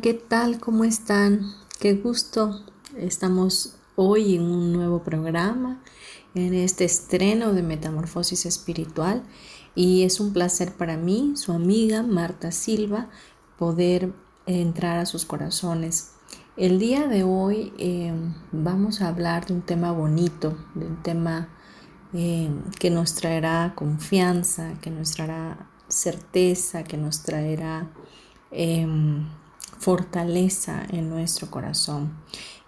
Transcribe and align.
¿Qué 0.00 0.14
tal? 0.14 0.60
¿Cómo 0.60 0.84
están? 0.84 1.52
Qué 1.78 1.94
gusto. 1.94 2.64
Estamos 2.96 3.76
hoy 3.96 4.36
en 4.36 4.42
un 4.42 4.72
nuevo 4.72 5.02
programa, 5.02 5.82
en 6.34 6.54
este 6.54 6.84
estreno 6.84 7.52
de 7.52 7.62
Metamorfosis 7.62 8.46
Espiritual 8.46 9.22
y 9.74 10.04
es 10.04 10.18
un 10.20 10.32
placer 10.32 10.72
para 10.72 10.96
mí, 10.96 11.32
su 11.36 11.52
amiga 11.52 12.02
Marta 12.02 12.50
Silva, 12.50 13.10
poder 13.58 14.12
entrar 14.46 14.98
a 14.98 15.06
sus 15.06 15.24
corazones. 15.24 16.12
El 16.56 16.78
día 16.78 17.06
de 17.06 17.24
hoy 17.24 17.72
eh, 17.78 18.14
vamos 18.52 19.02
a 19.02 19.08
hablar 19.08 19.46
de 19.46 19.54
un 19.54 19.62
tema 19.62 19.92
bonito, 19.92 20.56
de 20.74 20.86
un 20.86 21.02
tema 21.02 21.48
eh, 22.14 22.50
que 22.78 22.90
nos 22.90 23.14
traerá 23.14 23.74
confianza, 23.74 24.74
que 24.80 24.90
nos 24.90 25.12
traerá 25.12 25.68
certeza, 25.88 26.84
que 26.84 26.96
nos 26.96 27.22
traerá 27.22 27.90
Em, 28.50 29.26
fortaleza 29.80 30.84
en 30.90 31.08
nuestro 31.08 31.50
corazón. 31.50 32.12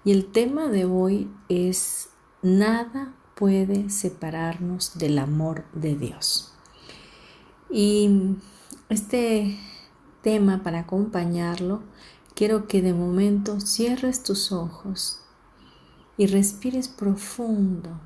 Y 0.02 0.12
el 0.12 0.32
tema 0.32 0.68
de 0.68 0.86
hoy 0.86 1.30
es 1.48 2.08
nada 2.40 3.14
puede 3.36 3.90
separarnos 3.90 4.98
del 4.98 5.18
amor 5.18 5.64
de 5.74 5.94
Dios. 5.94 6.54
Y 7.70 8.36
este 8.88 9.58
tema 10.22 10.62
para 10.62 10.80
acompañarlo, 10.80 11.82
quiero 12.34 12.66
que 12.66 12.80
de 12.80 12.94
momento 12.94 13.60
cierres 13.60 14.22
tus 14.22 14.50
ojos 14.50 15.20
y 16.16 16.26
respires 16.26 16.88
profundo 16.88 18.00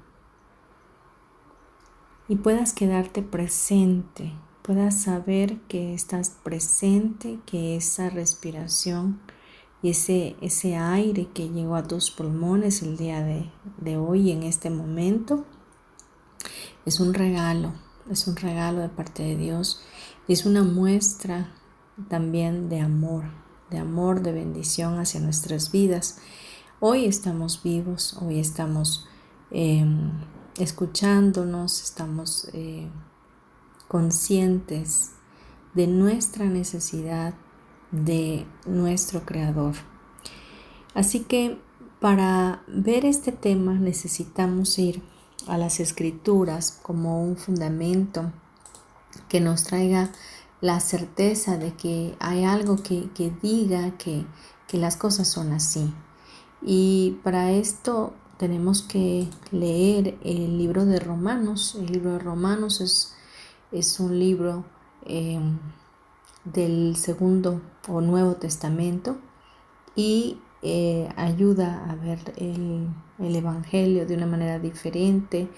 y 2.28 2.36
puedas 2.36 2.72
quedarte 2.72 3.22
presente 3.22 4.32
puedas 4.66 5.00
saber 5.00 5.60
que 5.68 5.94
estás 5.94 6.30
presente, 6.42 7.38
que 7.46 7.76
esa 7.76 8.10
respiración 8.10 9.20
y 9.82 9.90
ese, 9.90 10.36
ese 10.40 10.76
aire 10.76 11.28
que 11.32 11.48
llegó 11.48 11.76
a 11.76 11.86
tus 11.86 12.10
pulmones 12.10 12.82
el 12.82 12.96
día 12.96 13.22
de, 13.22 13.48
de 13.78 13.96
hoy, 13.96 14.32
en 14.32 14.42
este 14.42 14.70
momento, 14.70 15.44
es 16.84 16.98
un 16.98 17.14
regalo, 17.14 17.74
es 18.10 18.26
un 18.26 18.34
regalo 18.34 18.80
de 18.80 18.88
parte 18.88 19.22
de 19.22 19.36
Dios 19.36 19.80
es 20.28 20.44
una 20.44 20.64
muestra 20.64 21.52
también 22.08 22.68
de 22.68 22.80
amor, 22.80 23.24
de 23.70 23.78
amor, 23.78 24.22
de 24.22 24.32
bendición 24.32 24.98
hacia 24.98 25.20
nuestras 25.20 25.70
vidas. 25.70 26.18
Hoy 26.80 27.04
estamos 27.04 27.62
vivos, 27.62 28.18
hoy 28.20 28.40
estamos 28.40 29.06
em, 29.52 30.10
escuchándonos, 30.58 31.82
estamos 31.82 32.48
eh, 32.52 32.88
conscientes 33.88 35.12
de 35.74 35.86
nuestra 35.86 36.46
necesidad 36.46 37.34
de 37.90 38.46
nuestro 38.66 39.24
Creador. 39.24 39.74
Así 40.94 41.20
que 41.20 41.58
para 42.00 42.62
ver 42.66 43.04
este 43.04 43.32
tema 43.32 43.74
necesitamos 43.74 44.78
ir 44.78 45.02
a 45.46 45.58
las 45.58 45.80
escrituras 45.80 46.78
como 46.82 47.22
un 47.22 47.36
fundamento 47.36 48.32
que 49.28 49.40
nos 49.40 49.64
traiga 49.64 50.10
la 50.60 50.80
certeza 50.80 51.58
de 51.58 51.74
que 51.74 52.16
hay 52.18 52.44
algo 52.44 52.76
que, 52.76 53.08
diga 53.42 53.96
que, 53.98 54.24
que 54.66 54.78
las 54.78 54.96
cosas 54.96 55.28
son 55.28 55.52
así. 55.52 55.92
Y 56.62 57.18
para 57.22 57.52
esto 57.52 58.14
tenemos 58.38 58.82
que 58.82 59.28
leer 59.50 60.18
el 60.22 60.58
libro 60.58 60.84
de 60.84 60.98
Romanos. 60.98 61.76
El 61.78 61.92
libro 61.92 62.12
de 62.12 62.18
Romanos 62.18 62.80
es 62.80 63.15
es 63.78 64.00
un 64.00 64.18
libro 64.18 64.64
em, 65.04 65.58
del 66.44 66.96
Segundo 66.96 67.60
o 67.88 68.00
Nuevo 68.00 68.36
Testamento 68.36 69.18
y 69.94 70.38
eh, 70.62 71.08
ayuda 71.16 71.90
a 71.90 71.94
ver 71.96 72.32
el, 72.36 72.88
Evangelio 73.18 74.06
de 74.06 74.14
una 74.14 74.26
manera 74.26 74.58
diferente. 74.58 75.48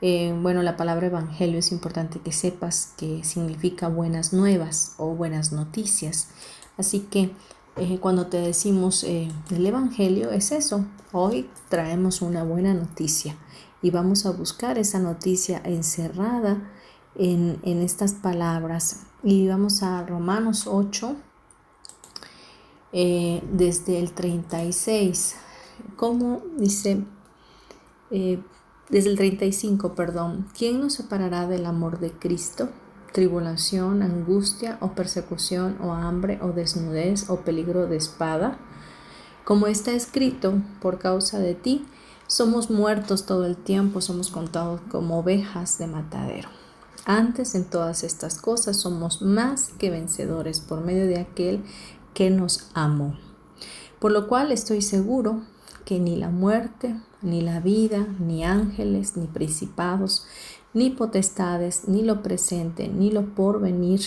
Eh, 0.00 0.36
bueno, 0.40 0.62
la 0.62 0.76
palabra 0.76 1.06
Evangelio 1.06 1.58
es 1.58 1.72
importante 1.72 2.20
que 2.20 2.32
sepas 2.32 2.92
que 2.96 3.24
significa 3.24 3.88
buenas 3.88 4.32
nuevas 4.32 4.94
o 4.98 5.14
buenas 5.14 5.52
noticias. 5.52 6.28
Así 6.76 7.00
que 7.00 7.30
eh, 7.76 7.98
cuando 8.00 8.26
te 8.26 8.38
decimos 8.38 9.04
el 9.04 9.32
Evangelio 9.50 10.30
es 10.30 10.52
eso. 10.52 10.84
Hoy 11.12 11.48
traemos 11.68 12.22
una 12.22 12.44
buena 12.44 12.74
noticia 12.74 13.36
y 13.82 13.90
vamos 13.90 14.26
a 14.26 14.30
buscar 14.30 14.78
esa 14.78 14.98
noticia 14.98 15.60
encerrada 15.64 16.72
en, 17.18 17.60
estas 17.64 18.14
palabras. 18.14 19.02
Y 19.22 19.48
vamos 19.48 19.82
a 19.82 20.04
Romanos 20.04 20.66
8, 20.66 21.16
eh, 22.92 23.42
desde 23.52 23.98
el 23.98 24.12
36. 24.12 25.36
como 25.96 26.42
dice? 26.58 27.04
Eh, 28.10 28.40
desde 28.88 29.10
el 29.10 29.16
35, 29.16 29.94
perdón. 29.94 30.46
¿Quién 30.56 30.80
nos 30.80 30.94
separará 30.94 31.46
del 31.46 31.66
amor 31.66 31.98
de 31.98 32.12
Cristo? 32.12 32.68
Tribulación, 33.12 34.02
angustia 34.02 34.78
o 34.80 34.92
persecución 34.92 35.78
o 35.80 35.92
hambre 35.92 36.38
o 36.42 36.52
desnudez 36.52 37.28
o 37.28 37.40
peligro 37.40 37.86
de 37.86 37.96
espada. 37.96 38.58
Como 39.44 39.66
está 39.66 39.92
escrito, 39.92 40.54
por 40.80 40.98
causa 40.98 41.38
de 41.38 41.54
ti, 41.54 41.86
somos 42.26 42.70
muertos 42.70 43.26
todo 43.26 43.46
el 43.46 43.56
tiempo, 43.56 44.00
somos 44.00 44.30
contados 44.30 44.80
como 44.90 45.18
ovejas 45.20 45.78
de 45.78 45.86
matadero. 45.86 46.65
Antes 47.08 47.54
en 47.54 47.64
todas 47.64 48.02
estas 48.02 48.40
cosas 48.40 48.78
somos 48.78 49.22
más 49.22 49.70
que 49.78 49.90
vencedores 49.90 50.60
por 50.60 50.80
medio 50.80 51.06
de 51.06 51.20
aquel 51.20 51.62
que 52.14 52.30
nos 52.30 52.68
amó. 52.74 53.16
Por 54.00 54.10
lo 54.10 54.26
cual 54.26 54.50
estoy 54.50 54.82
seguro 54.82 55.42
que 55.84 56.00
ni 56.00 56.16
la 56.16 56.30
muerte, 56.30 57.00
ni 57.22 57.42
la 57.42 57.60
vida, 57.60 58.08
ni 58.18 58.42
ángeles, 58.42 59.16
ni 59.16 59.28
principados, 59.28 60.26
ni 60.74 60.90
potestades, 60.90 61.86
ni 61.86 62.02
lo 62.02 62.24
presente, 62.24 62.88
ni 62.88 63.12
lo 63.12 63.36
porvenir, 63.36 64.00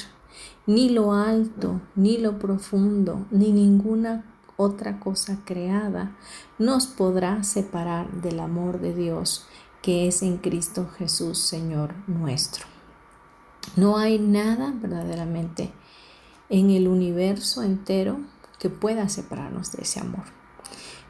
ni 0.67 0.89
lo 0.89 1.13
alto, 1.13 1.79
ni 1.95 2.17
lo 2.17 2.37
profundo, 2.37 3.25
ni 3.31 3.53
ninguna 3.53 4.25
otra 4.57 4.99
cosa 4.99 5.39
creada 5.45 6.17
nos 6.57 6.85
podrá 6.85 7.45
separar 7.45 8.11
del 8.21 8.41
amor 8.41 8.81
de 8.81 8.93
Dios 8.93 9.45
que 9.81 10.09
es 10.09 10.21
en 10.21 10.35
Cristo 10.35 10.89
Jesús, 10.97 11.39
Señor 11.39 11.93
nuestro. 12.07 12.78
No 13.75 13.97
hay 13.97 14.19
nada 14.19 14.73
verdaderamente 14.75 15.71
en 16.49 16.71
el 16.71 16.87
universo 16.87 17.63
entero 17.63 18.19
que 18.57 18.69
pueda 18.69 19.07
separarnos 19.09 19.71
de 19.71 19.83
ese 19.83 19.99
amor. 19.99 20.23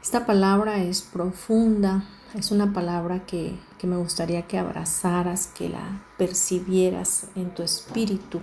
Esta 0.02 0.24
palabra 0.24 0.82
es 0.82 1.02
profunda, 1.02 2.04
es 2.34 2.50
una 2.50 2.72
palabra 2.72 3.26
que, 3.26 3.58
me 3.82 3.96
gustaría 3.96 4.46
que 4.46 4.58
abrazaras, 4.58 5.46
que 5.48 5.68
la 5.68 6.02
percibieras 6.16 7.26
en 7.34 7.54
tu 7.54 7.62
espíritu 7.62 8.40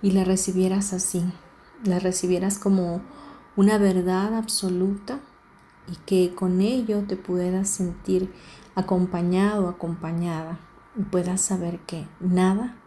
y 0.00 0.12
la 0.12 0.24
recibieras 0.24 0.92
así, 0.92 1.22
la 1.84 1.98
recibieras 1.98 2.58
como 2.58 3.02
una 3.56 3.78
verdad 3.78 4.34
absoluta 4.34 5.20
y 5.90 5.96
que 6.06 6.34
con 6.34 6.60
ello 6.60 7.02
te 7.06 7.16
puedas 7.16 7.68
sentir 7.68 8.32
acompañado, 8.74 9.68
acompañada 9.68 10.58
y 10.96 11.02
puedas 11.02 11.40
saber 11.40 11.80
que 11.80 12.06
nada 12.20 12.79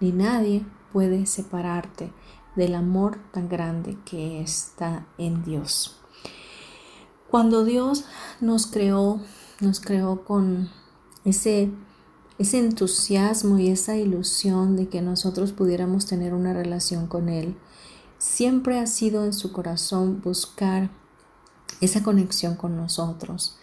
ni 0.00 0.12
nadie 0.12 0.64
puede 0.92 1.26
separarte 1.26 2.12
del 2.56 2.74
amor 2.74 3.18
tan 3.32 3.48
grande 3.48 3.98
que 4.04 4.40
está 4.40 5.06
en 5.18 5.42
Dios. 5.44 5.96
Cuando 7.30 7.64
Dios 7.64 8.04
nos 8.40 8.66
creó, 8.66 9.20
nos 9.60 9.80
creó 9.80 10.24
con 10.24 10.70
ese, 11.24 11.70
ese 12.38 12.60
entusiasmo 12.60 13.58
y 13.58 13.68
esa 13.68 13.96
ilusión 13.96 14.76
de 14.76 14.88
que 14.88 15.02
nosotros 15.02 15.52
pudiéramos 15.52 16.06
tener 16.06 16.32
una 16.32 16.52
relación 16.52 17.08
con 17.08 17.28
Él. 17.28 17.56
Siempre 18.18 18.78
ha 18.78 18.86
sido 18.86 19.24
en 19.24 19.32
su 19.32 19.52
corazón 19.52 20.20
buscar 20.22 20.90
esa 21.80 22.02
conexión 22.02 22.54
con 22.54 22.76
nosotros, 22.76 23.58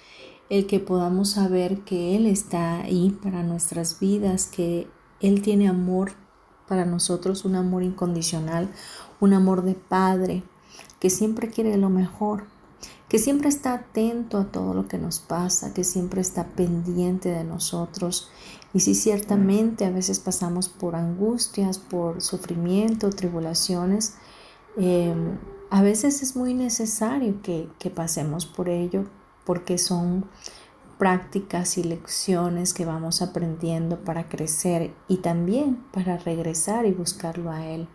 el 0.49 0.67
que 0.67 0.79
podamos 0.79 1.29
saber 1.29 1.85
que 1.85 2.17
Él 2.17 2.25
está 2.25 2.81
ahí 2.81 3.17
para 3.23 3.41
nuestras 3.41 4.01
vidas, 4.01 4.47
que 4.47 4.89
Él 5.21 5.41
tiene 5.41 5.69
amor 5.69 6.11
para 6.67 6.85
nosotros, 6.85 7.45
un 7.45 7.55
amor 7.55 7.83
incondicional, 7.83 8.69
un 9.19 9.33
amor 9.33 9.63
de 9.63 9.75
Padre, 9.75 10.43
que 10.99 11.09
siempre 11.09 11.49
quiere 11.49 11.77
lo 11.77 11.89
mejor, 11.89 12.43
que 13.09 13.19
siempre 13.19 13.49
está 13.49 13.73
atento 13.73 14.37
a 14.37 14.45
todo 14.45 14.73
lo 14.73 14.87
que 14.87 14.97
nos 14.97 15.19
pasa, 15.19 15.73
que 15.73 15.83
siempre 15.83 16.21
está 16.21 16.47
pendiente 16.47 17.29
de 17.29 17.43
nosotros. 17.43 18.29
Y 18.73 18.79
si 18.79 18.95
ciertamente 18.95 19.85
a 19.85 19.89
veces 19.89 20.19
pasamos 20.19 20.69
por 20.69 20.95
angustias, 20.95 21.77
por 21.77 22.21
sufrimiento, 22.21 23.09
tribulaciones, 23.09 24.15
em, 24.77 25.37
a 25.69 25.81
veces 25.81 26.21
es 26.21 26.35
muy 26.35 26.53
necesario 26.53 27.41
que, 27.41 27.69
que 27.79 27.89
pasemos 27.89 28.45
por 28.45 28.69
ello 28.69 29.05
porque 29.45 29.77
son 29.77 30.25
prácticas 31.01 31.79
y 31.79 31.83
lecciones 31.83 32.75
que 32.75 32.85
vamos 32.85 33.23
aprendiendo 33.23 34.03
para 34.03 34.29
crecer 34.29 34.93
y 35.07 35.17
también 35.17 35.83
para 35.91 36.17
regresar 36.17 36.85
y 36.85 36.91
buscarlo 36.91 37.49
a 37.49 37.65
Él. 37.65 37.87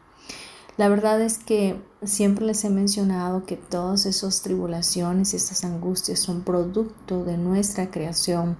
La 0.76 0.88
verdad 0.88 1.20
es 1.20 1.38
que 1.38 1.81
siempre 2.03 2.44
les 2.44 2.64
he 2.64 2.69
mencionado 2.69 3.44
que 3.44 3.56
todas 3.56 4.06
esas 4.06 4.43
tribulaciones 4.43 5.32
y 5.32 5.37
esas 5.37 5.62
angustias 5.62 6.19
son 6.19 6.43
producto 6.43 7.23
de 7.23 7.38
nuestra 7.38 7.93
creación. 7.93 8.56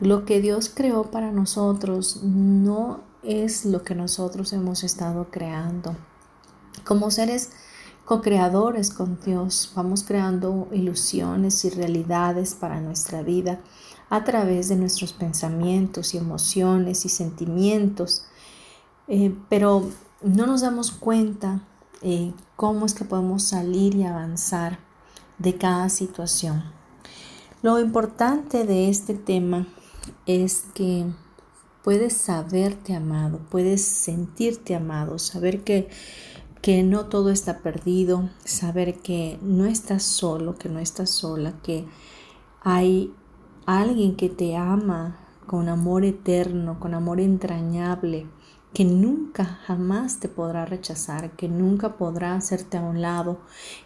Lo 0.00 0.24
que 0.24 0.40
Dios 0.40 0.68
creó 0.74 1.12
para 1.12 1.30
nosotros 1.30 2.24
no 2.24 3.04
es 3.22 3.64
lo 3.64 3.84
que 3.84 3.94
nosotros 3.94 4.52
hemos 4.52 4.82
estado 4.82 5.30
creando. 5.30 5.94
Como 6.82 7.12
seres 7.12 7.50
co-creadores 8.10 8.90
con 8.90 9.20
Dios, 9.24 9.70
vamos 9.76 10.02
creando 10.02 10.66
ilusiones 10.72 11.64
y 11.64 11.70
realidades 11.70 12.56
para 12.56 12.80
nuestra 12.80 13.22
vida 13.22 13.60
a 14.08 14.24
través 14.24 14.68
de 14.68 14.74
nuestros 14.74 15.12
pensamientos 15.12 16.12
y 16.12 16.18
emociones 16.18 17.04
y 17.04 17.08
sentimientos. 17.08 18.24
Eh, 19.06 19.32
pero 19.48 19.88
no 20.22 20.48
nos 20.48 20.62
damos 20.62 20.90
cuenta 20.90 21.62
eh, 22.02 22.32
cómo 22.56 22.84
es 22.84 22.94
que 22.94 23.04
podemos 23.04 23.44
salir 23.44 23.94
y 23.94 24.02
avanzar 24.02 24.80
de 25.38 25.54
cada 25.54 25.88
situación. 25.88 26.64
Lo 27.62 27.78
importante 27.78 28.66
de 28.66 28.88
este 28.88 29.14
tema 29.14 29.68
es 30.26 30.64
que 30.74 31.06
puedes 31.84 32.14
saberte 32.14 32.92
amado, 32.92 33.38
puedes 33.50 33.84
sentirte 33.84 34.74
amado, 34.74 35.20
saber 35.20 35.62
que, 35.62 35.88
que 36.60 36.82
no 36.82 37.06
todo 37.06 37.30
está 37.30 37.58
perdido, 37.58 38.28
saber 38.44 38.98
que 38.98 39.38
no 39.42 39.64
estás 39.64 40.02
solo, 40.02 40.56
que 40.56 40.68
no 40.68 40.78
estás 40.78 41.10
sola, 41.10 41.54
que 41.62 41.86
hay 42.62 43.14
alguien 43.66 44.16
que 44.16 44.28
te 44.28 44.56
ama 44.56 45.18
con 45.46 45.68
amor 45.68 46.04
eterno, 46.04 46.78
con 46.78 46.94
amor 46.94 47.20
entrañable, 47.20 48.26
que 48.74 48.84
nunca 48.84 49.44
jamás 49.44 50.20
te 50.20 50.28
podrá 50.28 50.64
rechazar, 50.64 51.32
que 51.32 51.48
nunca 51.48 51.96
podrá 51.96 52.34
hacerte 52.34 52.76
a 52.76 52.82
un 52.82 53.00
lado, 53.02 53.38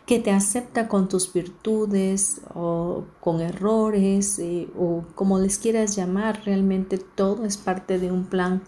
que 0.04 0.18
te 0.18 0.30
acepta 0.30 0.88
con 0.88 1.08
tus 1.08 1.32
virtudes 1.32 2.42
o 2.54 3.04
con 3.20 3.40
errores 3.40 4.38
eh, 4.38 4.68
o 4.78 5.04
como 5.14 5.38
les 5.38 5.58
quieras 5.58 5.96
llamar, 5.96 6.42
realmente 6.44 6.98
todo 6.98 7.44
es 7.46 7.56
parte 7.56 7.98
de 7.98 8.12
un 8.12 8.24
plan 8.24 8.62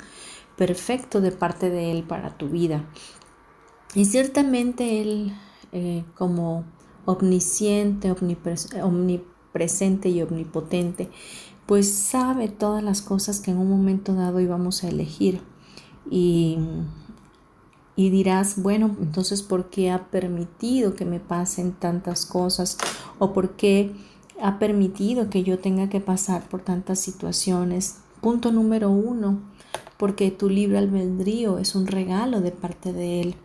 perfecto 0.57 1.21
de 1.21 1.33
parte 1.33 1.69
de 1.69 1.93
Él 1.93 2.03
para 2.03 2.39
tu 2.39 2.49
vida. 2.49 2.85
Y 3.97 4.05
ciertamente 4.05 5.01
Él 5.01 5.33
eh, 5.73 6.05
como 6.17 6.65
omnisciente, 7.07 8.13
omnipresente 8.83 10.11
y 10.11 10.21
omnipotente, 10.21 11.09
pues 11.65 11.93
sabe 11.93 12.49
todas 12.49 12.85
las 12.85 13.01
cosas 13.01 13.41
que 13.41 13.53
en 13.53 13.57
un 13.57 13.71
momento 13.71 14.15
dado 14.15 14.39
íbamos 14.41 14.85
a 14.85 14.89
elegir 14.89 15.41
y, 16.11 16.59
dirás, 17.97 18.63
bueno, 18.63 18.95
entonces, 19.01 19.43
¿por 19.43 19.71
qué 19.71 19.91
ha 19.91 20.11
permitido 20.11 20.95
que 20.95 21.07
me 21.07 21.19
pasen 21.19 21.73
tantas 21.73 22.27
cosas? 22.27 22.77
¿O 23.19 23.33
por 23.33 23.57
qué 23.57 23.93
ha 24.43 24.59
permitido 24.59 25.31
que 25.31 25.43
yo 25.43 25.59
tenga 25.59 25.89
que 25.89 26.01
pasar 26.01 26.47
por 26.51 26.61
tantas 26.61 27.01
situaciones? 27.01 28.01
Punto 28.21 28.53
número 28.53 28.91
uno, 28.91 29.41
porque 29.97 30.31
tu 30.31 30.51
libre 30.51 30.77
albedrío 30.77 31.59
es 31.59 31.75
un 31.75 31.87
regalo 31.87 32.43
de 32.43 32.53
parte 32.53 32.93
de 32.93 33.23
Él. 33.23 33.37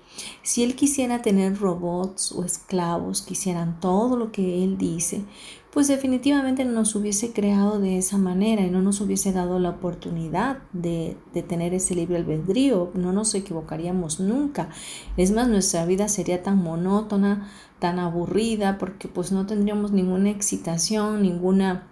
Si 0.43 0.63
Él 0.63 0.75
quisiera 0.75 1.21
tener 1.21 1.59
robots 1.59 2.31
o 2.31 2.43
esclavos 2.43 3.21
que 3.21 3.33
hicieran 3.33 3.79
todo 3.79 4.17
lo 4.17 4.31
que 4.31 4.63
Él 4.63 4.77
dice, 4.77 5.23
pues 5.71 5.87
definitivamente 5.87 6.65
no 6.65 6.73
nos 6.73 6.95
hubiese 6.95 7.31
creado 7.31 7.79
de 7.79 7.97
esa 7.97 8.17
manera 8.17 8.61
y 8.63 8.69
no 8.69 8.81
nos 8.81 8.99
hubiese 8.99 9.31
dado 9.31 9.57
la 9.57 9.69
oportunidad 9.69 10.57
de, 10.73 11.17
tener 11.47 11.73
ese 11.73 11.95
libre 11.95 12.17
albedrío, 12.17 12.91
no 12.93 13.13
nos 13.13 13.33
equivocaríamos 13.35 14.19
nunca. 14.19 14.69
Es 15.15 15.31
más, 15.31 15.47
nuestra 15.47 15.85
vida 15.85 16.09
sería 16.09 16.43
tan 16.43 16.61
monótona, 16.61 17.49
tan 17.79 17.99
aburrida, 17.99 18.77
porque 18.77 19.07
pues 19.07 19.31
no 19.31 19.45
tendríamos 19.45 19.91
ninguna 19.91 20.29
excitación, 20.29 21.21
ninguna, 21.21 21.87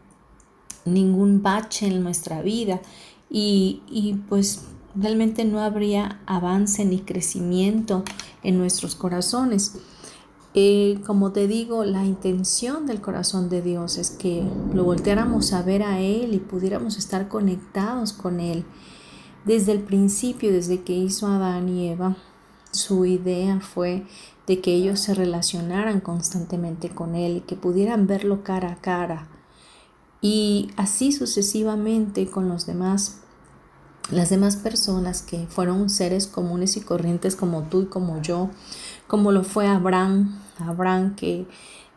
ningún 0.84 1.42
bache 1.42 1.88
en 1.88 2.04
nuestra 2.04 2.42
vida 2.42 2.82
y, 3.30 3.82
y 3.90 4.16
pues 4.28 4.66
realmente 4.96 5.46
no 5.46 5.60
habría 5.60 6.20
avance 6.26 6.86
ni 6.86 7.00
crecimiento 7.00 8.04
en 8.44 8.58
nuestros 8.58 8.96
corazones. 8.96 9.76
Eh, 10.56 11.00
como 11.06 11.32
te 11.32 11.48
digo, 11.48 11.86
la 11.86 12.06
intención 12.06 12.88
del 12.88 13.02
corazón 13.02 13.50
de 13.50 13.62
Dios 13.62 13.98
es 13.98 14.10
que 14.10 14.44
lo 14.74 14.84
volteáramos 14.84 15.54
a 15.54 15.62
ver 15.62 15.84
a 15.84 16.00
Él 16.00 16.34
y 16.34 16.40
pudiéramos 16.40 16.98
estar 16.98 17.28
conectados 17.28 18.14
con 18.14 18.40
Él. 18.40 18.66
Desde 19.46 19.72
el 19.72 19.82
principio, 19.82 20.52
desde 20.52 20.82
que 20.82 20.94
hizo 20.94 21.28
Adán 21.28 21.70
y 21.70 21.88
Eva, 21.90 22.18
su 22.72 23.06
idea 23.06 23.60
fue 23.60 24.06
de 24.48 24.62
que 24.62 24.74
ellos 24.74 25.00
se 25.00 25.14
relacionaran 25.14 26.02
constantemente 26.02 26.90
con 26.90 27.16
Él 27.16 27.38
y 27.38 27.42
que 27.42 27.56
pudieran 27.56 28.08
verlo 28.08 28.44
cara 28.44 28.72
a 28.72 28.82
cara. 28.82 29.28
Y 30.22 30.72
así 30.76 31.12
sucesivamente 31.12 32.28
con 32.28 32.50
los 32.50 32.66
demás, 32.66 33.22
las 34.12 34.30
demás 34.30 34.56
personas 34.56 35.22
que 35.22 35.46
fueron 35.48 35.90
seres 35.90 36.26
comunes 36.28 36.78
y 36.78 36.82
corrientes 36.82 37.36
como 37.36 37.64
tú 37.64 37.84
y 37.84 37.86
como 37.86 38.22
yo, 38.22 38.50
como 39.08 39.32
lo 39.32 39.44
fue 39.44 39.68
Abraham, 39.68 40.40
Abraham 40.60 41.16
que 41.16 41.46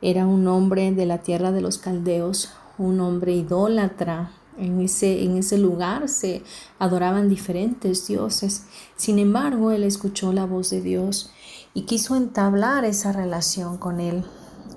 era 0.03 0.27
un 0.27 0.47
hombre 0.47 0.93
de 0.93 1.07
la 1.07 1.19
tierra 1.19 1.53
de 1.53 1.61
los 1.61 1.79
caldeos, 1.79 2.51
un 2.77 3.01
hombre 3.01 3.33
idólatra. 3.33 4.33
En 4.59 4.83
ese, 4.83 5.25
en 5.25 5.39
ese 5.39 5.57
lugar 5.57 6.11
se 6.11 6.43
adoraban 6.79 7.31
diferentes 7.31 8.07
dioses. 8.07 8.65
Sin 8.97 9.19
embargo, 9.19 9.71
él 9.71 9.83
escuchó 9.83 10.35
la 10.35 10.45
voz 10.45 10.69
de 10.69 10.83
Dios 10.83 11.31
y 11.73 11.83
quiso 11.83 12.17
entablar 12.17 12.85
esa 12.85 13.13
relación 13.13 13.79
con 13.79 13.99
él. 13.99 14.25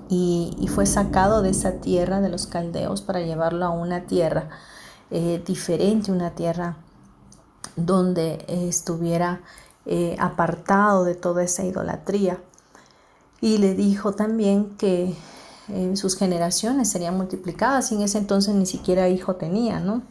Y, 0.08 0.68
fue 0.74 0.86
sacado 0.86 1.42
de 1.42 1.50
esa 1.50 1.80
tierra 1.80 2.20
de 2.20 2.28
los 2.28 2.46
caldeos 2.46 3.02
para 3.02 3.20
llevarlo 3.20 3.66
a 3.66 3.70
una 3.70 4.06
tierra 4.06 4.48
eh, 5.10 5.42
diferente, 5.44 6.12
una 6.12 6.30
tierra 6.30 6.76
donde 7.76 8.44
estuviera 8.48 9.42
eh, 9.84 10.16
apartado 10.18 11.04
de 11.04 11.14
toda 11.14 11.44
esa 11.44 11.64
idolatría. 11.64 12.38
Y 13.40 13.58
le 13.58 13.74
dijo 13.74 14.12
también 14.12 14.76
que 14.76 15.14
eh, 15.68 15.96
sus 15.96 16.16
generaciones 16.16 16.90
serían 16.90 17.16
multiplicadas 17.16 17.92
y 17.92 17.96
en 17.96 18.02
ese 18.02 18.18
entonces 18.18 18.54
ni 18.54 18.66
siquiera 18.66 19.08
hijo 19.08 19.36
tenía, 19.36 19.78
¿no? 19.78 20.02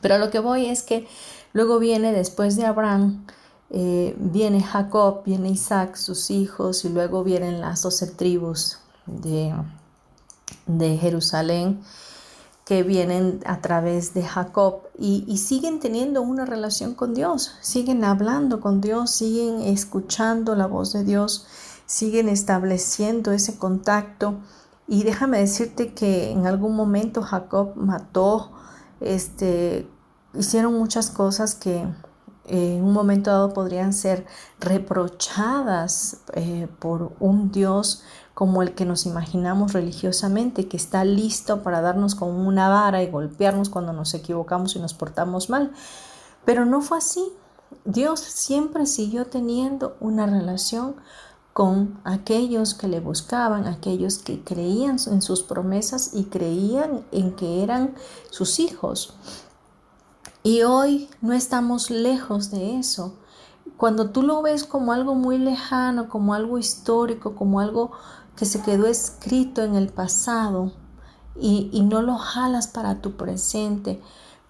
Pero 0.00 0.18
lo 0.18 0.30
que 0.30 0.38
voy 0.38 0.66
es 0.66 0.82
que 0.82 1.06
luego 1.52 1.78
viene 1.78 2.12
después 2.12 2.56
de 2.56 2.66
Abraham, 2.66 3.24
eh, 3.70 4.16
viene 4.18 4.62
Jacob, 4.62 5.22
viene 5.24 5.50
Isaac, 5.50 5.96
sus 5.96 6.30
hijos, 6.30 6.84
y 6.84 6.88
luego 6.88 7.22
vienen 7.22 7.60
las 7.60 7.82
doce 7.82 8.06
tribus 8.06 8.78
de, 9.06 9.54
de 10.66 10.96
Jerusalén 10.96 11.80
que 12.68 12.82
vienen 12.82 13.40
a 13.46 13.62
través 13.62 14.12
de 14.12 14.22
Jacob 14.22 14.82
y, 14.98 15.38
siguen 15.38 15.80
teniendo 15.80 16.20
una 16.20 16.44
relación 16.44 16.94
con 16.94 17.14
Dios, 17.14 17.52
siguen 17.62 18.04
hablando 18.04 18.60
con 18.60 18.82
Dios, 18.82 19.10
siguen 19.10 19.62
escuchando 19.62 20.54
la 20.54 20.66
voz 20.66 20.92
de 20.92 21.02
Dios, 21.02 21.46
siguen 21.86 22.28
estableciendo 22.28 23.32
ese 23.32 23.56
contacto. 23.56 24.40
Y 24.86 25.02
déjame 25.04 25.38
decirte 25.38 25.94
que 25.94 26.30
en 26.30 26.46
algún 26.46 26.76
momento 26.76 27.22
Jacob 27.22 27.72
mató, 27.74 28.52
este, 29.00 29.88
hicieron 30.34 30.74
muchas 30.74 31.08
cosas 31.08 31.54
que 31.54 31.86
en 32.44 32.84
un 32.84 32.92
momento 32.92 33.30
dado 33.30 33.54
podrían 33.54 33.94
ser 33.94 34.26
reprochadas 34.60 36.18
eh, 36.34 36.68
por 36.78 37.12
un 37.18 37.50
Dios 37.50 38.02
como 38.38 38.62
el 38.62 38.72
que 38.72 38.84
nos 38.84 39.04
imaginamos 39.04 39.72
religiosamente, 39.72 40.68
que 40.68 40.76
está 40.76 41.04
listo 41.04 41.64
para 41.64 41.80
darnos 41.80 42.14
con 42.14 42.30
una 42.30 42.68
vara 42.68 43.02
y 43.02 43.10
golpearnos 43.10 43.68
cuando 43.68 43.92
nos 43.92 44.14
equivocamos 44.14 44.76
y 44.76 44.78
nos 44.78 44.94
portamos 44.94 45.50
mal. 45.50 45.72
Pero 46.44 46.64
no 46.64 46.80
fue 46.80 46.98
así. 46.98 47.32
Dios 47.84 48.20
siempre 48.20 48.86
siguió 48.86 49.24
teniendo 49.24 49.96
una 49.98 50.26
relación 50.26 50.94
con 51.52 51.98
aquellos 52.04 52.74
que 52.74 52.86
le 52.86 53.00
buscaban, 53.00 53.66
aquellos 53.66 54.18
que 54.18 54.40
creían 54.44 54.98
en 55.08 55.20
sus 55.20 55.42
promesas 55.42 56.10
y 56.14 56.26
creían 56.26 57.04
en 57.10 57.34
que 57.34 57.64
eran 57.64 57.96
sus 58.30 58.60
hijos. 58.60 59.14
Y 60.44 60.62
hoy 60.62 61.10
no 61.22 61.32
estamos 61.32 61.90
lejos 61.90 62.52
de 62.52 62.78
eso. 62.78 63.14
Cuando 63.76 64.10
tú 64.10 64.22
lo 64.22 64.42
ves 64.42 64.62
como 64.62 64.92
algo 64.92 65.16
muy 65.16 65.38
lejano, 65.38 66.08
como 66.08 66.34
algo 66.34 66.58
histórico, 66.58 67.34
como 67.34 67.58
algo 67.58 67.90
que 68.38 68.46
se 68.46 68.62
quedó 68.62 68.86
escrito 68.86 69.62
en 69.64 69.74
el 69.74 69.88
pasado 69.88 70.72
y, 71.40 71.82
no 71.82 72.02
lo 72.02 72.16
jalas 72.16 72.68
para 72.68 73.00
tu 73.00 73.16
presente, 73.16 74.00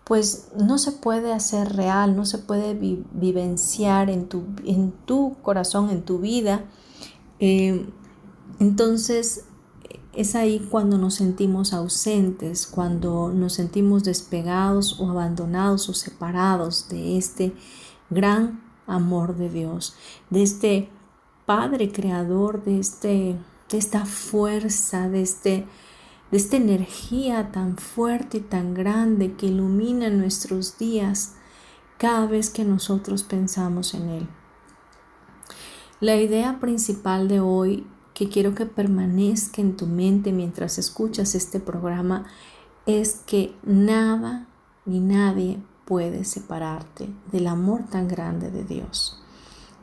pues 0.05 0.49
no 0.57 0.79
se 0.79 0.93
puede 0.93 1.33
hacer 1.33 1.75
real, 1.75 2.15
no 2.15 2.27
se 2.27 2.39
puede 2.39 2.75
vivenciar 2.75 4.11
en 4.11 4.29
tu, 4.29 4.45
en 4.65 4.93
tu 4.93 5.37
corazón, 5.43 5.91
en 5.91 6.03
tu 6.03 6.19
vida. 6.19 6.65
Eh, 7.41 7.89
entonces 8.59 9.45
es 10.15 10.35
ahí 10.35 10.67
cuando 10.71 10.99
nos 10.99 11.15
sentimos 11.15 11.73
ausentes, 11.73 12.67
cuando 12.67 13.31
nos 13.33 13.55
sentimos 13.55 14.05
despegados 14.05 15.01
o 15.01 15.09
abandonados 15.09 15.89
o 15.89 15.95
separados 15.95 16.89
de 16.89 17.17
este 17.17 17.55
gran 18.11 18.63
amor 18.87 19.37
de 19.37 19.49
Dios, 19.49 19.95
de 20.29 20.43
este 20.43 20.91
Padre 21.47 21.91
creador, 21.93 22.65
de 22.65 22.79
este 22.79 23.39
de 23.71 23.79
esta 23.79 24.07
fuerza, 24.07 25.09
de, 25.09 25.23
este, 25.23 25.67
de 26.31 26.37
esta 26.37 26.57
energía 26.57 27.53
tan 27.53 27.77
fuerte 27.77 28.39
y 28.39 28.41
tan 28.41 28.75
grande 28.75 29.35
que 29.35 29.47
ilumina 29.47 30.11
nuestros 30.11 30.79
días 30.79 31.35
cada 31.99 32.27
vez 32.27 32.51
que 32.51 32.65
nosotros 32.65 33.23
pensamos 33.25 33.95
en 33.95 34.09
Él. 34.09 34.29
La 36.01 36.17
idea 36.17 36.61
principal 36.61 37.29
de 37.29 37.41
hoy 37.41 37.87
que 38.15 38.29
quiero 38.29 38.55
que 38.55 38.67
permanezca 38.67 39.61
en 39.61 39.77
tu 39.77 39.87
mente 39.87 40.33
mientras 40.33 40.79
escuchas 40.79 41.35
este 41.35 41.61
programa 41.61 42.27
es 42.87 43.23
que 43.27 43.55
nada 43.65 44.49
ni 44.87 45.01
nadie 45.01 45.61
puede 45.85 46.25
separarte 46.25 47.09
del 47.33 47.47
amor 47.47 47.85
tan 47.91 48.09
grande 48.09 48.51
de 48.51 48.65
Dios. 48.65 49.23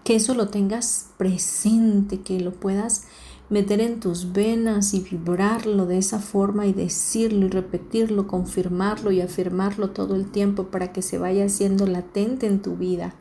Que 0.04 0.16
eso 0.16 0.34
lo 0.36 0.50
tengas 0.50 1.12
presente, 1.18 2.22
que 2.22 2.40
lo 2.40 2.52
puedas 2.54 3.08
meter 3.50 3.80
en 3.82 4.00
tus 4.00 4.34
venas 4.34 4.94
y 4.94 5.02
vibrarlo 5.02 5.86
de 5.86 5.98
esa 5.98 6.20
forma 6.20 6.66
y 6.66 6.74
decirlo 6.74 7.46
y 7.46 7.50
repetirlo, 7.50 8.28
confirmarlo 8.28 9.12
y 9.12 9.22
afirmarlo 9.22 9.92
todo 9.92 10.16
el 10.16 10.32
tiempo 10.32 10.66
para 10.66 10.92
que 10.92 11.02
se 11.02 11.18
vaya 11.18 11.46
haciendo 11.46 11.86
latente 11.86 12.48
en 12.48 12.62
tu 12.62 12.76
vida 12.76 13.16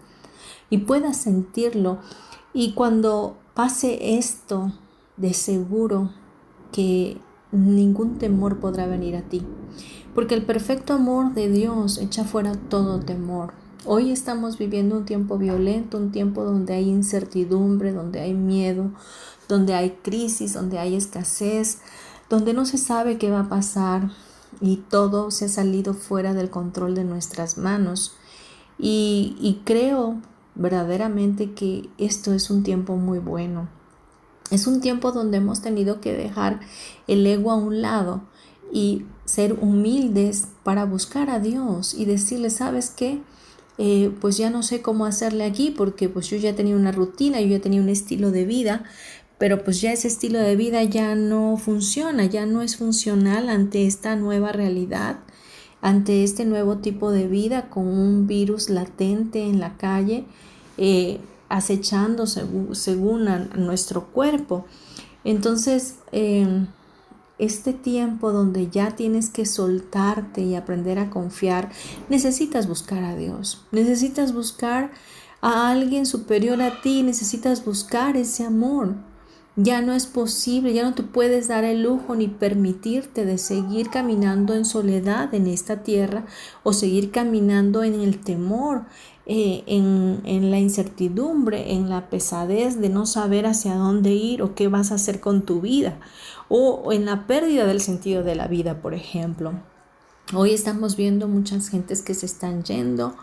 y 0.70 0.78
puedas 0.78 1.16
sentirlo. 1.18 1.98
Y 2.52 2.72
cuando 2.74 3.36
pase 3.54 4.16
esto, 4.16 4.72
de 5.16 5.32
seguro 5.34 6.10
que 6.72 7.18
ningún 7.52 8.18
temor 8.18 8.58
podrá 8.58 8.86
venir 8.86 9.16
a 9.16 9.22
ti, 9.22 9.42
porque 10.14 10.34
el 10.34 10.44
perfecto 10.44 10.94
amor 10.94 11.34
de 11.34 11.48
Dios 11.48 11.98
echa 11.98 12.24
fuera 12.24 12.54
todo 12.68 13.00
temor. 13.00 13.52
Hoy 13.86 14.10
estamos 14.10 14.56
viviendo 14.56 14.96
un 14.96 15.04
tiempo 15.04 15.36
violento, 15.36 15.98
un 15.98 16.10
tiempo 16.10 16.42
donde 16.42 16.74
hay 16.74 16.88
incertidumbre, 16.88 17.92
donde 17.92 18.20
hay 18.20 18.32
miedo, 18.32 18.92
donde 19.48 19.74
hay 19.74 19.98
crisis, 20.02 20.54
donde 20.54 20.78
hay 20.78 20.94
escasez, 20.94 21.78
donde 22.28 22.54
no 22.54 22.66
se 22.66 22.78
sabe 22.78 23.18
qué 23.18 23.30
va 23.30 23.40
a 23.40 23.48
pasar 23.48 24.10
y 24.60 24.76
todo 24.76 25.30
se 25.30 25.46
ha 25.46 25.48
salido 25.48 25.94
fuera 25.94 26.34
del 26.34 26.50
control 26.50 26.94
de 26.94 27.04
nuestras 27.04 27.58
manos. 27.58 28.16
Y, 28.78 29.60
creo 29.64 30.20
verdaderamente 30.56 31.52
que 31.52 31.88
esto 31.98 32.32
es 32.32 32.50
un 32.50 32.62
tiempo 32.62 32.96
muy 32.96 33.18
bueno. 33.18 33.68
Es 34.50 34.66
un 34.66 34.80
tiempo 34.80 35.12
donde 35.12 35.38
hemos 35.38 35.62
tenido 35.62 36.00
que 36.00 36.12
dejar 36.12 36.60
el 37.06 37.26
ego 37.26 37.50
a 37.50 37.56
un 37.56 37.82
lado 37.82 38.22
y 38.72 39.04
ser 39.24 39.54
humildes 39.54 40.48
para 40.62 40.84
buscar 40.84 41.30
a 41.30 41.40
Dios 41.40 41.94
y 41.94 42.04
decirle, 42.04 42.50
¿sabes 42.50 42.90
qué? 42.90 43.22
Eh, 43.78 44.12
pues 44.20 44.36
ya 44.36 44.50
no 44.50 44.62
sé 44.62 44.82
cómo 44.82 45.04
hacerle 45.04 45.44
aquí 45.44 45.70
porque 45.70 46.08
pues 46.08 46.28
yo 46.28 46.36
ya 46.36 46.54
tenía 46.54 46.76
una 46.76 46.92
rutina, 46.92 47.40
yo 47.40 47.48
ya 47.48 47.60
tenía 47.60 47.80
un 47.80 47.88
estilo 47.88 48.30
de 48.30 48.44
vida, 48.44 48.84
pero 49.44 49.62
pues 49.62 49.82
ya 49.82 49.92
ese 49.92 50.08
estilo 50.08 50.38
de 50.38 50.56
vida 50.56 50.82
ya 50.84 51.14
no 51.14 51.58
funciona, 51.58 52.24
ya 52.24 52.46
no 52.46 52.62
es 52.62 52.78
funcional 52.78 53.50
ante 53.50 53.86
esta 53.86 54.16
nueva 54.16 54.52
realidad, 54.52 55.18
ante 55.82 56.24
este 56.24 56.46
nuevo 56.46 56.78
tipo 56.78 57.10
de 57.10 57.28
vida 57.28 57.68
con 57.68 57.86
un 57.86 58.26
virus 58.26 58.70
latente 58.70 59.42
en 59.42 59.60
la 59.60 59.76
calle, 59.76 60.24
eh, 60.78 61.20
acechando 61.50 62.26
según, 62.26 63.26
nuestro 63.58 64.06
cuerpo. 64.06 64.64
Entonces, 65.24 65.96
em, 66.10 66.68
este 67.38 67.74
tiempo 67.74 68.32
donde 68.32 68.70
ya 68.70 68.96
tienes 68.96 69.28
que 69.28 69.44
soltarte 69.44 70.40
y 70.40 70.54
aprender 70.54 70.98
a 70.98 71.10
confiar, 71.10 71.70
necesitas 72.08 72.66
buscar 72.66 73.04
a 73.04 73.14
Dios, 73.14 73.66
necesitas 73.72 74.32
buscar 74.32 74.90
a 75.42 75.68
alguien 75.68 76.06
superior 76.06 76.62
a 76.62 76.80
ti, 76.80 77.02
necesitas 77.02 77.62
buscar 77.62 78.16
ese 78.16 78.44
amor. 78.44 78.94
Ya 79.56 79.82
no 79.82 79.92
es 79.92 80.06
posible, 80.06 80.72
ya 80.74 80.82
no 80.82 80.94
te 80.94 81.04
puedes 81.04 81.46
dar 81.46 81.62
el 81.62 81.84
lujo 81.84 82.16
ni 82.16 82.26
permitirte 82.26 83.24
de 83.24 83.38
seguir 83.38 83.88
caminando 83.88 84.54
en 84.54 84.64
soledad 84.64 85.32
en 85.32 85.46
esta 85.46 85.84
tierra 85.84 86.26
o 86.64 86.72
seguir 86.72 87.12
caminando 87.12 87.84
en 87.84 88.00
el 88.00 88.18
temor, 88.18 88.86
eh, 89.26 89.62
en, 89.66 90.22
en, 90.24 90.50
la 90.50 90.58
incertidumbre, 90.58 91.72
en 91.72 91.88
la 91.88 92.10
pesadez 92.10 92.80
de 92.80 92.88
no 92.88 93.06
saber 93.06 93.46
hacia 93.46 93.76
dónde 93.76 94.12
ir 94.12 94.42
o 94.42 94.56
qué 94.56 94.66
vas 94.66 94.90
a 94.90 94.96
hacer 94.96 95.20
con 95.20 95.42
tu 95.42 95.60
vida 95.60 96.00
o 96.48 96.92
en 96.92 97.06
la 97.06 97.28
pérdida 97.28 97.64
del 97.64 97.80
sentido 97.80 98.24
de 98.24 98.34
la 98.34 98.48
vida, 98.48 98.82
por 98.82 98.92
ejemplo. 98.92 99.52
Hoy 100.34 100.52
estamos 100.52 100.96
viendo 100.96 101.28
muchas 101.28 101.68
gentes 101.68 102.02
que 102.02 102.14
se 102.14 102.26
están 102.26 102.64
yendo, 102.64 103.14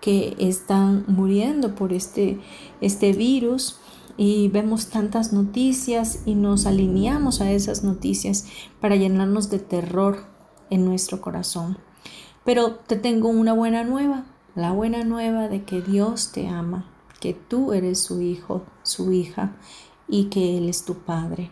que 0.00 0.36
están 0.38 1.04
muriendo 1.08 1.74
por 1.74 1.92
este, 1.92 2.40
este 2.80 3.12
virus 3.12 3.78
y 4.16 4.48
vemos 4.48 4.88
tantas 4.88 5.32
noticias 5.32 6.22
y 6.26 6.34
nos 6.34 6.66
alineamos 6.66 7.40
a 7.40 7.50
esas 7.50 7.84
noticias 7.84 8.46
para 8.80 8.96
llenarnos 8.96 9.50
de 9.50 9.58
terror 9.58 10.24
en 10.70 10.84
nuestro 10.84 11.20
corazón. 11.20 11.78
Pero 12.44 12.74
te 12.74 12.96
tengo 12.96 13.28
una 13.28 13.52
buena 13.52 13.84
nueva, 13.84 14.24
la 14.54 14.72
buena 14.72 15.04
nueva 15.04 15.48
de 15.48 15.64
que 15.64 15.80
Dios 15.80 16.32
te 16.32 16.48
ama, 16.48 16.90
que 17.20 17.34
tú 17.34 17.72
eres 17.72 18.00
su 18.02 18.20
hijo, 18.20 18.64
su 18.82 19.12
hija 19.12 19.56
y 20.08 20.24
que 20.24 20.58
Él 20.58 20.68
es 20.68 20.84
tu 20.84 20.94
Padre. 20.94 21.50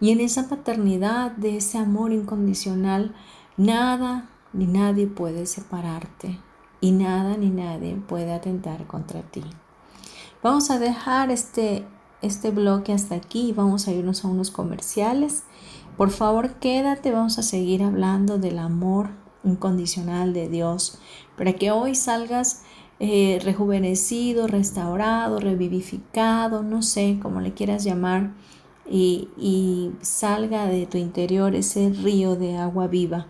Y 0.00 0.10
en 0.10 0.20
esa 0.20 0.48
paternidad, 0.48 1.32
de 1.32 1.56
ese 1.56 1.78
amor 1.78 2.12
incondicional, 2.12 3.14
nada 3.56 4.30
ni 4.52 4.66
nadie 4.66 5.06
puede 5.06 5.46
separarte 5.46 6.38
y 6.80 6.92
nada 6.92 7.36
ni 7.36 7.50
nadie 7.50 7.96
puede 7.96 8.32
atentar 8.32 8.86
contra 8.86 9.22
ti. 9.22 9.42
Vamos 10.42 10.70
a 10.70 10.78
dejar 10.78 11.30
este, 11.30 11.84
este 12.22 12.50
bloque 12.50 12.92
hasta 12.92 13.14
aquí 13.14 13.48
y 13.48 13.52
vamos 13.52 13.86
a 13.86 13.92
irnos 13.92 14.24
a 14.24 14.28
unos 14.28 14.50
comerciales. 14.50 15.42
Por 15.98 16.10
favor, 16.10 16.54
quédate, 16.54 17.10
vamos 17.10 17.38
a 17.38 17.42
seguir 17.42 17.82
hablando 17.82 18.38
del 18.38 18.58
amor 18.58 19.10
incondicional 19.44 20.32
de 20.32 20.48
Dios 20.48 20.98
para 21.36 21.52
que 21.52 21.70
hoy 21.70 21.94
salgas 21.94 22.62
eh, 23.00 23.38
rejuvenecido, 23.42 24.46
restaurado, 24.46 25.40
revivificado, 25.40 26.62
no 26.62 26.82
sé 26.82 27.18
cómo 27.20 27.40
le 27.40 27.52
quieras 27.52 27.84
llamar, 27.84 28.32
y 28.92 29.92
salga 30.00 30.66
de 30.66 30.84
tu 30.86 30.98
interior 30.98 31.54
ese 31.54 31.90
río 31.90 32.34
de 32.34 32.56
agua 32.56 32.88
viva 32.88 33.28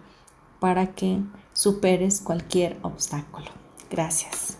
para 0.58 0.94
que 0.94 1.20
superes 1.52 2.20
cualquier 2.20 2.78
obstáculo. 2.82 3.50
Gracias. 3.90 4.59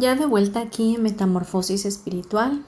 Ya 0.00 0.14
de 0.14 0.24
vuelta 0.24 0.60
aquí 0.60 0.94
en 0.94 1.02
Metamorfosis 1.02 1.84
Espiritual. 1.84 2.64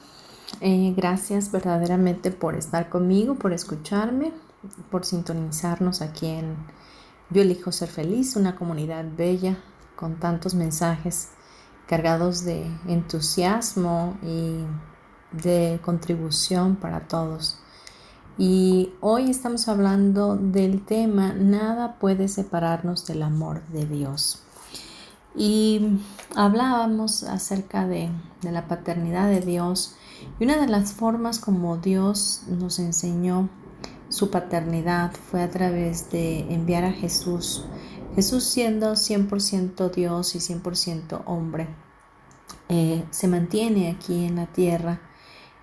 Eh, 0.60 0.92
gracias 0.94 1.50
verdaderamente 1.50 2.30
por 2.30 2.56
estar 2.56 2.90
conmigo, 2.90 3.36
por 3.36 3.54
escucharme, 3.54 4.34
por 4.90 5.06
sintonizarnos 5.06 6.02
aquí 6.02 6.26
en 6.26 6.54
Yo 7.30 7.40
elijo 7.40 7.72
ser 7.72 7.88
feliz, 7.88 8.36
una 8.36 8.54
comunidad 8.54 9.06
bella 9.16 9.56
con 9.96 10.16
tantos 10.16 10.52
mensajes 10.54 11.30
cargados 11.86 12.44
de 12.44 12.66
entusiasmo 12.86 14.18
y 14.22 14.66
de 15.42 15.80
contribución 15.82 16.76
para 16.76 17.08
todos. 17.08 17.58
Y 18.36 18.92
hoy 19.00 19.30
estamos 19.30 19.68
hablando 19.68 20.36
del 20.36 20.84
tema 20.84 21.32
Nada 21.32 21.98
puede 21.98 22.28
separarnos 22.28 23.06
del 23.06 23.22
amor 23.22 23.62
de 23.68 23.86
Dios. 23.86 24.42
Y 25.34 25.98
hablábamos 26.36 27.22
acerca 27.24 27.86
de, 27.86 28.10
la 28.42 28.66
paternidad 28.66 29.28
de 29.28 29.40
Dios 29.40 29.94
y 30.40 30.44
una 30.44 30.56
de 30.56 30.66
las 30.66 30.92
formas 30.92 31.38
como 31.38 31.76
Dios 31.76 32.42
nos 32.48 32.80
enseñó 32.80 33.48
su 34.08 34.30
paternidad 34.30 35.12
fue 35.12 35.42
a 35.42 35.50
través 35.50 36.10
de 36.10 36.40
enviar 36.52 36.84
a 36.84 36.92
Jesús. 36.92 37.64
Jesús 38.14 38.44
siendo 38.44 38.92
100% 38.92 39.90
Dios 39.90 40.34
y 40.34 40.38
100% 40.38 41.22
hombre, 41.24 41.68
eh, 42.68 43.04
se 43.10 43.28
mantiene 43.28 43.90
aquí 43.90 44.24
en 44.24 44.36
la 44.36 44.46
tierra 44.46 45.00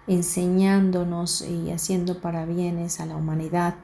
enseñándonos 0.08 1.44
y 1.44 1.70
haciendo 1.72 2.20
para 2.20 2.46
bienes 2.46 3.00
a 3.00 3.06
la 3.06 3.16
humanidad, 3.16 3.76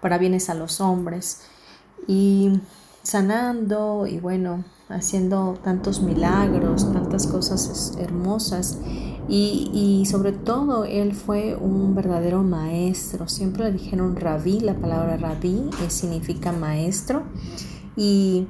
para 0.00 0.18
bienes 0.18 0.50
a 0.50 0.54
los 0.54 0.80
hombres 0.82 1.42
y 2.06 2.60
sanando 3.02 4.06
y 4.06 4.18
bueno, 4.18 4.64
haciendo 4.92 5.58
tantos 5.62 6.02
milagros, 6.02 6.92
tantas 6.92 7.26
cosas 7.26 7.94
hermosas. 7.98 8.78
Y, 9.28 10.04
sobre 10.10 10.32
todo 10.32 10.84
él 10.84 11.14
fue 11.14 11.56
un 11.56 11.94
verdadero 11.94 12.42
maestro. 12.42 13.28
Siempre 13.28 13.64
le 13.64 13.72
dijeron 13.72 14.16
rabí, 14.16 14.60
la 14.60 14.74
palabra 14.74 15.16
rabí 15.16 15.70
significa 15.88 16.52
maestro. 16.52 17.22
Y 17.96 18.46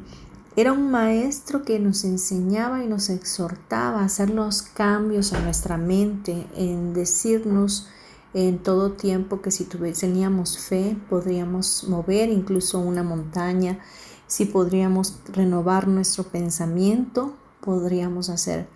era 0.57 0.73
un 0.73 0.91
maestro 0.91 1.63
que 1.63 1.79
nos 1.79 2.05
enseñaba 2.05 2.83
y 2.83 2.89
nos 2.89 3.11
exhortaba 3.11 4.01
a 4.01 4.05
hacer 4.05 4.31
los 4.31 4.63
cambios 4.63 5.33
en 5.33 5.45
nuestra 5.45 5.79
mente, 5.79 6.47
en 6.57 6.95
decirnos 6.95 7.89
en 8.35 8.59
todo 8.59 8.93
tiempo 8.93 9.43
que 9.43 9.51
si 9.51 9.65
teníamos 9.65 10.59
fe 10.59 10.97
podríamos 11.11 11.85
mover 11.89 12.31
incluso 12.31 12.79
una 12.79 13.03
montaña 13.03 13.79
si 14.33 14.47
podríamos 14.47 15.19
renovar 15.31 15.89
nuestro 15.89 16.25
pensamiento, 16.25 17.35
podríamos 17.61 18.31
hacer 18.31 18.67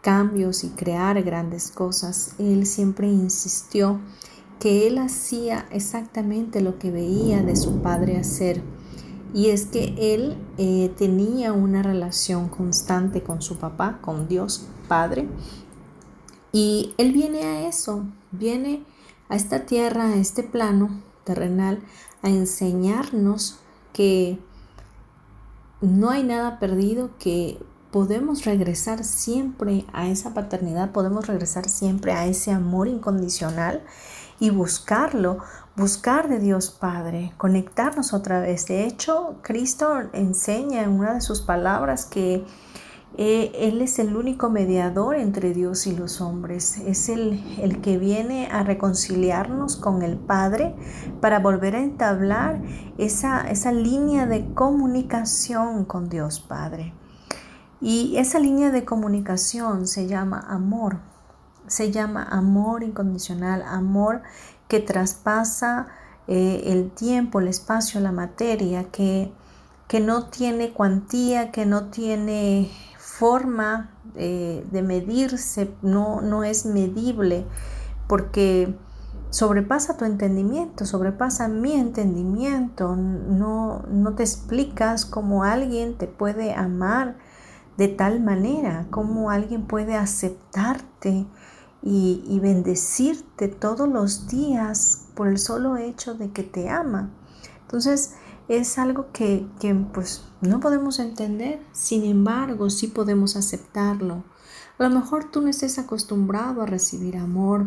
cambios 0.00 0.64
y 0.64 0.70
crear 0.70 1.22
grandes 1.22 1.70
cosas. 1.70 2.34
Él 2.38 2.64
siempre 2.64 3.08
insistió 3.08 4.00
que 4.58 4.86
él 4.86 4.96
hacía 4.96 5.66
exactamente 5.70 6.62
lo 6.62 6.78
que 6.78 6.90
veía 6.90 7.42
de 7.42 7.56
su 7.56 7.82
padre 7.82 8.16
hacer. 8.16 8.62
Y 9.34 9.50
es 9.50 9.66
que 9.66 9.94
él 9.98 10.38
eh, 10.56 10.90
tenía 10.96 11.52
una 11.52 11.82
relación 11.82 12.48
constante 12.48 13.22
con 13.22 13.42
su 13.42 13.58
papá, 13.58 13.98
con 14.00 14.28
Dios 14.28 14.66
Padre. 14.88 15.28
Y 16.52 16.94
él 16.96 17.12
viene 17.12 17.42
a 17.42 17.68
eso, 17.68 18.06
viene 18.30 18.82
a 19.28 19.36
esta 19.36 19.66
tierra, 19.66 20.06
a 20.06 20.16
este 20.16 20.42
plano 20.42 21.02
terrenal, 21.24 21.80
a 22.22 22.30
enseñarnos 22.30 23.58
que 23.92 24.38
no 25.82 26.10
hay 26.10 26.22
nada 26.22 26.58
perdido 26.58 27.10
que 27.18 27.58
podemos 27.90 28.44
regresar 28.44 29.04
siempre 29.04 29.84
a 29.92 30.08
esa 30.08 30.32
paternidad, 30.32 30.92
podemos 30.92 31.26
regresar 31.26 31.68
siempre 31.68 32.12
a 32.12 32.26
ese 32.26 32.52
amor 32.52 32.88
incondicional 32.88 33.82
y 34.40 34.50
buscarlo, 34.50 35.38
buscar 35.76 36.28
de 36.28 36.38
Dios 36.38 36.70
Padre, 36.70 37.32
conectarnos 37.36 38.14
otra 38.14 38.40
vez. 38.40 38.66
De 38.66 38.86
hecho, 38.86 39.36
Cristo 39.42 40.02
enseña 40.12 40.82
en 40.82 40.90
una 40.90 41.14
de 41.14 41.20
sus 41.20 41.42
palabras 41.42 42.06
que 42.06 42.44
eh, 43.18 43.52
él 43.56 43.82
es 43.82 43.98
el 43.98 44.16
único 44.16 44.48
mediador 44.48 45.16
entre 45.16 45.52
Dios 45.52 45.86
y 45.86 45.94
los 45.94 46.20
hombres. 46.20 46.78
Es 46.78 47.08
el, 47.08 47.42
el, 47.60 47.80
que 47.82 47.98
viene 47.98 48.48
a 48.50 48.62
reconciliarnos 48.62 49.76
con 49.76 50.02
el 50.02 50.16
Padre 50.16 50.74
para 51.20 51.38
volver 51.38 51.76
a 51.76 51.82
entablar 51.82 52.62
esa, 52.96 53.50
esa 53.50 53.72
línea 53.72 54.26
de 54.26 54.54
comunicación 54.54 55.84
con 55.84 56.08
Dios 56.08 56.40
Padre. 56.40 56.94
Y 57.82 58.16
esa 58.16 58.38
línea 58.38 58.70
de 58.70 58.84
comunicación 58.84 59.86
se 59.86 60.06
llama 60.06 60.46
amor. 60.48 61.00
Se 61.66 61.90
llama 61.90 62.22
amor 62.22 62.82
incondicional, 62.82 63.62
amor 63.62 64.22
que 64.68 64.80
traspasa 64.80 65.88
eh, 66.28 66.62
el 66.66 66.90
tiempo, 66.92 67.40
el 67.40 67.48
espacio, 67.48 68.00
la 68.00 68.12
materia, 68.12 68.84
que, 68.84 69.32
que 69.88 70.00
no 70.00 70.26
tiene 70.26 70.72
cuantía, 70.72 71.50
que 71.50 71.66
no 71.66 71.90
tiene 71.90 72.70
forma 73.22 73.88
de 74.14 74.82
medirse, 74.82 75.72
no, 75.80 76.20
no 76.20 76.42
es 76.42 76.66
medible, 76.66 77.46
porque 78.08 78.76
sobrepasa 79.30 79.96
tu 79.96 80.04
entendimiento, 80.04 80.84
sobrepasa 80.84 81.46
mi 81.46 81.74
entendimiento, 81.74 82.96
no, 82.96 83.84
no 83.88 84.14
te 84.16 84.24
explicas 84.24 85.06
cómo 85.06 85.44
alguien 85.44 85.96
te 85.98 86.08
puede 86.08 86.52
amar 86.52 87.16
de 87.76 87.86
tal 87.86 88.18
manera, 88.18 88.88
cómo 88.90 89.30
alguien 89.30 89.68
puede 89.68 89.94
aceptarte 89.94 91.24
y, 91.80 92.24
y, 92.26 92.40
bendecirte 92.40 93.46
todos 93.46 93.88
los 93.88 94.26
días 94.26 95.06
por 95.14 95.28
el 95.28 95.38
solo 95.38 95.76
hecho 95.76 96.14
de 96.14 96.32
que 96.32 96.42
te 96.42 96.68
ama. 96.68 97.10
Entonces, 97.60 98.14
es 98.48 98.78
algo 98.78 99.06
que, 99.12 99.46
pues 99.92 100.24
no 100.40 100.60
podemos 100.60 100.98
entender, 100.98 101.60
sin 101.72 102.04
embargo 102.04 102.70
sí 102.70 102.88
podemos 102.88 103.36
aceptarlo. 103.36 104.24
A 104.78 104.82
lo 104.82 104.90
mejor 104.90 105.30
tú 105.30 105.40
no 105.40 105.48
estés 105.48 105.78
acostumbrado 105.78 106.62
a 106.62 106.66
recibir 106.66 107.16
amor, 107.16 107.66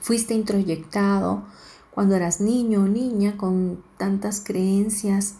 fuiste 0.00 0.34
introyectado 0.34 1.44
cuando 1.90 2.14
eras 2.14 2.40
niño 2.40 2.82
o 2.82 2.88
niña 2.88 3.36
con 3.36 3.82
tantas 3.96 4.40
creencias 4.44 5.36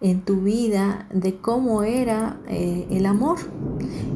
en 0.00 0.22
tu 0.22 0.42
vida 0.42 1.08
de 1.12 1.38
cómo 1.38 1.82
era 1.82 2.38
eh, 2.46 2.86
el 2.90 3.06
amor. 3.06 3.38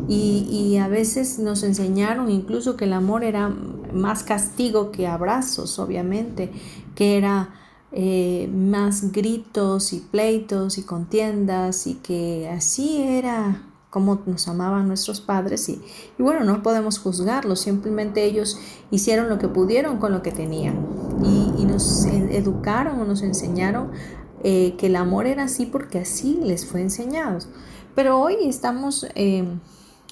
Y, 0.07 0.77
a 0.79 0.89
veces 0.89 1.39
nos 1.39 1.63
enseñaron 1.63 2.31
incluso 2.31 2.77
que 2.77 2.85
el 2.85 2.93
amor 2.93 3.25
era 3.25 3.49
más 3.49 4.23
castigo 4.23 4.91
que 4.91 5.07
abrazos, 5.07 5.79
obviamente, 5.79 6.53
que 6.95 7.17
era 7.17 7.55
eh, 7.93 8.51
más 8.55 9.13
gritos 9.13 9.93
y 9.93 10.01
pleitos 10.01 10.79
y 10.79 10.83
contiendas 10.83 11.87
y 11.87 11.95
que 11.95 12.49
así 12.49 13.03
era 13.03 13.65
como 13.91 14.21
nos 14.27 14.47
amaban 14.49 14.87
nuestros 14.87 15.21
padres 15.23 15.69
y, 15.71 15.81
y, 16.19 16.23
bueno, 16.23 16.45
no 16.45 16.63
podemos 16.63 16.99
juzgarlos, 16.99 17.61
simplemente 17.61 18.25
ellos 18.25 18.59
hicieron 18.91 19.31
lo 19.31 19.39
que 19.39 19.49
pudieron 19.49 19.99
con 19.99 20.13
lo 20.13 20.23
que 20.23 20.33
tenían 20.33 20.87
y, 21.25 21.65
nos 21.65 22.07
educaron 22.07 23.01
o 23.01 23.05
nos 23.05 23.23
enseñaron 23.23 23.91
eh, 24.43 24.75
que 24.79 24.87
el 24.87 24.97
amor 24.97 25.27
era 25.27 25.45
así 25.45 25.67
porque 25.67 25.99
así 25.99 26.41
les 26.43 26.67
fue 26.67 26.81
enseñado. 26.81 27.39
Pero 27.95 28.19
hoy 28.21 28.37
estamos 28.45 29.07
eh, 29.15 29.45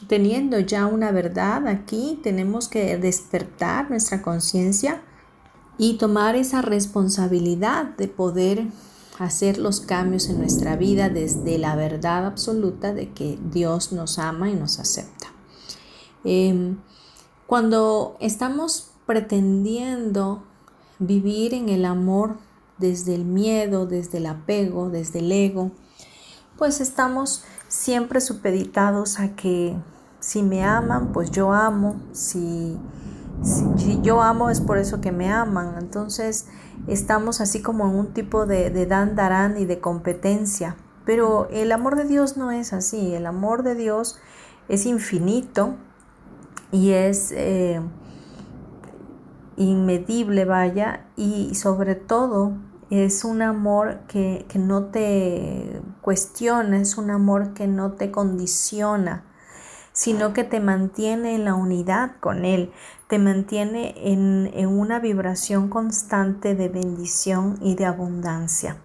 teniendo 0.07 0.61
ya 0.61 0.87
una 0.87 1.13
verdad 1.13 1.67
aquí, 1.67 2.21
tenemos 2.23 2.69
que 2.69 2.99
despertar 2.99 3.91
nuestra 3.91 4.23
conciencia 4.23 5.03
y 5.79 5.99
tomar 5.99 6.37
esa 6.37 6.63
responsabilidad 6.63 7.97
de 7.97 8.09
poder 8.09 8.67
hacer 9.19 9.59
los 9.59 9.81
cambios 9.81 10.29
en 10.29 10.39
nuestra 10.39 10.77
vida 10.77 11.09
desde 11.09 11.59
la 11.59 11.75
verdad 11.77 12.27
absoluta 12.27 12.93
de 12.93 13.13
que 13.13 13.39
Dios 13.51 13.93
nos 13.93 14.19
ama 14.19 14.51
y 14.51 14.55
nos 14.55 14.79
acepta. 14.79 15.29
Em, 16.25 16.79
cuando 17.47 18.17
estamos 18.21 18.91
pretendiendo 19.07 20.43
vivir 20.99 21.55
en 21.55 21.69
el 21.69 21.85
amor 21.85 22.37
desde 22.79 23.15
el 23.15 23.25
miedo, 23.25 23.87
desde 23.87 24.19
el 24.19 24.27
apego, 24.27 24.91
desde 24.91 25.21
el 25.21 25.33
ego, 25.33 25.71
pues 26.59 26.81
estamos 26.81 27.45
siempre 27.69 28.21
supeditados 28.21 29.19
a 29.19 29.35
que 29.37 29.77
si 30.21 30.43
me 30.43 30.65
aman, 30.65 31.13
pues 31.13 31.31
yo 31.31 31.53
amo, 31.53 32.01
si, 32.13 32.77
si, 33.43 34.01
yo 34.03 34.23
amo 34.23 34.51
es 34.51 34.61
por 34.61 34.79
eso 34.79 35.01
que 35.01 35.13
me 35.13 35.31
aman, 35.31 35.77
entonces 35.79 36.49
estamos 36.87 37.41
así 37.41 37.63
como 37.63 37.89
en 37.89 37.95
un 37.95 38.15
tipo 38.15 38.47
de, 38.47 38.71
de 38.71 38.87
dan 38.87 39.17
darán 39.17 39.59
y 39.59 39.65
de 39.65 39.81
competencia, 39.81 40.77
pero 41.05 41.49
el 41.51 41.73
amor 41.73 41.97
de 41.97 42.05
Dios 42.05 42.37
no 42.37 42.51
es 42.51 42.73
así, 42.73 43.15
el 43.15 43.27
amor 43.27 43.63
de 43.63 43.75
Dios 43.75 44.19
es 44.69 44.87
infinito 44.87 45.77
y 46.73 46.93
es... 46.93 47.33
Eh, 47.33 47.81
inmedible, 49.57 50.45
vaya, 50.45 51.07
y 51.17 51.55
sobre 51.55 51.95
todo 51.95 52.53
es 52.91 53.25
un 53.25 53.43
amor 53.43 54.01
que, 54.07 54.47
no 54.55 54.85
te 54.85 55.81
cuestiona, 56.03 56.79
es 56.81 56.99
un 56.99 57.11
amor 57.11 57.53
que 57.55 57.67
no 57.67 57.93
te 57.93 58.11
condiciona, 58.11 59.25
sino 59.93 60.33
que 60.33 60.45
te 60.45 60.61
mantiene 60.61 61.35
en 61.35 61.45
la 61.45 61.55
unidad 61.55 62.13
con 62.21 62.45
Él, 62.45 62.71
te 63.09 63.19
mantiene 63.19 63.95
en, 64.13 64.51
en 64.55 64.69
una 64.69 64.99
vibración 64.99 65.69
constante 65.69 66.55
de 66.55 66.69
bendición 66.69 67.59
y 67.61 67.75
de 67.77 67.87
abundancia. 67.87 68.79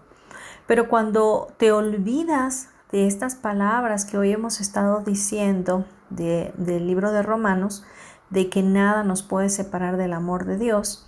Pero 0.68 0.88
cuando 0.88 1.48
te 1.58 1.72
olvidas 1.72 2.70
de 2.92 3.08
estas 3.08 3.36
palabras 3.36 4.06
que 4.06 4.18
hoy 4.18 4.32
hemos 4.32 4.62
estado 4.62 5.02
diciendo 5.02 5.86
del 6.10 6.88
libro 6.88 7.12
de 7.12 7.24
Romanos, 7.24 7.84
de 8.30 8.50
que 8.50 8.64
nada 8.64 9.04
nos 9.04 9.24
puede 9.24 9.50
separar 9.50 9.98
del 9.98 10.14
amor 10.14 10.46
de 10.46 10.58
Dios, 10.58 11.08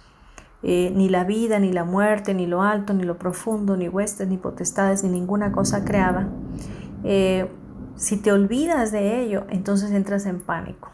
eh, 0.61 0.91
ni 0.95 1.09
la 1.09 1.25
vida, 1.25 1.59
ni 1.59 1.73
la 1.73 1.83
muerte, 1.83 2.33
ni 2.33 2.47
lo 2.47 2.61
alto, 2.61 2.93
ni 2.93 3.03
lo 3.03 3.17
profundo, 3.17 3.75
ni 3.75 3.89
huestes, 3.89 4.27
ni 4.27 4.37
potestades, 4.37 5.03
ni 5.03 5.09
ninguna 5.09 5.51
cosa 5.51 5.83
creada. 5.83 6.29
Eh, 7.03 7.49
si 7.95 8.17
te 8.17 8.31
olvidas 8.31 8.91
de 8.91 9.21
ello, 9.21 9.45
entonces 9.49 9.91
entras 9.91 10.25
en 10.25 10.39
pánico. 10.39 10.89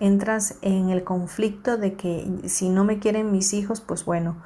Entras 0.00 0.56
en 0.62 0.90
el 0.90 1.04
conflicto 1.04 1.76
de 1.76 1.94
que 1.94 2.26
si 2.46 2.68
no 2.68 2.84
me 2.84 2.98
quieren 2.98 3.30
mis 3.30 3.52
hijos, 3.52 3.80
pues 3.80 4.04
bueno, 4.04 4.36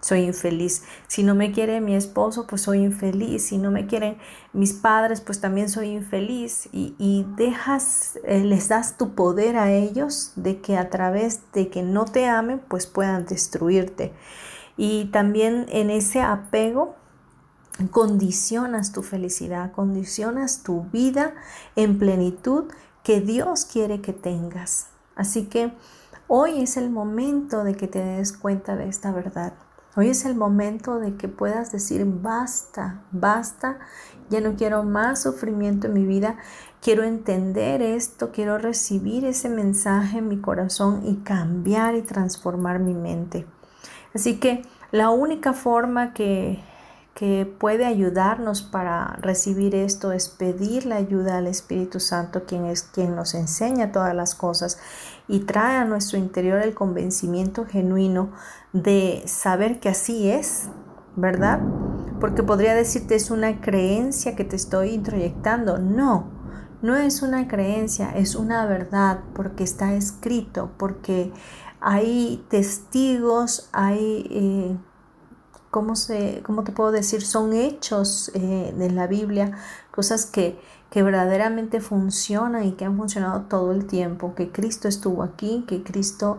soy 0.00 0.20
infeliz. 0.20 0.84
Si 1.08 1.22
no 1.22 1.34
me 1.34 1.50
quiere 1.50 1.80
mi 1.80 1.94
esposo, 1.96 2.46
pues 2.46 2.62
soy 2.62 2.84
infeliz. 2.84 3.46
Si 3.46 3.58
no 3.58 3.70
me 3.70 3.86
quieren 3.86 4.18
mis 4.52 4.72
padres, 4.72 5.20
pues 5.20 5.40
también 5.40 5.68
soy 5.68 5.88
infeliz. 5.88 6.68
Y, 6.72 7.26
dejas, 7.36 8.18
eh, 8.24 8.44
les 8.44 8.68
das 8.68 8.96
tu 8.96 9.14
poder 9.14 9.56
a 9.56 9.72
ellos 9.72 10.32
de 10.36 10.60
que 10.60 10.76
a 10.76 10.90
través 10.90 11.40
de 11.52 11.68
que 11.68 11.82
no 11.82 12.04
te 12.04 12.28
amen, 12.28 12.60
pues 12.68 12.86
puedan 12.86 13.26
destruirte. 13.26 14.12
Y 14.76 15.06
también 15.06 15.66
en 15.70 15.90
ese 15.90 16.20
apego 16.20 16.94
condicionas 17.90 18.92
tu 18.92 19.02
felicidad, 19.02 19.72
condicionas 19.72 20.62
tu 20.62 20.84
vida 20.92 21.34
en 21.76 21.98
plenitud 21.98 22.64
que 23.02 23.20
Dios 23.20 23.64
quiere 23.64 24.00
que 24.00 24.12
tengas. 24.12 24.88
Así 25.18 25.46
que 25.46 25.72
hoy 26.28 26.62
es 26.62 26.76
el 26.76 26.90
momento 26.90 27.64
de 27.64 27.74
que 27.74 27.88
te 27.88 28.02
des 28.02 28.32
cuenta 28.32 28.76
de 28.76 28.88
esta 28.88 29.12
verdad. 29.12 29.52
Hoy 29.96 30.10
es 30.10 30.24
el 30.24 30.36
momento 30.36 31.00
de 31.00 31.16
que 31.16 31.26
puedas 31.26 31.72
decir 31.72 32.06
basta, 32.06 33.02
basta, 33.10 33.80
ya 34.30 34.40
no 34.40 34.54
quiero 34.54 34.84
más 34.84 35.22
sufrimiento 35.22 35.88
en 35.88 35.94
mi 35.94 36.06
vida, 36.06 36.36
quiero 36.80 37.02
entender 37.02 37.82
esto, 37.82 38.30
quiero 38.30 38.58
recibir 38.58 39.24
ese 39.24 39.48
mensaje 39.48 40.18
en 40.18 40.28
mi 40.28 40.40
corazón 40.40 41.02
y 41.04 41.16
cambiar 41.16 41.96
y 41.96 42.02
transformar 42.02 42.78
mi 42.78 42.94
mente. 42.94 43.44
Así 44.14 44.38
que 44.38 44.62
la 44.92 45.10
única 45.10 45.52
forma 45.52 46.14
que, 46.14 46.62
que 47.18 47.52
puede 47.58 47.84
ayudarnos 47.84 48.62
para 48.62 49.18
recibir 49.20 49.74
esto 49.74 50.12
es 50.12 50.28
pedir 50.28 50.86
la 50.86 50.94
ayuda 50.94 51.38
al 51.38 51.48
Espíritu 51.48 51.98
Santo, 51.98 52.44
quien 52.46 52.64
es 52.64 52.84
quien 52.84 53.16
nos 53.16 53.34
enseña 53.34 53.90
todas 53.90 54.14
las 54.14 54.36
cosas 54.36 54.78
y 55.26 55.40
trae 55.40 55.78
a 55.78 55.84
nuestro 55.84 56.16
interior 56.16 56.62
el 56.62 56.74
convencimiento 56.74 57.66
genuino 57.66 58.30
de 58.72 59.24
saber 59.26 59.80
que 59.80 59.88
así 59.88 60.30
es, 60.30 60.68
¿verdad? 61.16 61.58
Porque 62.20 62.44
podría 62.44 62.76
decirte 62.76 63.16
es 63.16 63.32
una 63.32 63.60
creencia 63.60 64.36
que 64.36 64.44
te 64.44 64.54
estoy 64.54 64.90
introyectando. 64.90 65.78
No, 65.78 66.30
no 66.82 66.94
es 66.94 67.22
una 67.22 67.48
creencia, 67.48 68.12
es 68.12 68.36
una 68.36 68.64
verdad 68.66 69.22
porque 69.34 69.64
está 69.64 69.94
escrito, 69.94 70.70
porque 70.78 71.32
hay 71.80 72.44
testigos, 72.48 73.70
hay, 73.72 74.28
eh, 74.30 74.76
¿cómo, 75.70 75.96
se, 75.96 76.42
¿cómo 76.44 76.64
te 76.64 76.72
puedo 76.72 76.90
decir? 76.90 77.22
Son 77.22 77.52
hechos 77.52 78.30
eh, 78.34 78.74
de 78.76 78.90
la 78.90 79.06
Biblia, 79.06 79.52
cosas 79.90 80.26
que 80.26 80.58
que 80.90 81.02
verdaderamente 81.02 81.80
funcionan 81.80 82.64
y 82.64 82.72
que 82.72 82.84
han 82.84 82.96
funcionado 82.96 83.42
todo 83.42 83.72
el 83.72 83.86
tiempo, 83.86 84.34
que 84.34 84.50
Cristo 84.50 84.88
estuvo 84.88 85.22
aquí, 85.22 85.64
que 85.68 85.82
Cristo 85.82 86.38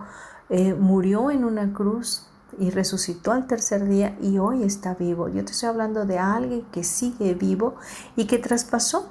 eh, 0.50 0.74
murió 0.74 1.30
en 1.30 1.46
una 1.46 1.72
cruz 1.74 2.26
y 2.58 2.72
resucitó 2.72 3.32
al 3.32 3.46
tercer 3.46 3.88
día 3.88 4.18
y 4.22 4.40
hoy 4.40 4.64
está 4.64 4.96
vivo. 4.96 5.30
Yo 5.30 5.46
te 5.46 5.52
estoy 5.52 5.70
hablando 5.70 6.06
de 6.06 6.18
alguien 6.18 6.66
que 6.72 6.84
sigue 6.84 7.36
vivo 7.36 7.76
y 8.16 8.26
que 8.26 8.40
traspasó, 8.40 9.10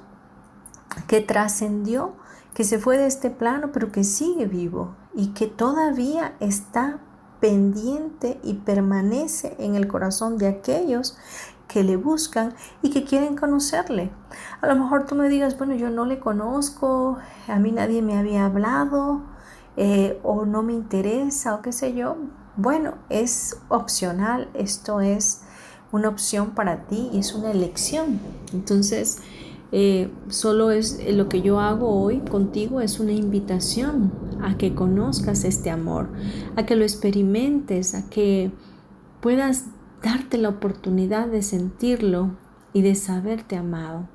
que 1.07 1.21
trascendió, 1.21 2.13
que 2.53 2.65
se 2.65 2.77
fue 2.77 2.97
de 2.97 3.07
este 3.07 3.29
plano, 3.29 3.71
pero 3.71 3.91
que 3.91 4.03
sigue 4.03 4.45
vivo 4.45 4.95
y 5.13 5.27
que 5.27 5.47
todavía 5.47 6.35
está 6.41 6.99
pendiente 7.39 8.39
y 8.43 8.55
permanece 8.55 9.55
en 9.59 9.75
el 9.75 9.87
corazón 9.87 10.37
de 10.37 10.47
aquellos 10.47 11.17
que 11.67 11.83
le 11.83 11.95
buscan 11.95 12.53
y 12.81 12.89
que 12.89 13.05
quieren 13.05 13.37
conocerle. 13.37 14.11
A 14.61 14.67
lo 14.67 14.75
mejor 14.75 15.05
tú 15.05 15.15
me 15.15 15.29
digas, 15.29 15.57
bueno, 15.57 15.75
yo 15.75 15.89
no 15.89 16.05
le 16.05 16.19
conozco, 16.19 17.17
a 17.47 17.59
mí 17.59 17.71
nadie 17.71 18.01
me 18.01 18.17
había 18.17 18.45
hablado 18.45 19.21
eh, 19.77 20.19
o 20.23 20.45
no 20.45 20.63
me 20.63 20.73
interesa 20.73 21.55
o 21.55 21.61
qué 21.61 21.71
sé 21.71 21.93
yo. 21.93 22.17
Bueno, 22.57 22.95
es 23.09 23.57
opcional, 23.69 24.49
esto 24.53 24.99
es 24.99 25.43
una 25.91 26.09
opción 26.09 26.51
para 26.51 26.87
ti 26.87 27.09
y 27.13 27.19
es 27.19 27.33
una 27.33 27.51
elección. 27.51 28.19
Entonces, 28.51 29.19
eh, 29.71 30.09
solo 30.29 30.71
es 30.71 30.99
eh, 30.99 31.13
lo 31.13 31.29
que 31.29 31.41
yo 31.41 31.59
hago 31.59 32.01
hoy 32.01 32.19
contigo 32.19 32.81
es 32.81 32.99
una 32.99 33.11
invitación 33.11 34.11
a 34.41 34.57
que 34.57 34.73
conozcas 34.73 35.43
este 35.43 35.69
amor, 35.69 36.09
a 36.55 36.65
que 36.65 36.75
lo 36.75 36.83
experimentes, 36.83 37.93
a 37.93 38.09
que 38.09 38.51
puedas 39.21 39.65
darte 40.01 40.37
la 40.37 40.49
oportunidad 40.49 41.27
de 41.27 41.43
sentirlo 41.43 42.31
y 42.73 42.81
de 42.81 42.95
saberte 42.95 43.57
amado. 43.57 44.07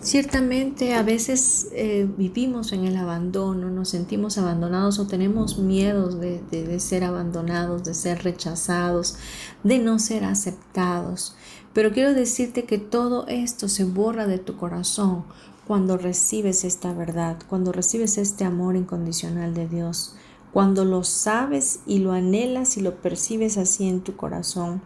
Ciertamente 0.00 0.94
a 0.94 1.02
veces 1.02 1.68
eh, 1.72 2.08
vivimos 2.16 2.72
en 2.72 2.86
el 2.86 2.96
abandono, 2.96 3.68
nos 3.68 3.90
sentimos 3.90 4.38
abandonados 4.38 4.98
o 4.98 5.06
tenemos 5.06 5.58
miedos 5.58 6.18
de, 6.18 6.40
de 6.50 6.80
ser 6.80 7.04
abandonados, 7.04 7.84
de 7.84 7.92
ser 7.92 8.24
rechazados, 8.24 9.16
de 9.62 9.78
no 9.78 9.98
ser 9.98 10.24
aceptados. 10.24 11.36
Pero 11.72 11.92
quiero 11.92 12.14
decirte 12.14 12.64
que 12.64 12.78
todo 12.78 13.26
esto 13.28 13.68
se 13.68 13.84
borra 13.84 14.26
de 14.26 14.38
tu 14.38 14.56
corazón 14.56 15.24
cuando 15.66 15.96
recibes 15.96 16.64
esta 16.64 16.92
verdad, 16.92 17.38
cuando 17.48 17.72
recibes 17.72 18.18
este 18.18 18.44
amor 18.44 18.76
incondicional 18.76 19.54
de 19.54 19.68
Dios 19.68 20.16
cuando 20.52 20.84
lo 20.84 21.04
sabes 21.04 21.80
y 21.86 21.98
lo 21.98 22.12
anhelas 22.12 22.76
y 22.76 22.80
lo 22.80 22.96
percibes 22.96 23.56
así 23.56 23.88
en 23.88 24.00
tu 24.00 24.16
corazón. 24.16 24.82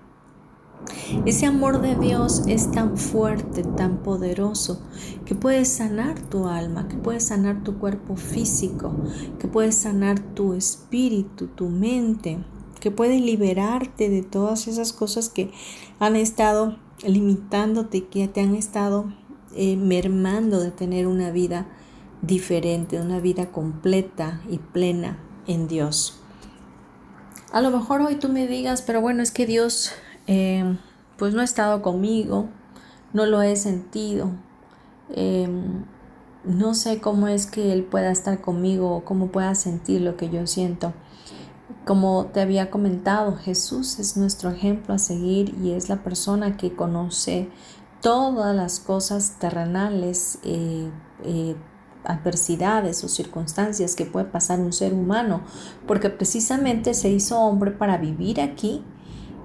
Ese 1.25 1.47
amor 1.47 1.81
de 1.81 1.95
Dios 1.95 2.43
es 2.47 2.71
tan 2.71 2.99
fuerte, 2.99 3.63
tan 3.63 4.03
poderoso, 4.03 4.83
que 5.25 5.35
puede 5.35 5.65
sanar 5.65 6.21
tu 6.21 6.47
alma, 6.47 6.89
que 6.89 6.97
puede 6.97 7.21
sanar 7.21 7.63
tu 7.63 7.79
cuerpo 7.79 8.17
físico, 8.17 8.95
que 9.39 9.49
puede 9.49 9.73
sanar 9.73 10.21
tu 10.21 10.53
espíritu, 10.53 11.47
tu 11.47 11.71
mente, 11.71 12.45
que 12.85 12.91
puede 12.91 13.19
liberarte 13.19 14.11
de 14.11 14.23
todas 14.23 14.69
esas 14.69 14.93
cosas 14.93 15.31
que 15.31 15.51
han 16.01 16.17
estado 16.17 16.77
limitándote, 17.03 18.09
que 18.09 18.29
te 18.29 18.43
han 18.43 18.55
estado 18.55 19.11
eh, 19.57 19.77
mermando 19.77 20.61
de 20.61 20.71
tener 20.71 21.07
una 21.07 21.31
vida 21.31 21.67
diferente, 22.21 23.01
una 23.01 23.21
vida 23.21 23.51
completa 23.51 24.43
y 24.51 24.59
plena 24.59 25.17
en 25.47 25.67
Dios. 25.67 26.21
A 27.53 27.63
lo 27.63 27.71
mejor 27.71 28.03
hoy 28.03 28.17
tú 28.17 28.29
me 28.29 28.47
digas, 28.47 28.83
pero 28.83 29.01
bueno, 29.01 29.23
es 29.23 29.31
que 29.31 29.47
Dios 29.47 29.93
eh, 30.27 30.77
pues 31.17 31.33
no 31.33 31.41
ha 31.41 31.45
estado 31.45 31.81
conmigo, 31.81 32.51
no 33.15 33.25
lo 33.25 33.41
he 33.41 33.57
sentido, 33.57 34.31
em, 35.09 35.87
no 36.45 36.75
sé 36.75 37.01
cómo 37.01 37.29
es 37.29 37.47
que 37.47 37.73
Él 37.73 37.85
pueda 37.85 38.11
estar 38.11 38.43
conmigo 38.43 38.95
o 38.95 39.07
cómo 39.07 39.29
pueda 39.29 39.55
sentir 39.55 40.03
lo 40.03 40.19
que 40.19 40.29
yo 40.29 40.47
siento. 40.47 40.93
Como 41.85 42.27
te 42.27 42.41
había 42.41 42.71
comentado, 42.71 43.37
Jesús 43.37 43.99
es 43.99 44.17
nuestro 44.17 44.51
ejemplo 44.51 44.95
a 44.95 44.99
seguir 44.99 45.55
y 45.63 45.73
es 45.73 45.89
la 45.89 46.03
persona 46.03 46.57
que 46.57 46.75
conoce 46.75 47.49
todas 48.03 48.55
las 48.55 48.81
cosas 48.81 49.37
terrenales, 49.39 50.39
eh, 50.45 50.91
eh, 51.25 51.57
adversidades 52.05 53.03
o 53.03 53.09
circunstancias 53.09 53.95
que 53.95 54.05
puede 54.05 54.27
pasar 54.27 54.61
un 54.61 54.75
ser 54.75 54.93
humano, 54.93 55.41
porque 55.87 56.11
precisamente 56.11 56.93
se 56.93 57.09
hizo 57.09 57.41
hombre 57.41 57.71
para 57.71 57.97
vivir 57.97 58.43
aquí 58.43 58.85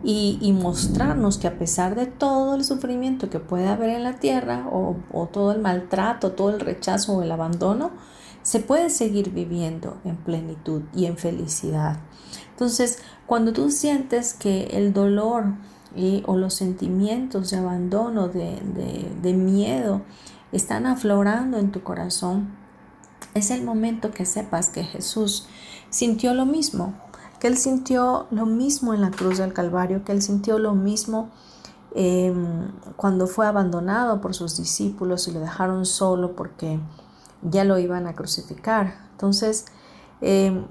y, 0.04 0.54
mostrarnos 0.62 1.38
que 1.38 1.48
a 1.48 1.58
pesar 1.58 1.96
de 1.96 2.06
todo 2.06 2.56
el 2.56 2.66
sufrimiento 2.66 3.30
que 3.30 3.40
puede 3.40 3.68
haber 3.68 3.92
en 3.92 4.04
la 4.04 4.16
tierra 4.16 4.68
o, 4.72 4.98
o 5.12 5.28
todo 5.28 5.54
el 5.54 5.60
maltrato, 5.60 6.34
todo 6.34 6.50
el 6.50 6.60
rechazo 6.60 7.18
o 7.18 7.24
el 7.24 7.32
abandono, 7.32 7.92
se 8.42 8.60
puede 8.60 8.90
seguir 8.90 9.32
viviendo 9.32 9.98
en 10.04 10.16
plenitud 10.18 10.84
y 10.96 11.06
en 11.06 11.18
felicidad. 11.18 11.98
Entonces, 12.52 13.00
cuando 13.26 13.54
tú 13.54 13.72
sientes 13.72 14.34
que 14.34 14.66
el 14.72 14.94
dolor 14.94 15.46
y, 15.96 16.24
o 16.28 16.38
los 16.38 16.54
sentimientos 16.54 17.52
de 17.52 17.58
abandono, 17.58 18.28
de, 18.28 18.60
de, 18.76 19.12
de 19.22 19.34
miedo, 19.34 20.02
están 20.52 20.86
aflorando 20.86 21.58
en 21.58 21.72
tu 21.72 21.84
corazón, 21.84 22.50
es 23.34 23.52
el 23.52 23.64
momento 23.64 24.12
que 24.12 24.26
sepas 24.26 24.70
que 24.70 24.84
Jesús 24.84 25.48
sintió 25.90 26.34
lo 26.34 26.46
mismo 26.46 26.94
que 27.40 27.48
Él 27.48 27.58
sintió 27.58 28.28
lo 28.32 28.46
mismo 28.46 28.94
en 28.94 29.02
la 29.02 29.12
cruz 29.12 29.38
del 29.38 29.54
Calvario, 29.54 30.04
que 30.04 30.12
Él 30.12 30.22
sintió 30.22 30.60
lo 30.60 30.76
mismo 30.76 31.30
em, 31.96 32.72
cuando 32.96 33.28
fue 33.28 33.48
abandonado 33.48 34.22
por 34.22 34.36
sus 34.36 34.58
discípulos 34.58 35.28
y 35.28 35.32
lo 35.32 35.40
dejaron 35.40 35.86
solo 35.86 36.36
porque 36.36 36.80
ya 37.42 37.64
lo 37.64 37.78
iban 37.80 38.08
a 38.08 38.14
crucificar. 38.14 38.96
Entonces, 39.12 39.66
em, 40.22 40.66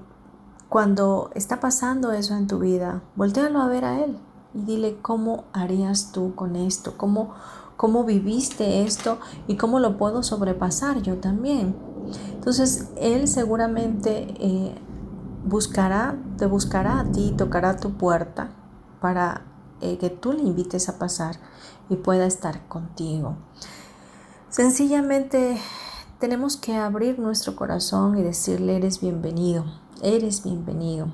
cuando 0.69 1.31
está 1.35 1.59
pasando 1.59 2.11
eso 2.11 2.35
en 2.35 2.47
tu 2.47 2.59
vida, 2.59 3.01
voltealo 3.15 3.61
a 3.61 3.67
ver 3.67 3.85
a 3.85 4.03
Él 4.03 4.17
y 4.53 4.61
dile 4.61 4.97
cómo 5.01 5.45
harías 5.53 6.11
tú 6.11 6.35
con 6.35 6.55
esto, 6.55 6.97
cómo, 6.97 7.33
cómo 7.77 8.03
viviste 8.03 8.83
esto 8.83 9.19
y 9.47 9.57
cómo 9.57 9.79
lo 9.79 9.97
puedo 9.97 10.23
sobrepasar 10.23 11.01
yo 11.01 11.17
también. 11.17 11.75
Entonces, 12.33 12.89
Él 12.97 13.27
seguramente... 13.27 14.35
Eh, 14.39 14.75
buscará, 15.43 16.15
te 16.37 16.45
buscará 16.45 16.99
a 16.99 17.11
ti, 17.11 17.33
tocará 17.37 17.77
tu 17.77 17.93
puerta 17.93 18.51
para 19.01 19.41
eh, 19.81 19.97
que 19.97 20.09
tú 20.09 20.33
le 20.33 20.43
invites 20.43 20.89
a 20.89 20.99
pasar 20.99 21.37
y 21.89 21.95
pueda 21.95 22.25
estar 22.25 22.67
contigo. 22.67 23.35
Sencillamente 24.49 25.57
tenemos 26.19 26.57
que 26.57 26.75
abrir 26.75 27.19
nuestro 27.19 27.55
corazón 27.55 28.17
y 28.17 28.23
decirle, 28.23 28.75
eres 28.75 29.01
bienvenido, 29.01 29.65
eres 30.01 30.43
bienvenido. 30.43 31.07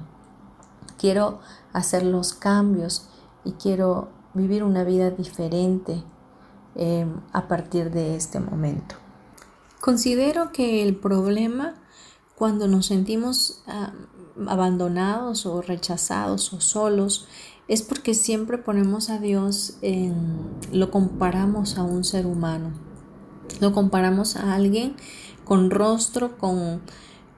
Quiero 0.97 1.39
hacer 1.73 2.03
los 2.03 2.33
cambios 2.33 3.07
y 3.43 3.53
quiero 3.53 4.09
vivir 4.33 4.63
una 4.63 4.83
vida 4.83 5.11
diferente 5.11 6.03
em, 6.75 7.21
a 7.31 7.47
partir 7.47 7.91
de 7.91 8.15
este 8.15 8.39
momento. 8.39 8.95
Considero 9.79 10.51
que 10.51 10.81
el 10.81 10.95
problema 10.95 11.75
cuando 12.35 12.67
nos 12.67 12.87
sentimos 12.87 13.63
abandonados 14.45 15.45
o 15.45 15.61
rechazados 15.61 16.51
o 16.53 16.59
solos, 16.59 17.27
es 17.67 17.81
porque 17.81 18.13
siempre 18.13 18.57
ponemos 18.57 19.09
a 19.09 19.19
Dios 19.19 19.77
en, 19.81 20.41
lo 20.71 20.91
comparamos 20.91 21.77
a 21.77 21.83
un 21.83 22.03
ser 22.03 22.25
humano, 22.27 22.73
lo 23.59 23.73
comparamos 23.73 24.35
a 24.35 24.53
alguien 24.53 24.95
con 25.43 25.69
rostro, 25.69 26.37
con 26.37 26.81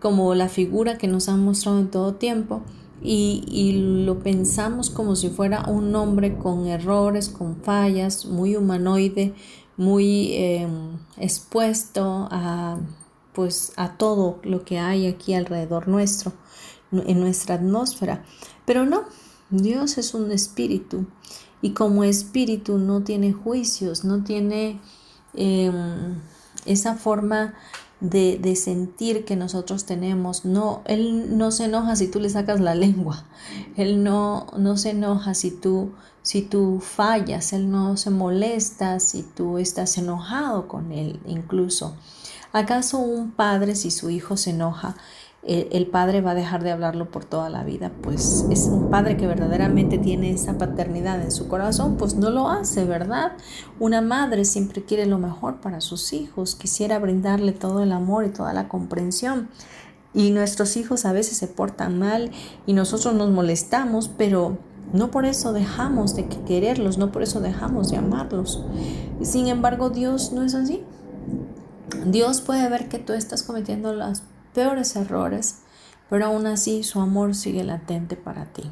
como 0.01 0.35
la 0.35 0.47
figura 0.47 0.97
que 0.97 1.07
nos 1.07 1.27
han 1.27 1.43
mostrado 1.43 1.79
en 1.79 1.89
todo 1.89 2.13
tiempo 2.13 2.61
y, 3.01 3.43
y, 3.47 4.03
lo 4.05 4.19
pensamos 4.19 4.89
como 4.89 5.15
si 5.15 5.29
fuera 5.29 5.65
un 5.67 5.95
hombre 5.95 6.37
con 6.37 6.67
errores, 6.67 7.29
con 7.29 7.57
fallas, 7.57 8.25
muy 8.25 8.55
humanoide, 8.55 9.33
muy 9.75 10.33
em, 10.33 10.97
expuesto 11.17 12.27
a 12.31 12.77
pues 13.33 13.71
a 13.75 13.97
todo 13.97 14.39
lo 14.41 14.65
que 14.65 14.79
hay 14.79 15.05
aquí 15.05 15.35
alrededor 15.35 15.87
nuestro 15.87 16.33
en 16.91 17.19
nuestra 17.19 17.55
atmósfera. 17.55 18.25
Pero 18.65 18.85
no, 18.85 19.03
Dios 19.51 19.99
es 19.99 20.15
un 20.15 20.31
espíritu 20.31 21.05
y 21.61 21.71
como 21.71 22.03
espíritu 22.03 22.79
no 22.79 23.03
tiene 23.03 23.33
juicios, 23.33 24.03
no 24.03 24.23
tiene 24.23 24.79
em, 25.37 26.19
esa 26.65 26.95
forma 26.95 27.53
de, 27.99 28.37
de, 28.37 28.55
sentir 28.55 29.25
que 29.25 29.35
nosotros 29.35 29.85
tenemos. 29.85 30.45
No, 30.45 30.81
Él 30.85 31.37
no 31.37 31.51
se 31.51 31.65
enoja 31.65 31.95
si 31.95 32.07
tú 32.07 32.19
le 32.19 32.29
sacas 32.29 32.59
la 32.59 32.75
lengua. 32.85 33.25
Él 33.75 34.03
no, 34.03 34.47
no 34.57 34.77
se 34.77 34.91
enoja 34.91 35.33
si 35.33 35.51
tú, 35.51 35.91
si 36.21 36.41
tú 36.41 36.79
fallas. 36.81 37.53
Él 37.53 37.71
no 37.71 37.97
se 37.97 38.09
molesta 38.09 38.99
si 38.99 39.23
tú 39.23 39.57
estás 39.57 39.97
enojado 39.97 40.67
con 40.67 40.91
Él 40.91 41.19
incluso. 41.25 41.95
¿Acaso 42.53 42.97
un 42.97 43.31
padre 43.31 43.75
si 43.75 43.91
su 43.91 44.09
hijo 44.09 44.37
se 44.37 44.51
enoja 44.51 44.95
el 45.43 45.87
padre 45.87 46.19
va 46.21 46.31
a 46.31 46.35
dejar 46.35 46.63
de 46.63 46.71
hablarlo 46.71 47.09
por 47.09 47.23
toda 47.23 47.49
la 47.49 47.63
vida, 47.63 47.91
pues 48.01 48.45
es 48.49 48.65
un 48.65 48.89
padre 48.89 49.15
que 49.15 49.27
verdaderamente 49.27 49.97
tiene 49.97 50.31
esa 50.31 50.57
paternidad 50.57 51.21
en 51.21 51.31
su 51.31 51.47
corazón, 51.47 51.95
pues 51.95 52.15
no 52.15 52.29
lo 52.29 52.49
hace, 52.49 52.83
¿verdad? 52.83 53.31
Una 53.79 54.01
madre 54.01 54.43
siempre 54.43 54.83
quiere 54.83 55.05
lo 55.05 55.19
mejor 55.19 55.61
para 55.61 55.79
sus 55.79 56.11
hijos, 56.11 56.55
quisiera 56.55 56.99
brindarle 56.99 57.53
todo 57.53 57.81
el 57.81 57.93
amor 57.93 58.25
y 58.25 58.29
toda 58.29 58.51
la 58.51 58.67
comprensión. 58.67 59.47
Y 60.13 60.31
nuestros 60.31 60.75
hijos 60.75 61.05
a 61.05 61.13
veces 61.13 61.37
se 61.37 61.47
portan 61.47 61.97
mal 61.97 62.31
y 62.65 62.73
nosotros 62.73 63.13
nos 63.13 63.29
molestamos, 63.29 64.09
pero 64.09 64.57
no 64.91 65.11
por 65.11 65.25
eso 65.25 65.53
dejamos 65.53 66.15
de 66.15 66.27
quererlos, 66.27 66.97
no 66.97 67.11
por 67.11 67.23
eso 67.23 67.39
dejamos 67.39 67.89
de 67.89 67.97
amarlos. 67.97 68.65
Sin 69.21 69.47
embargo, 69.47 69.91
Dios 69.91 70.33
no 70.33 70.43
es 70.43 70.55
así. 70.55 70.83
Dios 72.05 72.41
puede 72.41 72.67
ver 72.69 72.89
que 72.89 72.99
tú 72.99 73.13
estás 73.13 73.43
cometiendo 73.43 73.93
las 73.93 74.23
peores 74.57 74.95
errores, 74.95 75.59
pero 76.09 76.25
aún 76.25 76.47
así 76.47 76.81
su 76.81 76.99
amor 76.99 77.35
sigue 77.35 77.63
latente 77.63 78.15
para 78.15 78.45
ti. 78.45 78.63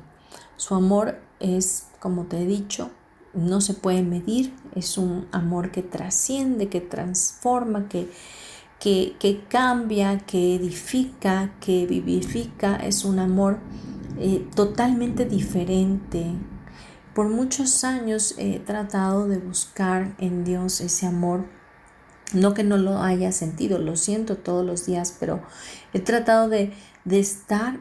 Su 0.55 0.73
amor 0.73 1.19
es, 1.39 1.89
como 1.99 2.23
te 2.23 2.41
he 2.41 2.45
dicho, 2.47 2.89
no 3.35 3.61
se 3.61 3.75
puede 3.75 4.01
medir, 4.01 4.51
es 4.73 4.97
un 4.97 5.27
amor 5.31 5.69
que 5.69 5.83
trasciende, 5.83 6.69
que 6.69 6.81
transforma, 6.81 7.87
que, 7.87 8.09
que, 8.79 9.43
cambia, 9.47 10.17
que 10.17 10.55
edifica, 10.55 11.53
que 11.59 11.85
vivifica, 11.85 12.77
es 12.77 13.05
un 13.05 13.19
amor 13.19 13.59
eh, 14.17 14.43
totalmente 14.55 15.25
diferente. 15.25 16.33
Por 17.13 17.29
muchos 17.29 17.83
años 17.83 18.33
he 18.39 18.57
tratado 18.57 19.27
de 19.27 19.37
buscar 19.37 20.15
en 20.17 20.45
Dios 20.45 20.81
ese 20.81 21.05
amor 21.05 21.45
no 22.33 22.53
que 22.53 22.63
no 22.63 22.77
lo 22.77 23.01
haya 23.01 23.31
sentido, 23.31 23.79
lo 23.79 23.95
siento 23.95 24.37
todos 24.37 24.65
los 24.65 24.85
días, 24.85 25.15
pero 25.19 25.41
he 25.93 25.99
tratado 25.99 26.49
de, 26.49 26.73
de 27.03 27.19
estar 27.19 27.79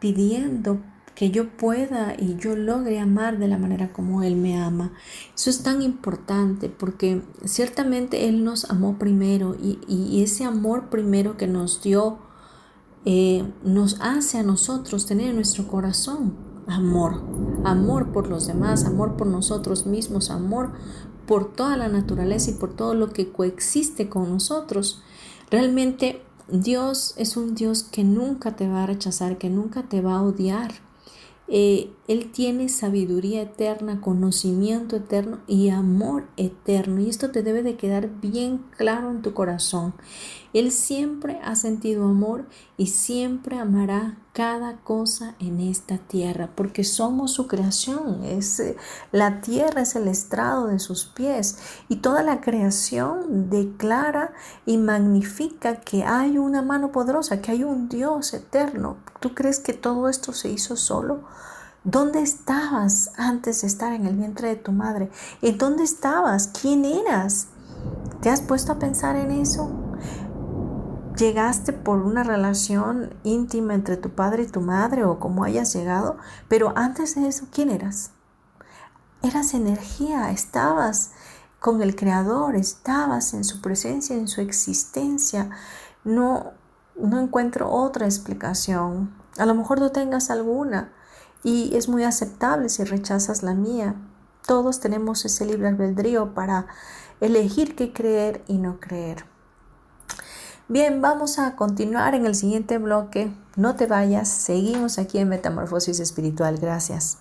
pidiendo 0.00 0.80
que 1.14 1.30
yo 1.30 1.50
pueda 1.50 2.14
y 2.18 2.36
yo 2.36 2.56
logre 2.56 2.98
amar 2.98 3.38
de 3.38 3.48
la 3.48 3.58
manera 3.58 3.92
como 3.92 4.22
Él 4.22 4.36
me 4.36 4.58
ama. 4.58 4.92
Eso 5.34 5.50
es 5.50 5.62
tan 5.62 5.82
importante 5.82 6.70
porque 6.70 7.22
ciertamente 7.44 8.28
Él 8.28 8.42
nos 8.42 8.70
amó 8.70 8.98
primero 8.98 9.54
y, 9.60 9.78
y 9.86 10.22
ese 10.22 10.44
amor 10.44 10.88
primero 10.88 11.36
que 11.36 11.46
nos 11.46 11.82
dio 11.82 12.18
eh, 13.06 13.50
nos 13.64 13.98
hace 14.00 14.38
a 14.38 14.42
nosotros 14.42 15.06
tener 15.06 15.30
en 15.30 15.36
nuestro 15.36 15.66
corazón 15.66 16.34
amor, 16.66 17.22
amor 17.64 18.12
por 18.12 18.28
los 18.28 18.46
demás, 18.46 18.84
amor 18.84 19.16
por 19.16 19.26
nosotros 19.26 19.86
mismos, 19.86 20.30
amor 20.30 20.72
por 21.30 21.52
toda 21.52 21.76
la 21.76 21.86
naturaleza 21.86 22.50
y 22.50 22.54
por 22.54 22.74
todo 22.74 22.94
lo 22.94 23.10
que 23.12 23.30
coexiste 23.30 24.08
con 24.08 24.30
nosotros. 24.30 25.00
Realmente 25.48 26.22
Dios 26.48 27.14
es 27.18 27.36
un 27.36 27.54
Dios 27.54 27.84
que 27.84 28.02
nunca 28.02 28.56
te 28.56 28.66
va 28.66 28.82
a 28.82 28.86
rechazar, 28.86 29.38
que 29.38 29.48
nunca 29.48 29.84
te 29.84 30.00
va 30.00 30.16
a 30.16 30.22
odiar. 30.24 30.72
eh, 31.46 31.92
Él 32.08 32.32
tiene 32.32 32.68
sabiduría 32.68 33.42
eterna, 33.42 34.00
conocimiento 34.00 34.96
eterno 34.96 35.38
y 35.46 35.68
amor 35.68 36.26
eterno. 36.36 37.00
Y 37.00 37.08
esto 37.08 37.30
te 37.30 37.44
debe 37.44 37.62
de 37.62 37.76
quedar 37.76 38.10
bien 38.20 38.64
claro 38.76 39.12
en 39.12 39.22
tu 39.22 39.32
corazón. 39.32 39.94
Él 40.52 40.72
siempre 40.72 41.40
ha 41.44 41.54
sentido 41.54 42.04
amor 42.04 42.46
y 42.76 42.88
siempre 42.88 43.58
amará 43.58 44.18
cada 44.32 44.78
cosa 44.78 45.34
en 45.38 45.60
esta 45.60 45.98
tierra, 45.98 46.50
porque 46.54 46.82
somos 46.82 47.32
su 47.32 47.46
creación. 47.46 48.24
Es, 48.24 48.58
eh, 48.58 48.76
la 49.12 49.40
tierra 49.40 49.82
es 49.82 49.94
el 49.94 50.08
estrado 50.08 50.66
de 50.66 50.78
sus 50.78 51.04
pies 51.06 51.58
y 51.88 51.96
toda 51.96 52.22
la 52.22 52.40
creación 52.40 53.48
declara 53.50 54.32
y 54.66 54.76
magnifica 54.76 55.80
que 55.80 56.04
hay 56.04 56.38
una 56.38 56.62
mano 56.62 56.90
poderosa, 56.90 57.40
que 57.40 57.52
hay 57.52 57.64
un 57.64 57.88
Dios 57.88 58.34
eterno. 58.34 58.96
¿Tú 59.20 59.34
crees 59.34 59.60
que 59.60 59.72
todo 59.72 60.08
esto 60.08 60.32
se 60.32 60.50
hizo 60.50 60.76
solo? 60.76 61.22
¿Dónde 61.84 62.20
estabas 62.20 63.12
antes 63.16 63.62
de 63.62 63.68
estar 63.68 63.92
en 63.92 64.06
el 64.06 64.16
vientre 64.16 64.48
de 64.48 64.56
tu 64.56 64.72
madre? 64.72 65.10
¿En 65.42 65.56
dónde 65.58 65.84
estabas? 65.84 66.48
¿Quién 66.48 66.84
eras? 66.84 67.48
¿Te 68.20 68.28
has 68.28 68.42
puesto 68.42 68.72
a 68.72 68.78
pensar 68.78 69.16
en 69.16 69.30
eso? 69.30 69.70
Llegaste 71.20 71.74
por 71.74 71.98
una 71.98 72.22
relación 72.24 73.12
íntima 73.24 73.74
entre 73.74 73.98
tu 73.98 74.08
padre 74.08 74.44
y 74.44 74.46
tu 74.46 74.62
madre 74.62 75.04
o 75.04 75.18
como 75.18 75.44
hayas 75.44 75.74
llegado, 75.74 76.16
pero 76.48 76.72
antes 76.76 77.14
de 77.14 77.28
eso, 77.28 77.44
¿quién 77.52 77.68
eras? 77.68 78.12
Eras 79.20 79.52
energía, 79.52 80.30
estabas 80.30 81.10
con 81.58 81.82
el 81.82 81.94
Creador, 81.94 82.56
estabas 82.56 83.34
en 83.34 83.44
su 83.44 83.60
presencia, 83.60 84.16
en 84.16 84.28
su 84.28 84.40
existencia. 84.40 85.50
No, 86.04 86.52
no 86.98 87.20
encuentro 87.20 87.70
otra 87.70 88.06
explicación. 88.06 89.14
A 89.36 89.44
lo 89.44 89.54
mejor 89.54 89.78
no 89.78 89.92
tengas 89.92 90.30
alguna, 90.30 90.90
y 91.42 91.76
es 91.76 91.86
muy 91.86 92.04
aceptable 92.04 92.70
si 92.70 92.82
rechazas 92.84 93.42
la 93.42 93.52
mía. 93.52 93.94
Todos 94.46 94.80
tenemos 94.80 95.26
ese 95.26 95.44
libre 95.44 95.68
albedrío 95.68 96.32
para 96.32 96.66
elegir 97.20 97.76
qué 97.76 97.92
creer 97.92 98.42
y 98.48 98.56
no 98.56 98.80
creer. 98.80 99.26
Bien, 100.70 101.02
vamos 101.02 101.40
a 101.40 101.56
continuar 101.56 102.14
en 102.14 102.26
el 102.26 102.36
siguiente 102.36 102.78
bloque. 102.78 103.32
No 103.56 103.74
te 103.74 103.88
vayas, 103.88 104.28
seguimos 104.28 105.00
aquí 105.00 105.18
en 105.18 105.28
Metamorfosis 105.28 105.98
Espiritual. 105.98 106.58
Gracias. 106.58 107.18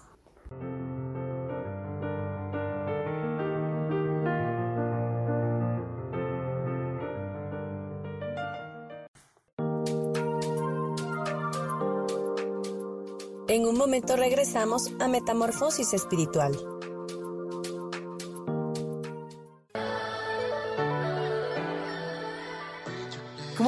En 13.48 13.66
un 13.66 13.76
momento 13.76 14.16
regresamos 14.16 14.92
a 15.00 15.08
Metamorfosis 15.08 15.96
Espiritual. 15.96 16.79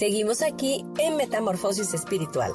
Seguimos 0.00 0.40
aquí 0.40 0.86
en 0.96 1.18
Metamorfosis 1.18 1.92
Espiritual. 1.92 2.54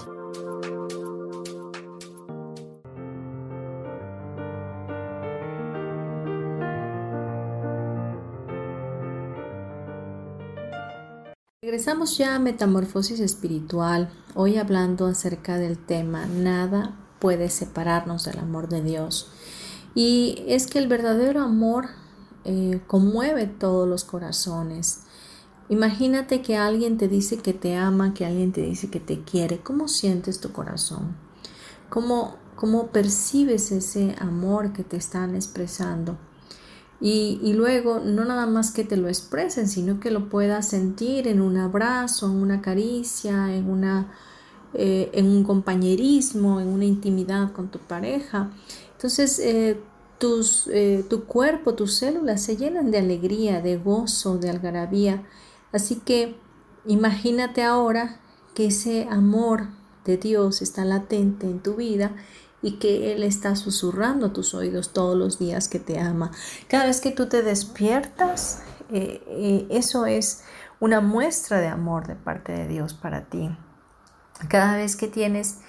Regresamos 11.61 12.17
ya 12.17 12.33
a 12.33 12.39
Metamorfosis 12.39 13.19
Espiritual, 13.19 14.09
hoy 14.33 14.57
hablando 14.57 15.05
acerca 15.05 15.59
del 15.59 15.77
tema 15.77 16.25
Nada 16.25 16.97
puede 17.19 17.51
separarnos 17.51 18.25
del 18.25 18.39
amor 18.39 18.69
de 18.69 18.81
Dios. 18.81 19.29
Y 19.93 20.43
es 20.47 20.65
que 20.65 20.79
el 20.79 20.87
verdadero 20.87 21.43
amor 21.43 21.89
eh, 22.43 22.81
conmueve 22.87 23.45
todos 23.45 23.87
los 23.87 24.03
corazones. 24.03 25.03
Imagínate 25.67 26.41
que 26.41 26.57
alguien 26.57 26.97
te 26.97 27.07
dice 27.07 27.37
que 27.37 27.53
te 27.53 27.75
ama, 27.75 28.13
que 28.13 28.25
alguien 28.25 28.51
te 28.51 28.61
dice 28.61 28.89
que 28.89 28.99
te 28.99 29.21
quiere. 29.21 29.59
¿Cómo 29.59 29.87
sientes 29.87 30.39
tu 30.39 30.51
corazón? 30.51 31.15
¿Cómo, 31.89 32.35
cómo 32.55 32.87
percibes 32.87 33.71
ese 33.71 34.15
amor 34.19 34.73
que 34.73 34.83
te 34.83 34.97
están 34.97 35.33
expresando? 35.35 36.17
Y, 37.01 37.53
luego, 37.53 37.99
no 37.99 38.25
nada 38.25 38.47
más 38.47 38.71
que 38.71 38.83
te 38.83 38.95
lo 38.97 39.09
expresen, 39.09 39.67
sino 39.67 39.99
que 39.99 40.11
lo 40.11 40.29
puedas 40.29 40.69
sentir 40.69 41.27
en 41.27 41.41
un 41.41 41.57
abrazo, 41.57 42.27
en 42.27 42.37
una 42.37 42.61
caricia, 42.61 43.53
en, 43.53 43.69
una, 43.69 44.11
eh, 44.73 45.11
en 45.13 45.27
un 45.27 45.43
compañerismo, 45.43 46.61
en 46.61 46.69
una 46.69 46.85
intimidad 46.85 47.51
con 47.51 47.69
tu 47.69 47.79
pareja. 47.79 48.49
Entonces, 48.93 49.39
eh, 49.39 49.79
tus, 50.19 50.67
eh, 50.71 51.05
tu 51.09 51.25
cuerpo, 51.25 51.75
tus 51.75 51.95
células 51.95 52.41
se 52.41 52.55
llenan 52.55 52.89
de 52.91 52.99
alegría, 52.99 53.61
de 53.61 53.77
gozo, 53.77 54.37
de 54.37 54.49
algarabía 54.49 55.23
Así 55.71 55.95
que 55.95 56.35
imagínate 56.85 57.63
ahora 57.63 58.19
que 58.53 58.67
ese 58.67 59.07
amor 59.09 59.67
de 60.05 60.17
Dios 60.17 60.61
está 60.61 60.85
latente 60.85 61.47
en 61.47 61.59
tu 61.59 61.75
vida 61.75 62.11
y 62.61 62.79
que 62.79 63.13
Él 63.13 63.23
está 63.23 63.55
susurrando 63.55 64.27
a 64.27 64.33
tus 64.33 64.53
oídos 64.53 64.93
todos 64.93 65.17
los 65.17 65.37
días 65.37 65.67
que 65.67 65.79
te 65.79 65.99
ama. 65.99 66.31
Cada 66.67 66.85
vez 66.85 67.01
que 67.01 67.11
tú 67.11 67.27
te 67.27 67.43
despiertas, 67.43 68.63
eh, 68.91 69.21
eh, 69.27 69.67
eso 69.69 70.05
es 70.05 70.43
una 70.79 71.01
muestra 71.01 71.59
de 71.59 71.67
amor 71.67 72.07
de 72.07 72.15
parte 72.15 72.53
de 72.53 72.67
Dios 72.67 72.93
para 72.93 73.25
ti. 73.25 73.55
Cada 74.47 74.77
vez 74.77 74.95
que 74.95 75.07
tienes, 75.07 75.59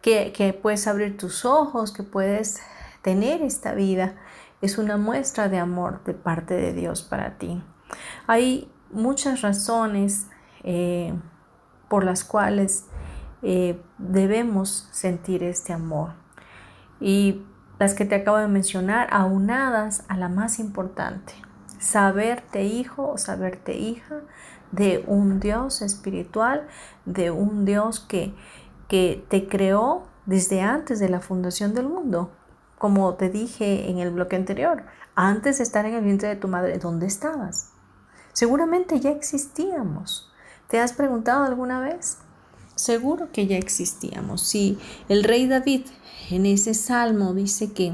que, 0.00 0.32
que 0.32 0.52
puedes 0.52 0.86
abrir 0.86 1.16
tus 1.16 1.44
ojos, 1.44 1.92
que 1.92 2.02
puedes 2.02 2.60
tener 3.02 3.42
esta 3.42 3.74
vida, 3.74 4.16
es 4.60 4.78
una 4.78 4.96
muestra 4.96 5.48
de 5.48 5.58
amor 5.58 6.04
de 6.04 6.14
parte 6.14 6.54
de 6.54 6.72
Dios 6.72 7.02
para 7.02 7.38
ti. 7.38 7.62
Hay 8.26 8.70
muchas 8.92 9.40
razones 9.42 10.28
eh, 10.62 11.12
por 11.88 12.04
las 12.04 12.24
cuales 12.24 12.86
eh, 13.42 13.80
debemos 13.98 14.88
sentir 14.92 15.42
este 15.42 15.72
amor. 15.72 16.12
Y 17.00 17.42
las 17.78 17.94
que 17.94 18.04
te 18.04 18.14
acabo 18.14 18.36
de 18.36 18.48
mencionar, 18.48 19.08
aunadas 19.10 20.04
a 20.08 20.16
la 20.16 20.28
más 20.28 20.58
importante, 20.58 21.34
saberte 21.78 22.62
hijo 22.64 23.10
o 23.10 23.18
saberte 23.18 23.76
hija 23.76 24.20
de 24.70 25.04
un 25.06 25.40
Dios 25.40 25.82
espiritual, 25.82 26.68
de 27.04 27.30
un 27.30 27.64
Dios 27.64 28.00
que, 28.00 28.34
que 28.88 29.24
te 29.28 29.48
creó 29.48 30.04
desde 30.26 30.62
antes 30.62 31.00
de 31.00 31.08
la 31.08 31.20
fundación 31.20 31.74
del 31.74 31.88
mundo. 31.88 32.30
Como 32.78 33.14
te 33.14 33.30
dije 33.30 33.90
en 33.90 33.98
el 33.98 34.10
bloque 34.10 34.36
anterior, 34.36 34.84
antes 35.14 35.58
de 35.58 35.64
estar 35.64 35.84
en 35.84 35.94
el 35.94 36.04
vientre 36.04 36.28
de 36.28 36.36
tu 36.36 36.48
madre, 36.48 36.78
¿dónde 36.78 37.06
estabas? 37.06 37.71
Seguramente 38.32 39.00
ya 39.00 39.10
existíamos. 39.10 40.30
¿Te 40.68 40.80
has 40.80 40.92
preguntado 40.92 41.44
alguna 41.44 41.80
vez? 41.80 42.18
Seguro 42.74 43.30
que 43.32 43.46
ya 43.46 43.58
existíamos. 43.58 44.40
Si 44.42 44.78
el 45.08 45.24
rey 45.24 45.46
David 45.46 45.82
en 46.30 46.46
ese 46.46 46.74
salmo 46.74 47.34
dice 47.34 47.72
que 47.72 47.92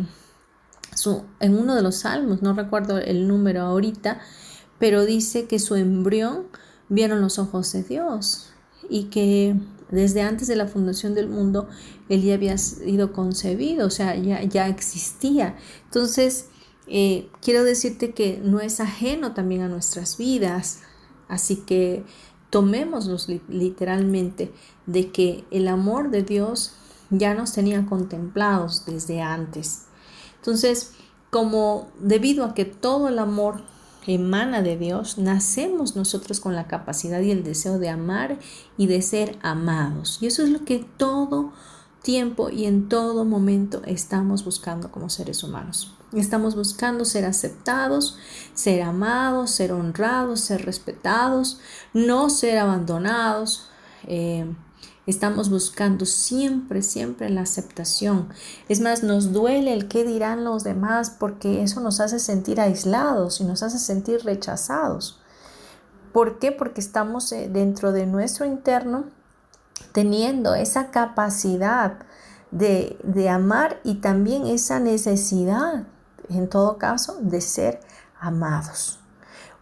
su, 0.95 1.25
en 1.41 1.59
uno 1.59 1.75
de 1.75 1.83
los 1.83 1.97
salmos, 1.97 2.43
no 2.43 2.55
recuerdo 2.55 2.99
el 2.99 3.27
número 3.27 3.63
ahorita, 3.63 4.21
pero 4.79 5.05
dice 5.05 5.47
que 5.47 5.59
su 5.59 5.75
embrión 5.75 6.47
vieron 6.89 7.21
los 7.21 7.39
ojos 7.39 7.73
de 7.73 7.83
Dios 7.83 8.51
y 8.89 9.05
que 9.05 9.57
desde 9.91 10.23
antes 10.23 10.49
de 10.49 10.57
la 10.57 10.67
fundación 10.67 11.15
del 11.15 11.29
mundo 11.29 11.69
él 12.09 12.23
ya 12.23 12.35
había 12.35 12.59
sido 12.59 13.13
concebido, 13.13 13.87
o 13.87 13.91
sea, 13.91 14.17
ya, 14.17 14.43
ya 14.45 14.69
existía. 14.69 15.57
Entonces, 15.85 16.47
eh, 16.89 17.29
quiero 17.43 17.65
decirte 17.65 18.13
que 18.13 18.41
no 18.43 18.61
es 18.61 18.81
ajeno 18.81 19.35
también 19.35 19.63
a 19.63 19.69
nuestras 19.69 20.17
vidas, 20.17 20.81
así 21.29 21.57
que 21.57 22.05
tomémoslos 22.51 23.29
literalmente 23.49 24.53
de 24.87 25.11
que 25.11 25.45
el 25.51 25.69
amor 25.69 26.11
de 26.11 26.23
Dios 26.23 26.73
ya 27.11 27.35
nos 27.35 27.53
tenía 27.53 27.85
contemplados 27.87 28.85
desde 28.87 29.21
antes. 29.21 29.85
Entonces, 30.37 30.93
como 31.31 31.89
debido 32.01 32.45
a 32.45 32.55
que 32.55 32.65
todo 32.65 33.09
el 33.09 33.19
amor 33.19 33.63
emana 34.07 34.63
de 34.63 34.79
Dios, 34.79 35.19
nacemos 35.19 35.95
nosotros 35.95 36.41
con 36.41 36.55
la 36.55 36.67
capacidad 36.67 37.21
y 37.21 37.31
el 37.31 37.45
deseo 37.45 37.79
de 37.79 37.91
amar 37.91 38.39
y 38.79 38.87
de 38.87 39.03
ser 39.03 39.39
amados. 39.43 40.19
Y 40.23 40.27
eso 40.27 40.43
es 40.43 40.49
lo 40.49 40.65
que 40.65 40.79
todo 40.97 41.53
tiempo 42.03 42.49
y 42.49 42.65
en 42.65 42.89
todo 42.89 43.27
momento 43.27 43.83
estamos 43.85 44.45
buscando 44.45 44.91
como 44.91 45.11
seres 45.11 45.45
humanos. 45.45 45.98
Estamos 46.13 46.57
buscando 46.57 47.05
ser 47.05 47.27
aceptados, 47.27 48.17
ser 48.55 48.83
amados, 48.83 49.51
ser 49.51 49.73
honrados, 49.73 50.41
ser 50.41 50.65
respetados, 50.65 51.61
no 51.93 52.31
ser 52.31 52.57
abandonados. 52.59 53.69
Eh, 54.07 54.51
estamos 55.07 55.51
buscando 55.51 56.07
siempre, 56.07 56.81
siempre 56.81 57.29
la 57.29 57.43
aceptación. 57.43 58.31
Es 58.71 58.81
más, 58.81 59.03
nos 59.03 59.33
duele 59.33 59.75
el 59.75 59.87
qué 59.89 60.05
dirán 60.05 60.45
los 60.45 60.65
demás 60.65 61.11
porque 61.11 61.63
eso 61.63 61.81
nos 61.81 62.01
hace 62.01 62.19
sentir 62.19 62.59
aislados 62.59 63.43
y 63.43 63.45
nos 63.45 63.63
hace 63.63 63.79
sentir 63.79 64.25
rechazados. 64.25 65.21
¿Por 66.15 66.39
qué? 66.39 66.53
Porque 66.53 66.81
estamos 66.81 67.31
eh, 67.33 67.51
dentro 67.53 67.93
de 67.93 68.07
nuestro 68.07 68.47
interno 68.47 69.05
teniendo 69.93 70.55
esa 70.55 70.91
capacidad 70.91 71.99
de, 72.51 72.99
de 73.03 73.29
amar 73.29 73.79
y 73.85 73.97
también 73.97 74.47
esa 74.47 74.81
necesidad 74.81 75.87
en 76.37 76.49
todo 76.49 76.79
caso, 76.79 77.19
de 77.21 77.41
ser 77.41 77.81
amados. 78.21 79.01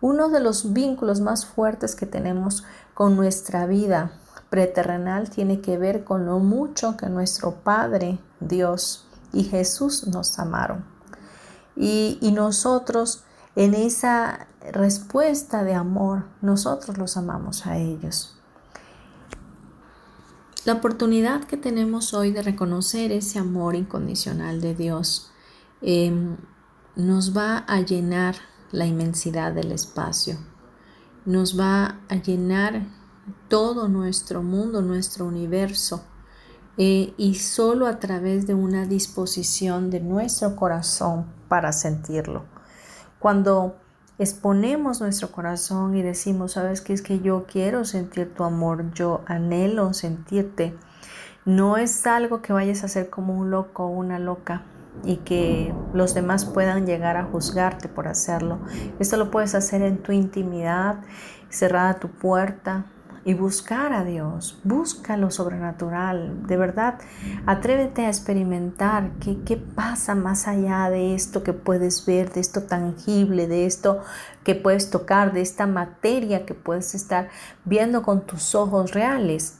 Uno 0.01 0.29
de 0.29 0.41
los 0.41 0.73
vínculos 0.73 1.21
más 1.21 1.47
fuertes 1.47 1.95
que 1.95 2.07
tenemos 2.07 2.65
con 2.95 3.17
nuestra 3.17 3.67
vida 3.67 4.13
preterrenal 4.51 5.31
tiene 5.31 5.61
que 5.61 5.79
ver 5.79 6.05
con 6.05 6.27
lo 6.27 6.39
mucho 6.39 6.97
que 6.97 7.09
nuestro 7.09 7.57
Padre, 7.57 8.19
Dios 8.41 9.07
y 9.33 9.45
Jesús 9.45 10.07
nos 10.07 10.39
amaron. 10.39 10.85
Y, 11.77 12.19
nosotros, 12.35 13.25
en 13.55 13.75
esa 13.75 14.47
respuesta 14.73 15.63
de 15.63 15.75
amor, 15.75 16.25
nosotros 16.41 16.97
los 16.97 17.17
amamos 17.17 17.67
a 17.67 17.77
ellos. 17.77 18.39
La 20.65 20.75
oportunidad 20.75 21.45
que 21.45 21.57
tenemos 21.57 22.15
hoy 22.15 22.33
de 22.33 22.43
reconocer 22.43 23.13
ese 23.13 23.39
amor 23.39 23.77
incondicional 23.77 24.61
de 24.61 24.75
Dios 24.75 25.31
em, 25.83 26.37
nos 26.97 27.37
va 27.37 27.59
a 27.59 27.81
llenar 27.81 28.37
la 28.73 28.87
inmensidad 28.87 29.53
del 29.53 29.71
espacio, 29.71 30.39
nos 31.27 31.61
va 31.61 32.01
a 32.09 32.15
llenar 32.15 32.87
todo 33.49 33.87
nuestro 33.89 34.43
mundo, 34.43 34.81
nuestro 34.81 35.27
universo, 35.27 36.05
eh, 36.79 37.13
y 37.19 37.35
solo 37.37 37.87
a 37.87 37.99
través 37.99 38.47
de 38.47 38.55
una 38.55 38.87
disposición 38.87 39.91
de 39.91 40.01
nuestro 40.01 40.57
corazón 40.57 41.27
para 41.49 41.73
sentirlo. 41.73 42.45
Cuando 43.19 43.77
exponemos 44.19 45.01
nuestro 45.01 45.31
corazón 45.33 45.97
y 45.97 46.03
decimos, 46.03 46.53
sabes 46.53 46.81
que 46.81 46.95
es 46.95 47.03
que 47.03 47.21
yo 47.21 47.45
quiero 47.51 47.85
sentir 47.85 48.35
tu 48.35 48.45
amor, 48.45 48.93
yo 48.95 49.23
anhelo 49.27 49.93
sentirte, 49.93 50.75
no 51.45 51.77
es 51.77 52.07
algo 52.07 52.41
que 52.41 52.53
vayas 52.53 52.83
a 52.83 52.87
hacer 52.87 53.11
como 53.11 53.37
un 53.37 53.51
loco 53.51 53.85
o 53.85 53.89
una 53.89 54.19
loca, 54.19 54.63
y 55.05 55.17
que 55.19 55.75
los 55.93 56.15
demás 56.15 56.45
puedan 56.45 56.87
llegar 56.87 57.17
a 57.17 57.25
juzgarte 57.25 57.89
por 57.89 58.09
hacerlo. 58.09 58.59
Esto 58.99 59.17
lo 59.17 59.31
puedes 59.31 59.55
hacer 59.55 59.83
en 59.83 59.99
tu 59.99 60.13
intimidad, 60.13 61.01
cerrada 61.49 61.95
tu 61.95 62.09
puerta 62.09 62.87
y 63.27 63.35
buscar 63.35 63.93
a 63.93 64.05
Dios, 64.05 64.61
busca 64.63 65.17
lo 65.17 65.33
sobrenatural, 65.33 66.47
de 66.47 66.57
verdad, 66.57 67.01
atrévete 67.45 68.07
a 68.07 68.09
experimentar 68.09 69.11
qué, 69.19 69.43
qué 69.45 69.57
pasa 69.57 70.15
más 70.15 70.47
allá 70.47 70.89
de 70.91 71.17
esto 71.17 71.43
que 71.43 71.53
puedes 71.53 72.07
ver, 72.07 72.33
de 72.33 72.39
esto 72.39 72.63
tangible, 72.63 73.49
de 73.49 73.67
esto 73.67 74.01
que 74.45 74.55
puedes 74.55 74.91
tocar, 74.91 75.33
de 75.33 75.41
esta 75.41 75.67
materia 75.67 76.47
que 76.47 76.55
puedes 76.55 76.95
estar 76.95 77.29
viendo 77.65 78.05
con 78.05 78.27
tus 78.27 78.55
ojos 78.55 78.93
reales 78.93 79.59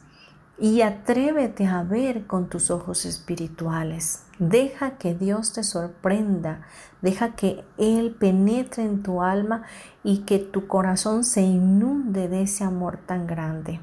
y 0.61 0.83
atrévete 0.83 1.67
a 1.67 1.83
ver 1.83 2.29
con 2.29 2.49
tus 2.49 2.71
ojos 2.71 3.05
espirituales. 3.05 4.26
Deja 4.39 4.99
que 4.99 5.15
Dios 5.15 5.53
te 5.55 5.63
sorprenda, 5.63 6.67
deja 7.01 7.35
que 7.35 7.65
Él 7.79 8.15
penetre 8.19 8.85
en 8.85 9.03
tu 9.03 9.23
alma 9.23 9.63
y 10.05 10.19
que 10.21 10.39
tu 10.39 10.67
corazón 10.67 11.25
se 11.25 11.43
inunde 11.43 12.29
de 12.29 12.43
ese 12.43 12.65
amor 12.65 12.99
tan 13.07 13.27
grande. 13.27 13.81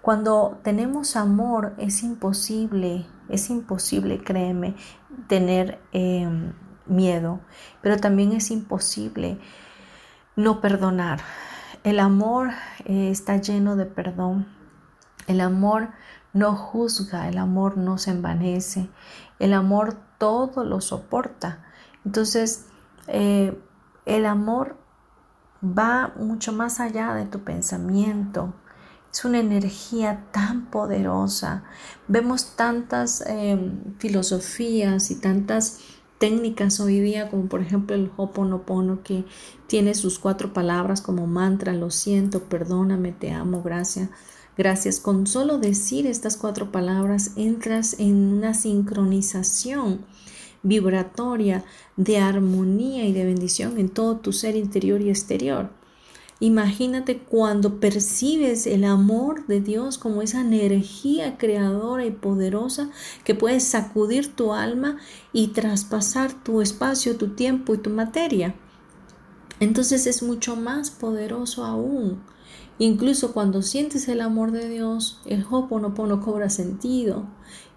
Cuando 0.00 0.58
tenemos 0.62 1.16
amor 1.16 1.74
es 1.78 2.02
imposible, 2.02 3.06
es 3.28 3.50
imposible, 3.50 4.22
créeme, 4.22 4.74
tener 5.28 5.78
em, 5.92 6.52
miedo, 6.86 7.40
pero 7.82 7.98
también 7.98 8.32
es 8.32 8.50
imposible 8.50 9.38
no 10.34 10.60
perdonar. 10.60 11.20
El 11.84 12.00
amor 12.00 12.50
eh, 12.84 13.10
está 13.10 13.36
lleno 13.36 13.76
de 13.76 13.86
perdón. 13.86 14.46
El 15.26 15.40
amor 15.40 15.90
no 16.32 16.54
juzga, 16.54 17.28
el 17.28 17.38
amor 17.38 17.76
no 17.76 17.98
se 17.98 18.10
envanece, 18.10 18.88
el 19.40 19.54
amor 19.54 19.96
todo 20.18 20.64
lo 20.64 20.80
soporta. 20.80 21.64
Entonces, 22.04 22.66
eh, 23.08 23.58
el 24.06 24.26
amor 24.26 24.76
va 25.64 26.12
mucho 26.16 26.52
más 26.52 26.78
allá 26.78 27.14
de 27.14 27.24
tu 27.24 27.40
pensamiento. 27.40 28.54
Es 29.12 29.24
una 29.24 29.40
energía 29.40 30.26
tan 30.30 30.66
poderosa. 30.66 31.64
Vemos 32.06 32.54
tantas 32.54 33.22
em, 33.26 33.96
filosofías 33.98 35.10
y 35.10 35.16
tantas 35.16 35.80
técnicas 36.18 36.78
hoy 36.78 37.00
día, 37.00 37.30
como 37.30 37.46
por 37.46 37.62
ejemplo 37.62 37.96
el 37.96 38.12
Hoponopono, 38.16 39.02
que 39.02 39.24
tiene 39.66 39.94
sus 39.94 40.18
cuatro 40.18 40.52
palabras 40.52 41.00
como 41.00 41.26
mantra, 41.26 41.72
lo 41.72 41.90
siento, 41.90 42.44
perdóname, 42.44 43.12
te 43.12 43.32
amo, 43.32 43.62
gracias 43.62 44.10
Gracias. 44.56 45.00
Con 45.00 45.26
solo 45.26 45.58
decir 45.58 46.06
estas 46.06 46.36
cuatro 46.36 46.72
palabras 46.72 47.32
entras 47.36 47.96
en 47.98 48.14
una 48.32 48.54
sincronización 48.54 50.04
vibratoria 50.62 51.64
de 51.96 52.18
armonía 52.18 53.06
y 53.06 53.12
de 53.12 53.24
bendición 53.24 53.78
en 53.78 53.88
todo 53.88 54.18
tu 54.18 54.32
ser 54.32 54.56
interior 54.56 55.00
y 55.00 55.08
exterior. 55.08 55.70
Imagínate 56.42 57.18
cuando 57.18 57.80
percibes 57.80 58.66
el 58.66 58.84
amor 58.84 59.46
de 59.46 59.60
Dios 59.60 59.98
como 59.98 60.22
esa 60.22 60.40
energía 60.40 61.36
creadora 61.36 62.06
y 62.06 62.10
poderosa 62.10 62.90
que 63.24 63.34
puede 63.34 63.60
sacudir 63.60 64.34
tu 64.34 64.54
alma 64.54 64.96
y 65.34 65.48
traspasar 65.48 66.32
tu 66.42 66.62
espacio, 66.62 67.16
tu 67.16 67.34
tiempo 67.34 67.74
y 67.74 67.78
tu 67.78 67.90
materia. 67.90 68.54
Entonces 69.60 70.06
es 70.06 70.22
mucho 70.22 70.56
más 70.56 70.90
poderoso 70.90 71.62
aún. 71.62 72.22
Incluso 72.78 73.34
cuando 73.34 73.60
sientes 73.60 74.08
el 74.08 74.22
amor 74.22 74.52
de 74.52 74.68
Dios, 74.68 75.20
el 75.26 75.44
Hoponopono 75.50 76.22
cobra 76.22 76.48
sentido 76.48 77.26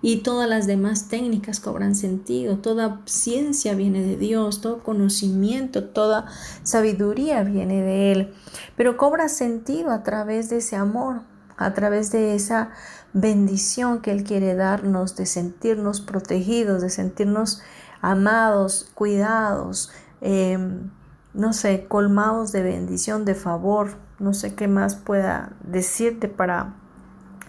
y 0.02 0.18
todas 0.18 0.50
las 0.50 0.66
demás 0.66 1.10
técnicas 1.10 1.60
cobran 1.60 1.94
sentido. 1.94 2.60
Toda 2.60 3.02
ciencia 3.06 3.76
viene 3.76 4.02
de 4.02 4.16
Dios, 4.16 4.62
todo 4.62 4.82
conocimiento, 4.82 5.84
toda 5.86 6.28
sabiduría 6.64 7.44
viene 7.44 7.82
de 7.82 8.12
Él. 8.14 8.34
Pero 8.78 8.96
cobra 8.96 9.28
sentido 9.28 9.92
a 9.92 10.04
través 10.04 10.50
de 10.50 10.58
ese 10.58 10.78
amor, 10.78 11.24
a 11.58 11.74
través 11.74 12.12
de 12.14 12.36
esa 12.36 12.72
bendición 13.12 14.02
que 14.02 14.12
Él 14.12 14.24
quiere 14.24 14.56
darnos, 14.56 15.18
de 15.18 15.26
sentirnos 15.26 16.00
protegidos, 16.00 16.82
de 16.82 16.90
sentirnos 16.90 17.62
amados, 18.02 18.90
cuidados, 18.94 19.92
em, 20.22 20.92
no 21.34 21.54
sé, 21.54 21.88
colmados 21.88 22.52
de 22.52 22.62
bendición, 22.62 23.26
de 23.26 23.36
favor, 23.36 23.98
no 24.24 24.34
sé 24.34 24.56
qué 24.56 24.68
más 24.68 24.96
pueda 24.96 25.54
decirte 25.64 26.30
para 26.30 26.76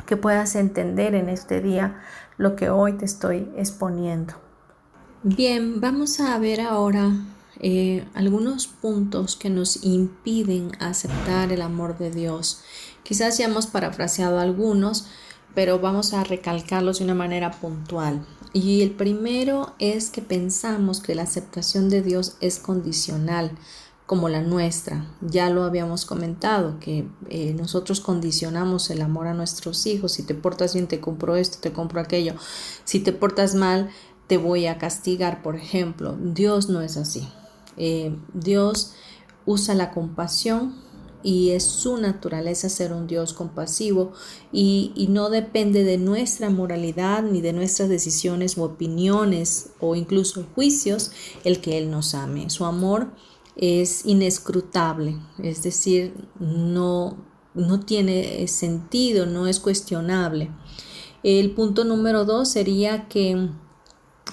que 0.07 0.17
puedas 0.17 0.57
entender 0.57 1.15
en 1.15 1.29
este 1.29 1.61
día 1.61 2.01
lo 2.37 2.57
que 2.57 2.69
hoy 2.69 2.95
te 2.95 3.05
estoy 3.05 3.49
exponiendo. 3.57 4.35
Bien, 5.23 5.81
vamos 5.81 6.21
a 6.21 6.37
ver 6.39 6.61
ahora 6.61 7.13
eh, 7.61 8.07
algunos 8.15 8.67
puntos 8.67 9.37
que 9.37 9.49
nos 9.51 9.85
impiden 9.85 10.73
aceptar 10.81 11.53
el 11.53 11.63
amor 11.63 11.97
de 11.97 12.11
Dios. 12.11 12.63
Quizás 13.05 13.39
ya 13.39 13.47
hemos 13.47 13.67
parafraseado 13.67 14.41
algunos, 14.41 15.07
pero 15.55 15.79
vamos 15.79 16.13
a 16.13 16.25
recalcarlos 16.25 16.99
de 16.99 17.05
una 17.05 17.15
manera 17.15 17.53
puntual. 17.53 18.27
Y 18.53 18.83
el 18.83 18.91
primero 18.91 19.75
es 19.79 20.11
que 20.11 20.23
pensamos 20.23 21.01
que 21.01 21.15
la 21.15 21.23
aceptación 21.23 21.89
de 21.89 22.03
Dios 22.03 22.37
es 22.41 22.59
condicional 22.59 23.53
como 24.07 24.29
la 24.29 24.43
nuestra. 24.43 25.07
Ya 25.21 25.51
lo 25.51 25.65
habíamos 25.65 26.05
comentado, 26.05 26.79
que 26.79 27.09
eh, 27.31 27.55
nosotros 27.55 28.01
condicionamos 28.01 28.91
el 28.91 29.01
amor 29.01 29.27
a 29.27 29.35
nuestros 29.35 29.87
hijos. 29.87 30.13
Si 30.13 30.23
te 30.25 30.35
portas 30.35 30.75
bien, 30.75 30.87
te 30.87 31.01
compro 31.01 31.37
esto, 31.37 31.59
te 31.61 31.73
compro 31.73 32.01
aquello. 32.01 32.35
Si 32.85 33.01
te 33.01 33.13
portas 33.13 33.55
mal, 33.55 33.91
te 34.27 34.37
voy 34.37 34.67
a 34.67 34.79
castigar, 34.79 35.43
por 35.43 35.57
ejemplo. 35.57 36.17
Dios 36.21 36.69
no 36.69 36.83
es 36.83 36.97
así. 36.97 37.27
Eh, 37.77 38.17
Dios 38.35 38.93
usa 39.47 39.75
la 39.75 39.91
compasión 39.91 40.77
y 41.23 41.51
es 41.51 41.65
su 41.65 41.97
naturaleza 41.97 42.69
ser 42.69 42.93
un 42.93 43.07
Dios 43.07 43.33
compasivo 43.33 44.13
y, 44.53 44.93
y, 44.95 45.07
no 45.09 45.31
depende 45.31 45.83
de 45.83 45.97
nuestra 45.97 46.51
moralidad 46.51 47.23
ni 47.23 47.41
de 47.41 47.55
nuestras 47.55 47.89
decisiones 47.89 48.59
o 48.59 48.65
opiniones 48.65 49.71
o 49.81 49.97
incluso 49.97 50.47
juicios 50.55 51.13
el 51.45 51.63
que 51.63 51.79
Él 51.79 51.91
nos 51.91 52.15
ame. 52.15 52.51
Su 52.51 52.67
amor 52.67 53.09
es 53.57 54.05
inescrutable, 54.05 55.17
es 55.43 55.63
decir, 55.63 56.15
no, 56.39 57.17
no 57.55 57.81
tiene 57.81 58.47
sentido, 58.49 59.27
no 59.27 59.47
es 59.47 59.61
cuestionable. 59.61 60.51
El 61.23 61.53
punto 61.53 61.85
número 61.85 62.25
dos 62.25 62.49
sería 62.51 63.09
que 63.09 63.49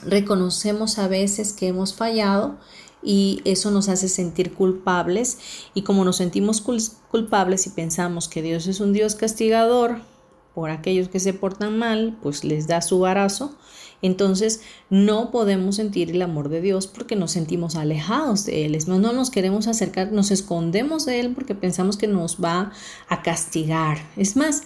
reconocemos 0.03 0.97
a 0.97 1.07
veces 1.07 1.53
que 1.53 1.67
hemos 1.67 1.93
fallado 1.93 2.57
y 3.03 3.41
eso 3.45 3.71
nos 3.71 3.89
hace 3.89 4.07
sentir 4.07 4.53
culpables 4.53 5.37
y 5.73 5.83
como 5.83 6.05
nos 6.05 6.17
sentimos 6.17 6.61
culpables 6.61 7.67
y 7.67 7.71
pensamos 7.71 8.27
que 8.27 8.41
Dios 8.41 8.67
es 8.67 8.79
un 8.79 8.93
Dios 8.93 9.15
castigador 9.15 10.01
por 10.53 10.69
aquellos 10.69 11.07
que 11.07 11.19
se 11.19 11.33
portan 11.33 11.77
mal, 11.77 12.17
pues 12.21 12.43
les 12.43 12.67
da 12.67 12.81
su 12.81 12.99
barazo 12.99 13.55
entonces 14.01 14.61
no 14.89 15.31
podemos 15.31 15.75
sentir 15.75 16.09
el 16.11 16.21
amor 16.21 16.49
de 16.49 16.61
Dios 16.61 16.87
porque 16.87 17.15
nos 17.15 17.31
sentimos 17.31 17.75
alejados 17.75 18.45
de 18.45 18.65
Él. 18.65 18.77
No, 18.87 18.99
no 18.99 19.13
nos 19.13 19.29
queremos 19.29 19.67
acercar, 19.67 20.11
nos 20.11 20.31
escondemos 20.31 21.05
de 21.05 21.19
Él 21.19 21.33
porque 21.33 21.55
pensamos 21.55 21.97
que 21.97 22.07
nos 22.07 22.37
va 22.43 22.71
a 23.09 23.21
castigar. 23.21 23.99
Es 24.17 24.35
más, 24.35 24.63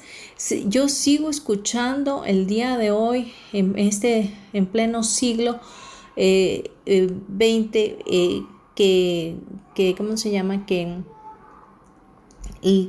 yo 0.68 0.88
sigo 0.88 1.30
escuchando 1.30 2.24
el 2.26 2.48
día 2.48 2.78
de 2.78 2.92
hoy, 2.92 3.34
en 3.52 3.78
este, 3.78 4.34
en 4.54 4.66
pleno 4.66 5.04
siglo 5.04 5.54
XX, 5.54 6.16
eh, 6.16 6.72
eh, 6.86 7.10
eh, 8.08 8.42
que, 8.76 9.36
que, 9.74 9.96
¿cómo 9.96 10.18
se 10.18 10.32
llama? 10.32 10.66
Que 10.66 11.02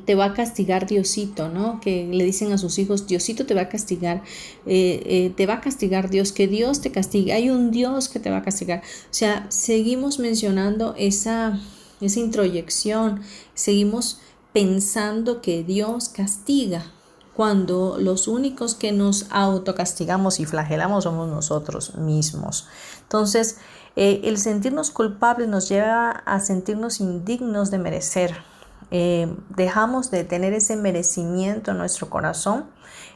te 0.06 0.14
va 0.14 0.26
a 0.26 0.32
castigar 0.32 0.86
Diosito, 0.86 1.50
¿no? 1.50 1.80
Que 1.80 2.08
le 2.10 2.24
dicen 2.24 2.50
a 2.50 2.56
sus 2.56 2.78
hijos, 2.78 3.06
Diosito 3.06 3.44
te 3.44 3.52
va 3.52 3.62
a 3.62 3.68
castigar, 3.68 4.22
eh, 4.64 5.02
eh, 5.04 5.32
te 5.36 5.44
va 5.44 5.54
a 5.54 5.60
castigar 5.60 6.08
Dios, 6.08 6.32
que 6.32 6.48
Dios 6.48 6.80
te 6.80 6.90
castigue, 6.90 7.34
hay 7.34 7.50
un 7.50 7.70
Dios 7.70 8.08
que 8.08 8.18
te 8.18 8.30
va 8.30 8.38
a 8.38 8.42
castigar. 8.42 8.80
O 8.80 9.14
sea, 9.14 9.44
seguimos 9.50 10.18
mencionando 10.18 10.94
esa, 10.96 11.60
esa 12.00 12.20
introyección, 12.20 13.20
seguimos 13.52 14.20
pensando 14.54 15.42
que 15.42 15.62
Dios 15.62 16.08
castiga, 16.08 16.92
cuando 17.34 17.98
los 17.98 18.28
únicos 18.28 18.74
que 18.74 18.92
nos 18.92 19.26
autocastigamos 19.28 20.40
y 20.40 20.46
flagelamos 20.46 21.04
somos 21.04 21.28
nosotros 21.28 21.96
mismos. 21.96 22.66
Entonces, 23.02 23.58
eh, 23.94 24.22
el 24.24 24.38
sentirnos 24.38 24.90
culpables 24.90 25.46
nos 25.46 25.68
lleva 25.68 26.12
a 26.12 26.40
sentirnos 26.40 26.98
indignos 26.98 27.70
de 27.70 27.76
merecer 27.76 28.55
eh, 28.90 29.34
dejamos 29.48 30.10
de 30.10 30.24
tener 30.24 30.52
ese 30.52 30.76
merecimiento 30.76 31.72
en 31.72 31.78
nuestro 31.78 32.08
corazón 32.08 32.66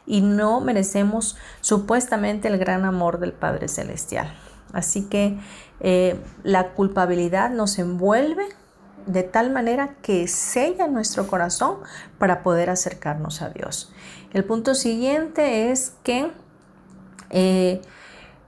y 0.06 0.20
no 0.20 0.60
merecemos 0.60 1.36
supuestamente 1.60 2.48
el 2.48 2.58
gran 2.58 2.84
amor 2.84 3.20
del 3.20 3.32
Padre 3.32 3.68
Celestial. 3.68 4.32
Así 4.72 5.02
que 5.04 5.38
eh, 5.80 6.20
la 6.42 6.72
culpabilidad 6.72 7.50
nos 7.50 7.78
envuelve 7.78 8.44
de 9.06 9.22
tal 9.22 9.50
manera 9.50 9.96
que 10.02 10.28
sella 10.28 10.86
nuestro 10.86 11.26
corazón 11.26 11.78
para 12.18 12.42
poder 12.42 12.70
acercarnos 12.70 13.42
a 13.42 13.50
Dios. 13.50 13.92
El 14.32 14.44
punto 14.44 14.74
siguiente 14.74 15.70
es 15.70 15.94
que 16.02 16.30
eh, 17.30 17.80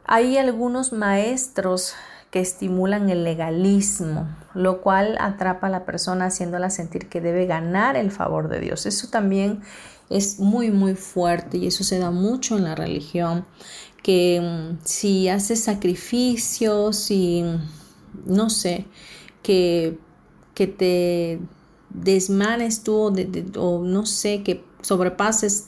hay 0.04 0.38
algunos 0.38 0.92
maestros 0.92 1.94
que 2.32 2.40
estimulan 2.40 3.10
el 3.10 3.24
legalismo, 3.24 4.26
lo 4.54 4.80
cual 4.80 5.18
atrapa 5.20 5.66
a 5.66 5.70
la 5.70 5.84
persona 5.84 6.24
haciéndola 6.24 6.70
sentir 6.70 7.10
que 7.10 7.20
debe 7.20 7.44
ganar 7.44 7.94
el 7.94 8.10
favor 8.10 8.48
de 8.48 8.58
Dios. 8.58 8.86
Eso 8.86 9.08
también 9.08 9.60
es 10.08 10.40
muy, 10.40 10.70
muy 10.70 10.94
fuerte 10.94 11.58
y 11.58 11.66
eso 11.66 11.84
se 11.84 11.98
da 11.98 12.10
mucho 12.10 12.56
en 12.56 12.64
la 12.64 12.74
religión, 12.74 13.44
que 14.02 14.40
mm, 14.40 14.78
si 14.82 15.28
haces 15.28 15.62
sacrificios 15.62 17.10
y, 17.10 17.44
no 18.24 18.48
sé, 18.48 18.86
que, 19.42 19.98
que 20.54 20.66
te 20.66 21.38
desmanes 21.90 22.82
tú 22.82 23.12
o 23.58 23.84
no 23.84 24.06
sé, 24.06 24.42
que 24.42 24.64
sobrepases 24.80 25.66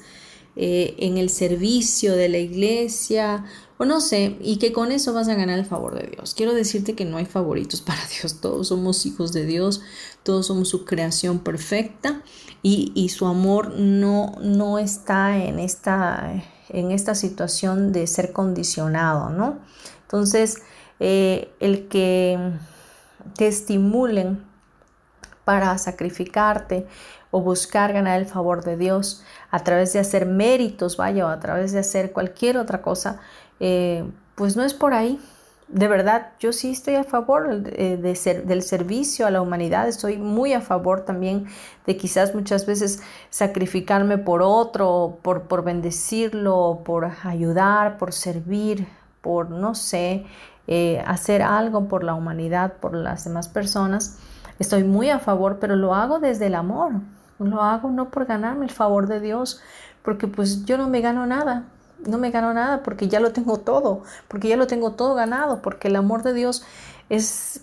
eh, 0.56 0.94
en 0.98 1.18
el 1.18 1.30
servicio 1.30 2.14
de 2.14 2.28
la 2.28 2.38
iglesia 2.38 3.44
o 3.76 3.84
no 3.84 4.00
sé, 4.00 4.36
y 4.40 4.58
que 4.58 4.72
con 4.72 4.92
eso 4.92 5.12
vas 5.12 5.28
a 5.28 5.34
ganar 5.34 5.58
el 5.58 5.66
favor 5.66 5.98
de 5.98 6.08
Dios. 6.08 6.34
Quiero 6.34 6.54
decirte 6.54 6.94
que 6.94 7.04
no 7.04 7.16
hay 7.16 7.26
favoritos 7.26 7.80
para 7.82 8.00
Dios, 8.06 8.40
todos 8.40 8.68
somos 8.68 9.04
hijos 9.06 9.32
de 9.32 9.44
Dios, 9.44 9.82
todos 10.22 10.46
somos 10.46 10.68
su 10.68 10.84
creación 10.84 11.40
perfecta 11.40 12.22
y, 12.62 13.08
su 13.10 13.26
amor 13.26 13.74
no, 13.76 14.36
no 14.40 14.78
está 14.78 15.36
en 15.36 15.58
esta, 15.58 16.42
en 16.70 16.92
esta 16.92 17.14
situación 17.14 17.92
de 17.92 18.06
ser 18.06 18.32
condicionado, 18.32 19.28
¿no? 19.28 19.58
Entonces, 20.02 20.62
eh, 20.98 21.52
el 21.60 21.88
que 21.88 22.38
te 23.36 23.48
estimulen 23.48 24.42
para 25.44 25.76
sacrificarte 25.76 26.86
o 27.30 27.40
buscar 27.40 27.92
ganar 27.92 28.20
el 28.20 28.26
favor 28.26 28.64
de 28.64 28.76
Dios 28.76 29.24
a 29.50 29.64
través 29.64 29.92
de 29.92 29.98
hacer 29.98 30.24
méritos, 30.24 30.96
vaya, 30.96 31.26
o 31.26 31.28
a 31.28 31.40
través 31.40 31.72
de 31.72 31.80
hacer 31.80 32.12
cualquier 32.12 32.56
otra 32.56 32.80
cosa, 32.80 33.20
eh, 33.60 34.04
pues 34.34 34.56
no 34.56 34.62
es 34.62 34.74
por 34.74 34.94
ahí. 34.94 35.20
De 35.68 35.88
verdad, 35.88 36.32
yo 36.38 36.52
sí 36.52 36.70
estoy 36.72 36.94
a 36.96 37.04
favor 37.04 37.62
de, 37.62 38.16
ser, 38.16 38.44
del 38.44 38.62
servicio 38.62 39.26
a 39.26 39.30
la 39.30 39.40
humanidad, 39.40 39.88
estoy 39.88 40.18
muy 40.18 40.52
a 40.52 40.60
favor 40.60 41.00
también 41.00 41.46
de 41.86 41.96
quizás 41.96 42.34
muchas 42.34 42.66
veces 42.66 43.02
sacrificarme 43.30 44.18
por 44.18 44.42
otro, 44.42 45.18
por, 45.22 45.44
por 45.44 45.64
bendecirlo, 45.64 46.82
por 46.84 47.10
ayudar, 47.24 47.96
por 47.96 48.12
servir, 48.12 48.86
por, 49.22 49.50
no 49.50 49.74
sé, 49.74 50.26
eh, 50.66 51.02
hacer 51.06 51.42
algo 51.42 51.88
por 51.88 52.04
la 52.04 52.14
humanidad, 52.14 52.74
por 52.74 52.94
las 52.94 53.24
demás 53.24 53.48
personas. 53.48 54.18
Estoy 54.58 54.84
muy 54.84 55.10
a 55.10 55.18
favor, 55.18 55.58
pero 55.58 55.76
lo 55.76 55.94
hago 55.94 56.20
desde 56.20 56.46
el 56.46 56.54
amor, 56.54 56.92
lo 57.38 57.62
hago 57.62 57.90
no 57.90 58.10
por 58.10 58.26
ganarme 58.26 58.66
el 58.66 58.70
favor 58.70 59.06
de 59.06 59.20
Dios, 59.20 59.60
porque 60.02 60.28
pues 60.28 60.64
yo 60.64 60.78
no 60.78 60.88
me 60.88 61.00
gano 61.00 61.26
nada, 61.26 61.64
no 62.06 62.18
me 62.18 62.30
gano 62.30 62.52
nada 62.52 62.82
porque 62.82 63.08
ya 63.08 63.20
lo 63.20 63.32
tengo 63.32 63.58
todo, 63.58 64.02
porque 64.28 64.48
ya 64.48 64.56
lo 64.56 64.66
tengo 64.66 64.92
todo 64.92 65.14
ganado, 65.14 65.62
porque 65.62 65.88
el 65.88 65.96
amor 65.96 66.22
de 66.22 66.34
Dios 66.34 66.64
es 67.08 67.62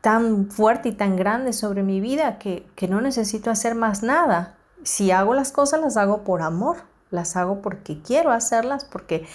tan 0.00 0.50
fuerte 0.50 0.90
y 0.90 0.92
tan 0.92 1.16
grande 1.16 1.52
sobre 1.52 1.82
mi 1.82 2.00
vida 2.00 2.38
que, 2.38 2.66
que 2.74 2.88
no 2.88 3.00
necesito 3.00 3.50
hacer 3.50 3.74
más 3.74 4.02
nada. 4.02 4.56
Si 4.82 5.10
hago 5.10 5.34
las 5.34 5.52
cosas, 5.52 5.80
las 5.80 5.96
hago 5.96 6.24
por 6.24 6.42
amor, 6.42 6.78
las 7.10 7.36
hago 7.36 7.60
porque 7.60 8.00
quiero 8.00 8.30
hacerlas, 8.30 8.84
porque 8.84 9.26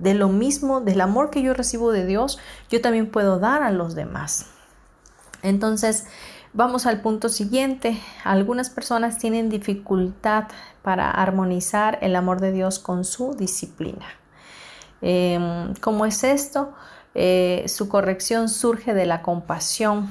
de 0.00 0.14
lo 0.14 0.28
mismo, 0.28 0.80
del 0.80 1.00
amor 1.00 1.30
que 1.30 1.42
yo 1.42 1.54
recibo 1.54 1.92
de 1.92 2.06
Dios, 2.06 2.38
yo 2.70 2.80
también 2.80 3.10
puedo 3.10 3.38
dar 3.38 3.62
a 3.62 3.70
los 3.70 3.94
demás. 3.94 4.46
Entonces, 5.42 6.06
Vamos 6.56 6.86
al 6.86 7.02
punto 7.02 7.28
siguiente. 7.28 8.00
Algunas 8.24 8.70
personas 8.70 9.18
tienen 9.18 9.50
dificultad 9.50 10.44
para 10.80 11.10
armonizar 11.10 11.98
el 12.00 12.16
amor 12.16 12.40
de 12.40 12.50
Dios 12.50 12.78
con 12.78 13.04
su 13.04 13.34
disciplina. 13.34 14.06
Em, 15.02 15.74
¿Cómo 15.82 16.06
es 16.06 16.24
esto? 16.24 16.72
Eh, 17.14 17.66
su 17.68 17.90
corrección 17.90 18.48
surge 18.48 18.94
de 18.94 19.04
la 19.04 19.20
compasión, 19.20 20.10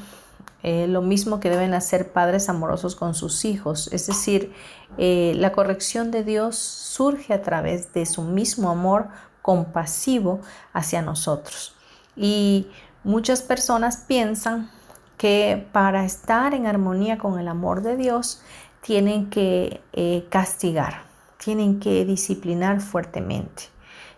eh, 0.61 0.85
lo 0.87 1.01
mismo 1.01 1.39
que 1.39 1.49
deben 1.49 1.73
hacer 1.73 2.11
padres 2.11 2.47
amorosos 2.47 2.95
con 2.95 3.15
sus 3.15 3.43
hijos. 3.43 3.89
Es 3.91 4.05
decir, 4.05 4.53
eh, 4.99 5.33
la 5.37 5.51
corrección 5.51 6.11
de 6.11 6.23
Dios 6.23 6.57
surge 6.57 7.33
a 7.33 7.41
través 7.41 7.91
de 7.93 8.05
su 8.05 8.21
mismo 8.21 8.69
amor 8.69 9.07
compasivo 9.41 10.41
hacia 10.73 11.01
nosotros. 11.01 11.73
Y 12.15 12.67
muchas 13.03 13.41
personas 13.41 13.97
piensan 14.07 14.69
que 15.17 15.67
para 15.71 16.05
estar 16.05 16.53
en 16.53 16.67
armonía 16.67 17.17
con 17.17 17.39
el 17.39 17.47
amor 17.47 17.81
de 17.81 17.97
Dios 17.97 18.41
tienen 18.81 19.29
que 19.29 19.81
eh, 19.93 20.25
castigar, 20.29 21.05
tienen 21.43 21.79
que 21.79 22.05
disciplinar 22.05 22.81
fuertemente. 22.81 23.63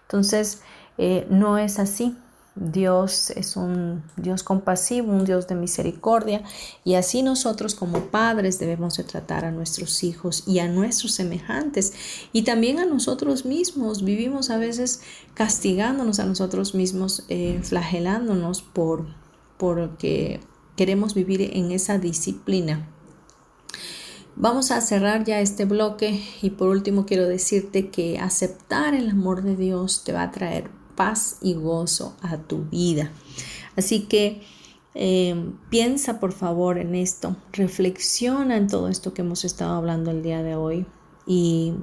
Entonces, 0.04 0.62
eh, 0.98 1.28
no 1.30 1.58
es 1.58 1.80
así. 1.80 2.16
Dios 2.60 3.30
es 3.32 3.56
un 3.56 4.04
Dios 4.16 4.42
compasivo, 4.42 5.12
un 5.12 5.26
Dios 5.26 5.48
de 5.48 5.54
misericordia 5.54 6.42
y 6.84 6.96
así 6.96 7.22
nosotros 7.22 7.76
como 7.76 8.06
padres 8.06 8.58
debemos 8.58 8.98
de 8.98 9.04
tratar 9.04 9.46
a 9.46 9.52
nuestros 9.52 10.04
hijos 10.04 10.44
y 10.48 10.58
a 10.58 10.68
nuestros 10.68 11.14
semejantes 11.14 11.94
y 12.34 12.42
también 12.42 12.80
a 12.80 12.86
nosotros 12.86 13.46
mismos. 13.46 14.04
Vivimos 14.04 14.50
a 14.50 14.58
veces 14.58 15.02
castigándonos 15.36 16.20
a 16.20 16.26
nosotros 16.26 16.74
mismos, 16.74 17.26
eh, 17.30 17.60
flagelándonos 17.62 18.64
por 18.64 19.06
porque 19.58 20.40
queremos 20.78 21.14
vivir 21.14 21.42
en 21.42 21.72
esa 21.72 21.98
disciplina. 21.98 22.88
Vamos 24.38 24.70
a 24.70 24.80
cerrar 24.82 25.26
ya 25.26 25.42
este 25.42 25.66
bloque 25.66 26.24
y 26.44 26.52
por 26.52 26.70
último 26.70 27.08
quiero 27.08 27.28
decirte 27.28 27.90
que 27.90 28.20
aceptar 28.20 28.94
el 28.94 29.10
amor 29.10 29.42
de 29.42 29.56
Dios 29.56 30.04
te 30.06 30.14
va 30.14 30.22
a 30.22 30.32
traer 30.32 30.70
paz 30.96 31.38
y 31.42 31.56
gozo 31.56 32.16
a 32.22 32.38
tu 32.38 32.66
vida. 32.66 33.12
Así 33.76 34.02
que 34.02 34.44
eh, 34.94 35.52
piensa 35.70 36.20
por 36.20 36.34
favor 36.34 36.78
en 36.78 36.94
esto, 36.94 37.36
reflexiona 37.52 38.58
en 38.58 38.68
todo 38.68 38.90
esto 38.90 39.14
que 39.14 39.24
hemos 39.24 39.44
estado 39.44 39.76
hablando 39.76 40.12
el 40.12 40.22
día 40.22 40.44
de 40.44 40.56
hoy 40.56 40.86
y 41.26 41.74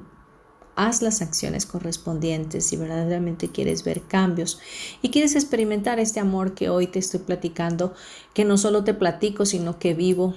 haz 0.75 1.01
las 1.01 1.21
acciones 1.21 1.65
correspondientes 1.65 2.65
si 2.65 2.77
verdaderamente 2.77 3.49
quieres 3.49 3.83
ver 3.83 4.01
cambios 4.03 4.59
y 5.01 5.09
quieres 5.09 5.35
experimentar 5.35 5.99
este 5.99 6.19
amor 6.19 6.53
que 6.53 6.69
hoy 6.69 6.87
te 6.87 6.99
estoy 6.99 7.21
platicando, 7.21 7.93
que 8.33 8.45
no 8.45 8.57
solo 8.57 8.83
te 8.83 8.93
platico, 8.93 9.45
sino 9.45 9.79
que 9.79 9.93
vivo 9.93 10.35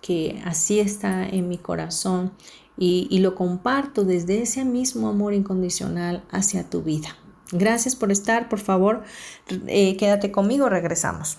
que 0.00 0.40
así 0.44 0.80
está 0.80 1.28
en 1.28 1.48
mi 1.48 1.58
corazón 1.58 2.32
y, 2.76 3.18
lo 3.18 3.34
comparto 3.34 4.04
desde 4.04 4.40
ese 4.40 4.64
mismo 4.64 5.08
amor 5.08 5.34
incondicional 5.34 6.22
hacia 6.30 6.70
tu 6.70 6.82
vida. 6.82 7.16
Gracias 7.50 7.96
por 7.96 8.12
estar, 8.12 8.48
por 8.48 8.60
favor, 8.60 9.02
eh, 9.66 9.96
quédate 9.96 10.30
conmigo, 10.30 10.68
regresamos. 10.68 11.38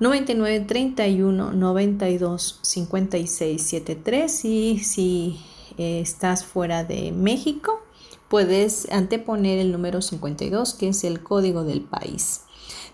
99 0.01 0.61
31 0.61 1.53
92 1.53 2.59
56 2.63 3.63
73 3.63 4.45
y 4.45 4.79
si 4.79 5.41
eh, 5.79 6.01
estás 6.01 6.45
fuera 6.45 6.85
de 6.85 7.13
México 7.13 7.81
puedes 8.29 8.91
anteponer 8.91 9.59
el 9.59 9.73
número 9.73 10.03
52 10.03 10.75
que 10.75 10.89
es 10.89 11.05
el 11.05 11.23
código 11.23 11.65
del 11.65 11.83
país. 11.83 12.43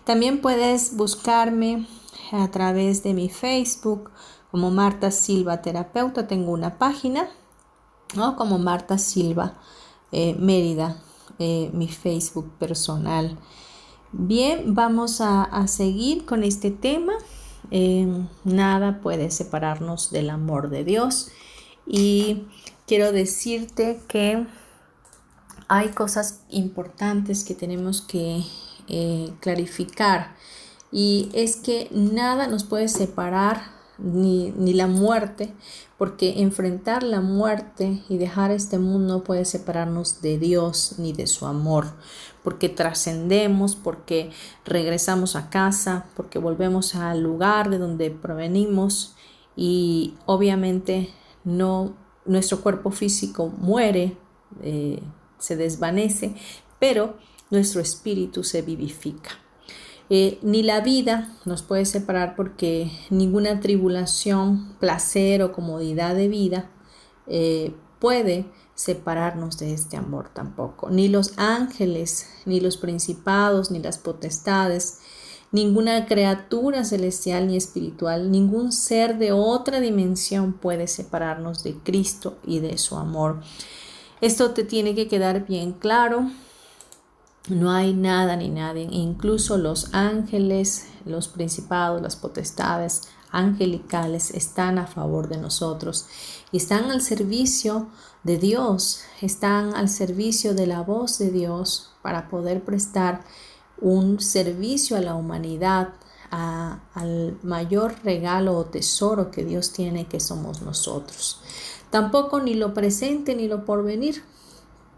También 0.03 0.41
puedes 0.41 0.95
buscarme 0.95 1.87
a 2.31 2.49
través 2.49 3.03
de 3.03 3.13
mi 3.13 3.29
Facebook 3.29 4.11
como 4.51 4.71
Marta 4.71 5.11
Silva 5.11 5.61
Terapeuta. 5.61 6.27
Tengo 6.27 6.51
una 6.51 6.77
página 6.77 7.29
¿no? 8.15 8.35
como 8.35 8.57
Marta 8.57 8.97
Silva 8.97 9.57
eh, 10.11 10.35
Mérida, 10.39 10.97
eh, 11.39 11.69
mi 11.73 11.87
Facebook 11.87 12.51
personal. 12.59 13.37
Bien, 14.13 14.75
vamos 14.75 15.21
a, 15.21 15.65
seguir 15.67 16.25
con 16.25 16.43
este 16.43 16.69
tema. 16.69 17.13
eh, 17.69 18.07
nada 18.43 18.99
puede 19.01 19.31
separarnos 19.31 20.11
del 20.11 20.29
amor 20.29 20.69
de 20.69 20.83
Dios. 20.83 21.29
Y 21.87 22.43
quiero 22.87 23.13
decirte 23.13 24.01
que 24.09 24.45
hay 25.69 25.89
cosas 25.89 26.41
importantes 26.49 27.45
que 27.45 27.55
tenemos 27.55 28.01
que 28.01 28.43
eh, 28.89 29.31
clarificar. 29.39 30.35
Y 30.91 31.29
es 31.33 31.55
que 31.55 31.87
nada 31.91 32.47
nos 32.47 32.65
puede 32.65 32.89
separar 32.89 33.61
ni, 33.97 34.51
ni, 34.57 34.73
la 34.73 34.87
muerte, 34.87 35.53
porque 35.97 36.41
enfrentar 36.41 37.03
la 37.03 37.21
muerte 37.21 38.03
y 38.09 38.17
dejar 38.17 38.51
este 38.51 38.77
mundo 38.79 39.23
puede 39.23 39.45
separarnos 39.45 40.21
de 40.21 40.37
Dios 40.37 40.95
ni 40.97 41.13
de 41.13 41.27
su 41.27 41.45
amor, 41.45 41.85
porque 42.43 42.69
trascendemos, 42.69 43.75
porque 43.75 44.31
regresamos 44.65 45.35
a 45.35 45.49
casa, 45.49 46.05
porque 46.15 46.39
volvemos 46.39 46.95
al 46.95 47.21
lugar 47.21 47.69
de 47.69 47.77
donde 47.77 48.11
provenimos 48.11 49.15
y 49.55 50.15
obviamente 50.25 51.09
no 51.43 51.93
nuestro 52.25 52.61
cuerpo 52.61 52.91
físico 52.91 53.47
muere, 53.47 54.17
eh, 54.61 55.01
se 55.37 55.55
desvanece, 55.55 56.35
pero 56.79 57.15
nuestro 57.49 57.81
espíritu 57.81 58.43
se 58.43 58.61
vivifica. 58.61 59.31
Eh, 60.09 60.39
ni 60.41 60.61
la 60.61 60.81
vida 60.81 61.33
nos 61.45 61.61
puede 61.61 61.85
separar 61.85 62.35
porque 62.35 62.91
ninguna 63.09 63.61
tribulación, 63.61 64.75
placer 64.79 65.41
o 65.41 65.53
comodidad 65.53 66.15
de 66.15 66.27
vida 66.27 66.69
eh, 67.27 67.73
puede 67.99 68.45
separarnos 68.81 69.57
de 69.59 69.73
este 69.73 69.97
amor 69.97 70.29
tampoco. 70.33 70.89
Ni 70.89 71.07
los 71.07 71.33
ángeles, 71.37 72.27
ni 72.45 72.59
los 72.59 72.77
principados, 72.77 73.69
ni 73.69 73.79
las 73.79 73.97
potestades, 73.97 74.99
ninguna 75.51 76.05
criatura 76.05 76.83
celestial 76.83 77.47
ni 77.47 77.57
espiritual, 77.57 78.31
ningún 78.31 78.71
ser 78.71 79.17
de 79.17 79.31
otra 79.31 79.79
dimensión 79.79 80.53
puede 80.53 80.87
separarnos 80.87 81.63
de 81.63 81.75
Cristo 81.75 82.37
y 82.45 82.59
de 82.59 82.77
su 82.77 82.97
amor. 82.97 83.41
Esto 84.21 84.51
te 84.51 84.63
tiene 84.63 84.95
que 84.95 85.07
quedar 85.07 85.45
bien 85.45 85.73
claro 85.73 86.27
no 87.49 87.71
hay 87.71 87.93
nada 87.93 88.35
ni 88.35 88.49
nadie, 88.49 88.87
incluso 88.91 89.57
los 89.57 89.93
ángeles, 89.93 90.87
los 91.05 91.27
principados, 91.27 92.01
las 92.01 92.15
potestades 92.15 93.09
angelicales 93.31 94.31
están 94.31 94.77
a 94.77 94.87
favor 94.87 95.27
de 95.27 95.37
nosotros 95.37 96.07
y 96.51 96.57
están 96.57 96.91
al 96.91 97.01
servicio 97.01 97.87
de 98.23 98.37
Dios, 98.37 99.01
están 99.21 99.75
al 99.75 99.89
servicio 99.89 100.53
de 100.53 100.67
la 100.67 100.81
voz 100.81 101.17
de 101.17 101.31
Dios 101.31 101.91
para 102.01 102.29
poder 102.29 102.63
prestar 102.63 103.23
un 103.79 104.19
servicio 104.19 104.97
a 104.97 105.01
la 105.01 105.15
humanidad, 105.15 105.89
al 106.29 107.37
mayor 107.43 107.95
regalo 108.05 108.55
o 108.55 108.65
tesoro 108.65 109.31
que 109.31 109.43
Dios 109.43 109.73
tiene 109.73 110.07
que 110.07 110.21
somos 110.21 110.61
nosotros. 110.61 111.41
Tampoco 111.89 112.39
ni 112.39 112.53
lo 112.53 112.73
presente 112.73 113.35
ni 113.35 113.49
lo 113.49 113.65
porvenir 113.65 114.23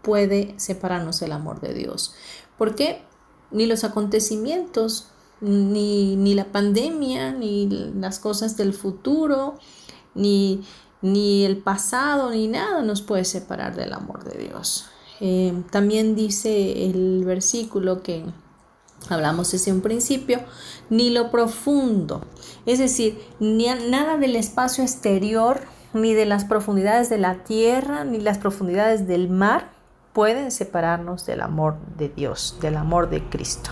puede 0.02 0.54
separarnos 0.58 1.18
del 1.18 1.32
amor 1.32 1.60
de 1.60 1.74
Dios. 1.74 2.14
Porque 2.56 3.02
ni 3.50 3.66
los 3.66 3.82
acontecimientos, 3.82 5.08
ni, 5.44 6.16
ni 6.16 6.34
la 6.34 6.46
pandemia, 6.46 7.32
ni 7.32 7.68
las 7.68 8.18
cosas 8.18 8.56
del 8.56 8.72
futuro, 8.72 9.54
ni, 10.14 10.62
ni 11.02 11.44
el 11.44 11.58
pasado, 11.58 12.30
ni 12.30 12.48
nada 12.48 12.82
nos 12.82 13.02
puede 13.02 13.24
separar 13.24 13.76
del 13.76 13.92
amor 13.92 14.24
de 14.24 14.38
Dios. 14.38 14.86
Eh, 15.20 15.62
también 15.70 16.16
dice 16.16 16.86
el 16.86 17.24
versículo 17.24 18.02
que 18.02 18.24
hablamos 19.08 19.52
desde 19.52 19.72
un 19.72 19.82
principio, 19.82 20.40
ni 20.90 21.10
lo 21.10 21.30
profundo, 21.30 22.22
es 22.66 22.78
decir, 22.78 23.20
ni 23.38 23.66
nada 23.90 24.16
del 24.16 24.36
espacio 24.36 24.82
exterior, 24.82 25.60
ni 25.92 26.14
de 26.14 26.26
las 26.26 26.44
profundidades 26.44 27.08
de 27.10 27.18
la 27.18 27.44
tierra, 27.44 28.04
ni 28.04 28.18
las 28.18 28.38
profundidades 28.38 29.06
del 29.06 29.28
mar 29.28 29.70
pueden 30.12 30.50
separarnos 30.50 31.26
del 31.26 31.42
amor 31.42 31.76
de 31.98 32.08
Dios, 32.08 32.56
del 32.60 32.76
amor 32.76 33.10
de 33.10 33.28
Cristo. 33.28 33.70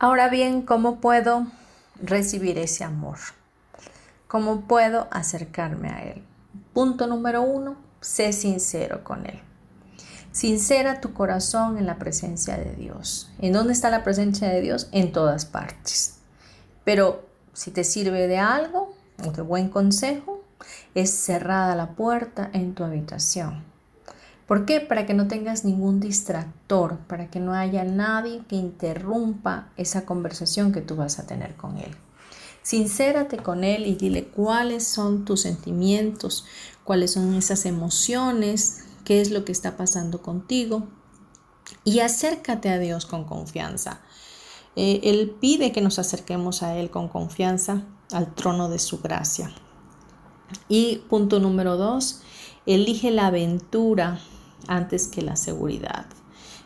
Ahora 0.00 0.28
bien, 0.28 0.62
¿cómo 0.62 1.00
puedo 1.00 1.48
recibir 2.00 2.56
ese 2.56 2.84
amor? 2.84 3.18
¿Cómo 4.28 4.60
puedo 4.60 5.08
acercarme 5.10 5.88
a 5.88 6.04
Él? 6.04 6.22
Punto 6.72 7.08
número 7.08 7.42
uno, 7.42 7.74
sé 8.00 8.32
sincero 8.32 9.02
con 9.02 9.26
Él. 9.26 9.40
Sincera 10.30 11.00
tu 11.00 11.14
corazón 11.14 11.78
en 11.78 11.86
la 11.86 11.98
presencia 11.98 12.56
de 12.56 12.76
Dios. 12.76 13.32
¿En 13.40 13.52
dónde 13.52 13.72
está 13.72 13.90
la 13.90 14.04
presencia 14.04 14.48
de 14.48 14.60
Dios? 14.60 14.88
En 14.92 15.10
todas 15.10 15.46
partes. 15.46 16.18
Pero 16.84 17.26
si 17.52 17.72
te 17.72 17.82
sirve 17.82 18.28
de 18.28 18.38
algo 18.38 18.94
o 19.26 19.32
de 19.32 19.42
buen 19.42 19.68
consejo, 19.68 20.44
es 20.94 21.10
cerrada 21.10 21.74
la 21.74 21.96
puerta 21.96 22.50
en 22.52 22.76
tu 22.76 22.84
habitación 22.84 23.67
¿Por 24.48 24.64
qué? 24.64 24.80
Para 24.80 25.04
que 25.04 25.12
no 25.12 25.28
tengas 25.28 25.66
ningún 25.66 26.00
distractor, 26.00 26.96
para 27.06 27.30
que 27.30 27.38
no 27.38 27.52
haya 27.52 27.84
nadie 27.84 28.40
que 28.48 28.56
interrumpa 28.56 29.68
esa 29.76 30.06
conversación 30.06 30.72
que 30.72 30.80
tú 30.80 30.96
vas 30.96 31.18
a 31.18 31.26
tener 31.26 31.54
con 31.54 31.76
él. 31.76 31.94
Sincérate 32.62 33.36
con 33.36 33.62
él 33.62 33.86
y 33.86 33.94
dile 33.94 34.24
cuáles 34.24 34.88
son 34.88 35.26
tus 35.26 35.42
sentimientos, 35.42 36.46
cuáles 36.82 37.12
son 37.12 37.34
esas 37.34 37.66
emociones, 37.66 38.84
qué 39.04 39.20
es 39.20 39.30
lo 39.30 39.44
que 39.44 39.52
está 39.52 39.76
pasando 39.76 40.22
contigo 40.22 40.88
y 41.84 42.00
acércate 42.00 42.70
a 42.70 42.78
Dios 42.78 43.04
con 43.04 43.24
confianza. 43.24 44.00
Eh, 44.76 45.00
él 45.02 45.36
pide 45.38 45.72
que 45.72 45.82
nos 45.82 45.98
acerquemos 45.98 46.62
a 46.62 46.74
Él 46.76 46.90
con 46.90 47.08
confianza 47.08 47.82
al 48.12 48.34
trono 48.34 48.70
de 48.70 48.78
su 48.78 49.00
gracia. 49.00 49.50
Y 50.68 51.02
punto 51.10 51.38
número 51.38 51.76
dos, 51.76 52.22
elige 52.64 53.10
la 53.10 53.26
aventura 53.26 54.20
antes 54.68 55.08
que 55.08 55.22
la 55.22 55.36
seguridad. 55.36 56.06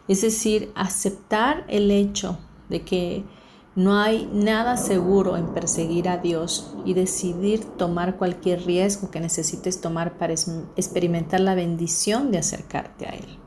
Es 0.09 0.21
decir, 0.23 0.73
aceptar 0.75 1.65
el 1.69 1.91
hecho 1.91 2.39
de 2.69 2.83
que 2.83 3.25
no 3.75 3.99
hay 3.99 4.29
nada 4.31 4.77
seguro 4.77 5.39
en 5.39 5.55
perseguir 5.55 6.09
a 6.09 6.19
Dios 6.19 6.75
y 6.85 6.93
decidir 6.93 7.65
tomar 7.65 8.19
cualquier 8.19 8.67
riesgo 8.67 9.11
que 9.11 9.21
necesites 9.21 9.81
tomar 9.81 10.19
para 10.19 10.35
experimentar 10.77 11.41
la 11.41 11.55
bendición 11.55 12.31
de 12.31 12.39
acercarte 12.39 13.07
a 13.07 13.11
Él. 13.11 13.39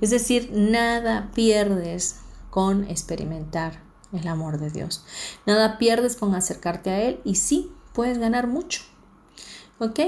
Es 0.00 0.10
decir, 0.10 0.50
nada 0.52 1.30
pierdes 1.34 2.16
con 2.50 2.84
experimentar 2.90 3.82
el 4.12 4.26
amor 4.26 4.58
de 4.58 4.70
Dios. 4.70 5.04
Nada 5.46 5.78
pierdes 5.78 6.16
con 6.16 6.34
acercarte 6.34 6.90
a 6.90 7.02
Él 7.02 7.20
y 7.24 7.36
sí, 7.36 7.70
puedes 7.92 8.18
ganar 8.18 8.48
mucho. 8.48 8.82
¿Ok? 9.78 10.00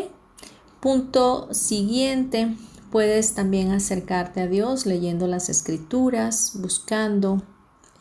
Punto 0.81 1.55
siguiente 1.55 2.57
Puedes 2.93 3.33
también 3.33 3.71
acercarte 3.71 4.43
a 4.43 4.47
Dios 4.47 4.85
leyendo 4.85 5.27
las 5.27 5.49
escrituras, 5.49 6.53
buscando 6.57 7.43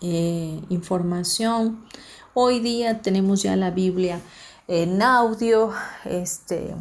eh, 0.02 0.62
información. 0.68 1.86
Hoy 2.34 2.60
día 2.60 3.02
tenemos 3.02 3.42
ya 3.42 3.56
la 3.56 3.72
Biblia 3.72 4.20
en 4.68 5.02
audio, 5.02 5.72
este, 6.04 6.76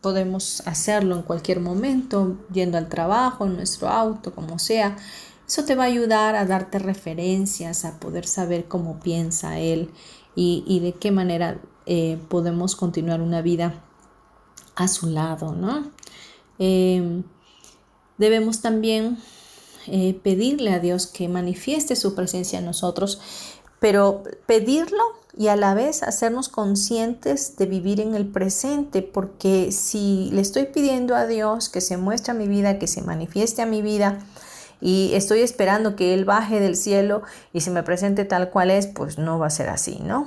podemos 0.00 0.66
hacerlo 0.66 1.14
en 1.14 1.22
cualquier 1.22 1.60
momento, 1.60 2.36
yendo 2.52 2.78
al 2.78 2.88
trabajo, 2.88 3.46
en 3.46 3.54
nuestro 3.54 3.86
auto, 3.86 4.34
como 4.34 4.58
sea. 4.58 4.96
Eso 5.46 5.64
te 5.64 5.76
va 5.76 5.84
a 5.84 5.86
ayudar 5.86 6.34
a 6.34 6.44
darte 6.44 6.80
referencias, 6.80 7.84
a 7.84 8.00
poder 8.00 8.26
saber 8.26 8.64
cómo 8.64 8.98
piensa 8.98 9.60
Él 9.60 9.88
y, 10.34 10.80
de 10.80 10.94
qué 10.94 11.12
manera 11.12 11.60
eh, 11.86 12.18
podemos 12.28 12.74
continuar 12.74 13.20
una 13.20 13.40
vida 13.40 13.84
a 14.74 14.88
su 14.88 15.06
lado, 15.06 15.52
¿no? 15.52 15.92
Em, 16.58 17.22
debemos 18.18 18.60
también 18.60 19.18
eh, 19.86 20.18
pedirle 20.22 20.72
a 20.72 20.78
Dios 20.78 21.06
que 21.06 21.28
manifieste 21.28 21.96
su 21.96 22.14
presencia 22.14 22.58
en 22.58 22.66
nosotros, 22.66 23.20
pero 23.80 24.22
pedirlo 24.46 25.02
y 25.36 25.48
a 25.48 25.56
la 25.56 25.74
vez 25.74 26.02
hacernos 26.02 26.48
conscientes 26.48 27.56
de 27.56 27.66
vivir 27.66 28.00
en 28.00 28.14
el 28.14 28.26
presente, 28.26 29.02
porque 29.02 29.72
si 29.72 30.30
le 30.32 30.40
estoy 30.40 30.66
pidiendo 30.66 31.16
a 31.16 31.26
Dios 31.26 31.68
que 31.68 31.80
se 31.80 31.96
muestre 31.96 32.32
a 32.32 32.34
mi 32.34 32.46
vida, 32.46 32.78
que 32.78 32.86
se 32.86 33.02
manifieste 33.02 33.62
a 33.62 33.66
mi 33.66 33.82
vida, 33.82 34.18
y 34.80 35.12
estoy 35.14 35.40
esperando 35.40 35.94
que 35.94 36.12
Él 36.12 36.24
baje 36.24 36.58
del 36.58 36.76
cielo 36.76 37.22
y 37.52 37.60
se 37.60 37.70
me 37.70 37.84
presente 37.84 38.24
tal 38.24 38.50
cual 38.50 38.70
es, 38.70 38.88
pues 38.88 39.16
no 39.16 39.38
va 39.38 39.46
a 39.46 39.50
ser 39.50 39.68
así, 39.68 40.00
¿no? 40.02 40.26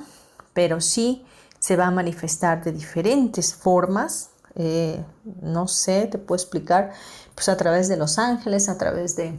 Pero 0.53 0.79
sí 0.79 1.25
se 1.59 1.75
va 1.75 1.87
a 1.87 1.91
manifestar 1.91 2.63
de 2.63 2.71
diferentes 2.71 3.53
formas, 3.53 4.29
eh, 4.55 5.03
no 5.41 5.67
sé, 5.67 6.07
te 6.07 6.17
puedo 6.17 6.41
explicar, 6.41 6.93
pues 7.35 7.49
a 7.49 7.57
través 7.57 7.87
de 7.87 7.97
los 7.97 8.17
ángeles, 8.17 8.69
a 8.69 8.77
través 8.77 9.15
de 9.15 9.37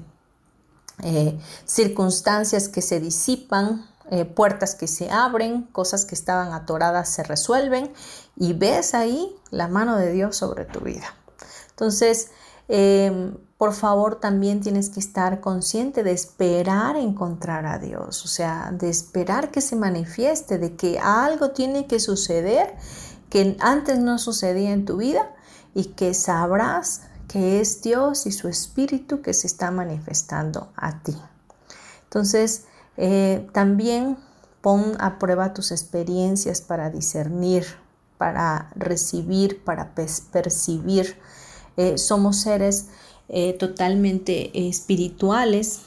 eh, 1.02 1.38
circunstancias 1.64 2.68
que 2.68 2.82
se 2.82 3.00
disipan, 3.00 3.86
eh, 4.10 4.24
puertas 4.24 4.74
que 4.74 4.86
se 4.86 5.10
abren, 5.10 5.62
cosas 5.72 6.04
que 6.04 6.14
estaban 6.14 6.52
atoradas 6.52 7.08
se 7.08 7.24
resuelven 7.24 7.92
y 8.36 8.52
ves 8.52 8.94
ahí 8.94 9.34
la 9.50 9.66
mano 9.66 9.96
de 9.96 10.12
Dios 10.12 10.36
sobre 10.36 10.64
tu 10.64 10.80
vida. 10.80 11.06
Entonces, 11.70 12.30
em, 12.68 13.36
por 13.58 13.72
favor 13.72 14.20
también 14.20 14.60
tienes 14.60 14.90
que 14.90 15.00
estar 15.00 15.40
consciente 15.40 16.04
de 16.04 16.12
esperar 16.12 16.96
encontrar 16.96 17.66
a 17.66 17.78
Dios, 17.78 18.24
o 18.24 18.28
sea, 18.28 18.70
de 18.72 18.90
esperar 18.90 19.50
que 19.50 19.60
se 19.60 19.76
manifieste, 19.76 20.58
de 20.58 20.76
que 20.76 20.98
algo 20.98 21.50
tiene 21.50 21.86
que 21.86 21.98
suceder 21.98 22.76
que 23.28 23.56
antes 23.60 23.98
no 23.98 24.18
sucedía 24.18 24.72
en 24.72 24.84
tu 24.84 24.98
vida 24.98 25.34
y 25.74 25.86
que 25.86 26.14
sabrás 26.14 27.02
es 27.36 27.82
Dios 27.82 28.26
y 28.26 28.32
su 28.32 28.48
Espíritu 28.48 29.20
que 29.20 29.34
se 29.34 29.46
está 29.46 29.70
manifestando 29.70 30.72
a 30.74 31.02
ti. 31.02 31.14
Entonces, 32.04 32.64
eh, 32.96 33.46
también 33.52 34.16
pon 34.62 34.96
a 34.98 35.18
prueba 35.18 35.52
tus 35.52 35.70
experiencias 35.70 36.62
para 36.62 36.88
discernir, 36.88 37.66
para 38.16 38.70
recibir, 38.74 39.62
para 39.64 39.94
percibir. 39.94 41.18
Eh, 41.76 41.98
somos 41.98 42.40
seres 42.40 42.86
eh, 43.28 43.52
totalmente 43.52 44.68
espirituales 44.68 45.80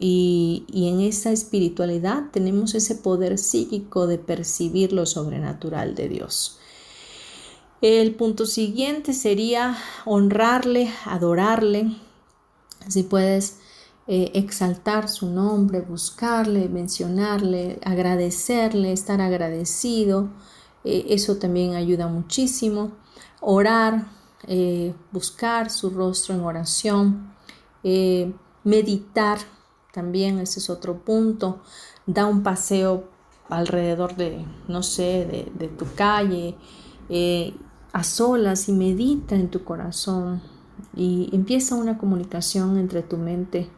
y, 0.00 0.64
en 0.72 1.00
esa 1.00 1.30
espiritualidad 1.30 2.24
tenemos 2.32 2.74
ese 2.74 2.96
poder 2.96 3.38
psíquico 3.38 4.06
de 4.06 4.18
percibir 4.18 4.92
lo 4.92 5.06
sobrenatural 5.06 5.94
de 5.94 6.08
Dios. 6.08 6.58
El 7.80 8.16
punto 8.16 8.44
siguiente 8.44 9.12
sería 9.12 9.76
honrarle, 10.04 10.92
adorarle. 11.04 11.96
Si 12.88 13.04
puedes 13.04 13.60
eh, 14.08 14.32
exaltar 14.34 15.08
su 15.08 15.28
nombre, 15.28 15.80
buscarle, 15.80 16.68
mencionarle, 16.68 17.78
agradecerle, 17.84 18.92
estar 18.92 19.20
agradecido. 19.20 20.28
Eh, 20.82 21.06
eso 21.10 21.36
también 21.36 21.76
ayuda 21.76 22.08
muchísimo. 22.08 22.96
Orar, 23.40 24.08
eh, 24.48 24.92
buscar 25.12 25.70
su 25.70 25.90
rostro 25.90 26.34
en 26.34 26.40
oración. 26.40 27.34
meditar, 28.64 29.38
también 29.92 30.40
ese 30.40 30.58
es 30.58 30.68
otro 30.68 31.04
punto. 31.04 31.60
Da 32.06 32.26
un 32.26 32.42
paseo 32.42 33.08
alrededor 33.48 34.16
de, 34.16 34.44
no 34.66 34.82
sé, 34.82 35.48
de, 35.58 35.68
tu 35.68 35.86
calle 35.94 36.56
a 37.98 38.04
solas 38.04 38.68
y 38.68 38.72
medita 38.72 39.34
en 39.34 39.50
tu 39.50 39.64
corazón 39.64 40.40
y 40.94 41.30
empieza 41.32 41.74
una 41.74 41.98
comunicación 41.98 42.78
entre 42.78 43.02
tu 43.02 43.16
mente 43.16 43.68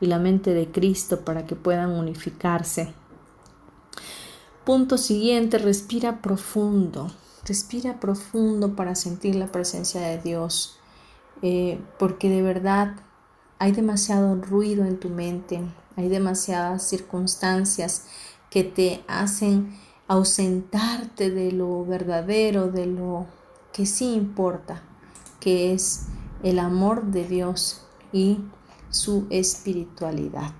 y 0.00 0.06
la 0.06 0.18
mente 0.18 0.52
de 0.52 0.72
Cristo 0.72 1.20
para 1.20 1.46
que 1.46 1.54
puedan 1.54 1.90
unificarse. 1.90 2.92
Punto 4.64 4.98
siguiente, 4.98 5.58
respira 5.58 6.20
profundo. 6.20 7.12
Respira 7.44 8.00
profundo 8.00 8.74
para 8.74 8.96
sentir 8.96 9.36
la 9.36 9.52
presencia 9.52 10.00
de 10.00 10.18
Dios, 10.18 10.78
eh, 11.40 11.80
porque 12.00 12.28
de 12.28 12.42
verdad 12.42 12.96
hay 13.60 13.70
demasiado 13.70 14.34
ruido 14.42 14.84
en 14.84 14.98
tu 14.98 15.08
mente, 15.08 15.60
hay 15.96 16.08
demasiadas 16.08 16.88
circunstancias 16.88 18.06
que 18.50 18.64
te 18.64 19.04
hacen 19.06 19.78
ausentarte 20.08 21.30
de 21.30 21.52
lo 21.52 21.84
verdadero, 21.84 22.66
de 22.66 22.86
lo 22.86 23.26
que 23.72 23.86
sí 23.86 24.14
importa, 24.14 24.82
que 25.40 25.72
es 25.72 26.06
el 26.42 26.58
amor 26.58 27.04
de 27.04 27.24
Dios 27.24 27.84
y 28.12 28.38
su 28.90 29.26
espiritualidad. 29.30 30.52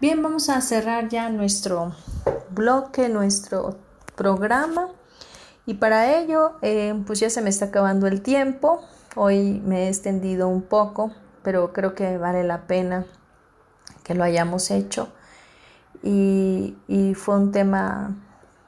Bien, 0.00 0.22
vamos 0.22 0.48
a 0.48 0.60
cerrar 0.60 1.08
ya 1.08 1.28
nuestro 1.30 1.94
bloque, 2.50 3.08
nuestro 3.08 3.76
programa. 4.16 4.88
Y 5.64 5.74
para 5.74 6.18
ello, 6.18 6.54
eh, 6.62 7.00
pues 7.06 7.20
ya 7.20 7.30
se 7.30 7.40
me 7.40 7.50
está 7.50 7.66
acabando 7.66 8.06
el 8.06 8.22
tiempo. 8.22 8.80
Hoy 9.14 9.60
me 9.64 9.84
he 9.84 9.88
extendido 9.88 10.48
un 10.48 10.62
poco, 10.62 11.12
pero 11.42 11.72
creo 11.72 11.94
que 11.94 12.18
vale 12.18 12.42
la 12.44 12.66
pena 12.66 13.06
que 14.02 14.14
lo 14.14 14.24
hayamos 14.24 14.70
hecho. 14.70 15.08
Y, 16.02 16.76
y 16.88 17.14
fue 17.14 17.36
un 17.36 17.52
tema 17.52 18.16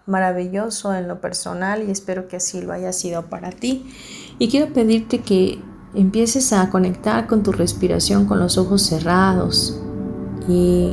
maravilloso 0.07 0.95
en 0.95 1.09
lo 1.09 1.21
personal 1.21 1.83
y 1.87 1.91
espero 1.91 2.29
que 2.29 2.37
así 2.37 2.61
lo 2.61 2.73
haya 2.73 2.93
sido 2.93 3.23
para 3.23 3.51
ti. 3.51 3.91
Y 4.39 4.49
quiero 4.49 4.73
pedirte 4.73 5.21
que 5.21 5.59
empieces 5.95 6.53
a 6.53 6.71
conectar 6.71 7.27
con 7.27 7.43
tu 7.43 7.53
respiración 7.53 8.27
con 8.27 8.41
los 8.41 8.59
ojos 8.59 8.83
cerrados 8.83 9.81
y 10.49 10.93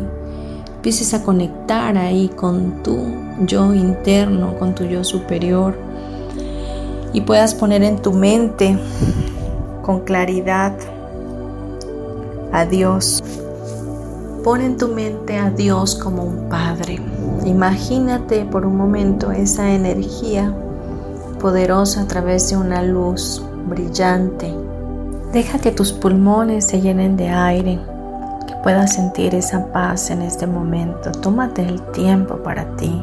empieces 0.75 1.13
a 1.13 1.23
conectar 1.23 1.97
ahí 1.97 2.29
con 2.29 2.83
tu 2.83 2.97
yo 3.45 3.73
interno, 3.73 4.57
con 4.57 4.75
tu 4.75 4.83
yo 4.85 5.03
superior 5.03 5.75
y 7.13 7.21
puedas 7.21 7.53
poner 7.53 7.83
en 7.83 8.01
tu 8.01 8.13
mente 8.13 8.77
con 9.81 10.01
claridad 10.01 10.77
a 12.51 12.65
Dios. 12.65 13.23
Pon 14.43 14.61
en 14.61 14.77
tu 14.77 14.87
mente 14.87 15.37
a 15.37 15.49
Dios 15.49 15.95
como 15.95 16.23
un 16.23 16.49
Padre 16.49 16.99
Imagínate 17.45 18.45
por 18.45 18.65
un 18.65 18.77
momento 18.77 19.31
esa 19.31 19.71
energía 19.71 20.53
poderosa 21.39 22.01
a 22.01 22.07
través 22.07 22.49
de 22.49 22.57
una 22.57 22.83
luz 22.83 23.43
brillante. 23.67 24.53
Deja 25.33 25.57
que 25.57 25.71
tus 25.71 25.91
pulmones 25.91 26.67
se 26.67 26.81
llenen 26.81 27.17
de 27.17 27.29
aire, 27.29 27.79
que 28.47 28.55
puedas 28.63 28.93
sentir 28.93 29.33
esa 29.33 29.65
paz 29.71 30.11
en 30.11 30.21
este 30.21 30.45
momento. 30.45 31.11
Tómate 31.11 31.63
el 31.63 31.81
tiempo 31.93 32.37
para 32.37 32.75
ti. 32.75 33.01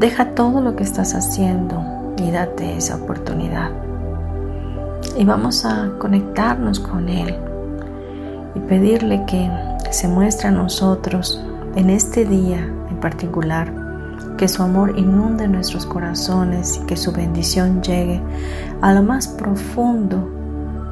Deja 0.00 0.30
todo 0.34 0.60
lo 0.60 0.74
que 0.74 0.82
estás 0.82 1.14
haciendo 1.14 1.84
y 2.16 2.32
date 2.32 2.76
esa 2.76 2.96
oportunidad. 2.96 3.70
Y 5.16 5.24
vamos 5.24 5.64
a 5.64 5.90
conectarnos 5.98 6.80
con 6.80 7.08
Él 7.08 7.36
y 8.56 8.60
pedirle 8.60 9.24
que 9.26 9.48
se 9.90 10.08
muestre 10.08 10.48
a 10.48 10.52
nosotros 10.52 11.40
en 11.76 11.90
este 11.90 12.24
día 12.24 12.66
particular, 13.00 13.72
que 14.36 14.48
su 14.48 14.62
amor 14.62 14.98
inunde 14.98 15.48
nuestros 15.48 15.86
corazones 15.86 16.80
y 16.82 16.86
que 16.86 16.96
su 16.96 17.12
bendición 17.12 17.82
llegue 17.82 18.20
a 18.80 18.92
lo 18.92 19.02
más 19.02 19.28
profundo 19.28 20.30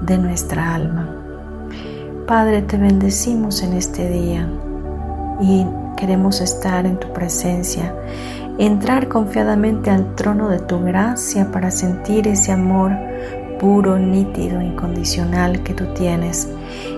de 0.02 0.18
nuestra 0.18 0.74
alma. 0.74 1.08
Padre, 2.26 2.62
te 2.62 2.76
bendecimos 2.76 3.62
en 3.62 3.72
este 3.72 4.08
día 4.08 4.48
y 5.40 5.66
queremos 5.96 6.40
estar 6.40 6.84
en 6.86 6.98
tu 6.98 7.12
presencia, 7.12 7.94
entrar 8.58 9.08
confiadamente 9.08 9.90
al 9.90 10.14
trono 10.14 10.48
de 10.48 10.58
tu 10.58 10.80
gracia 10.80 11.50
para 11.50 11.70
sentir 11.70 12.28
ese 12.28 12.52
amor 12.52 12.92
puro, 13.58 13.98
nítido, 13.98 14.60
incondicional 14.60 15.62
que 15.62 15.74
tú 15.74 15.86
tienes 15.94 16.48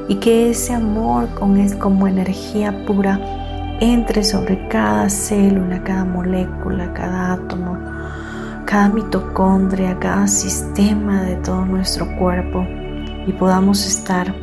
y 0.09 0.17
que 0.17 0.51
ese 0.51 0.75
amor 0.75 1.29
con 1.39 1.57
es 1.57 1.75
como 1.75 2.07
energía 2.07 2.85
pura 2.87 3.50
entre 3.81 4.23
sobre 4.23 4.69
cada 4.69 5.09
célula, 5.09 5.83
cada 5.83 6.05
molécula, 6.05 6.93
cada 6.93 7.33
átomo, 7.33 7.79
cada 8.67 8.91
mitocondria, 8.91 9.99
cada 9.99 10.29
sistema 10.29 11.23
de 11.23 11.37
todo 11.37 11.65
nuestro 11.65 12.07
cuerpo 12.19 12.67
y 13.27 13.33
podamos 13.33 13.87
estar 13.87 14.35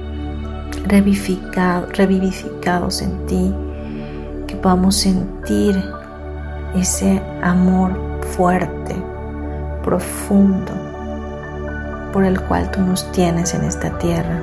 revivificados 0.87 3.03
en 3.03 3.25
ti, 3.27 3.53
que 4.47 4.55
podamos 4.55 4.95
sentir 4.95 5.79
ese 6.75 7.21
amor 7.43 7.91
fuerte, 8.35 8.95
profundo, 9.83 10.71
por 12.11 12.23
el 12.23 12.41
cual 12.41 12.71
tú 12.71 12.81
nos 12.81 13.11
tienes 13.11 13.53
en 13.53 13.65
esta 13.65 13.95
tierra. 13.99 14.41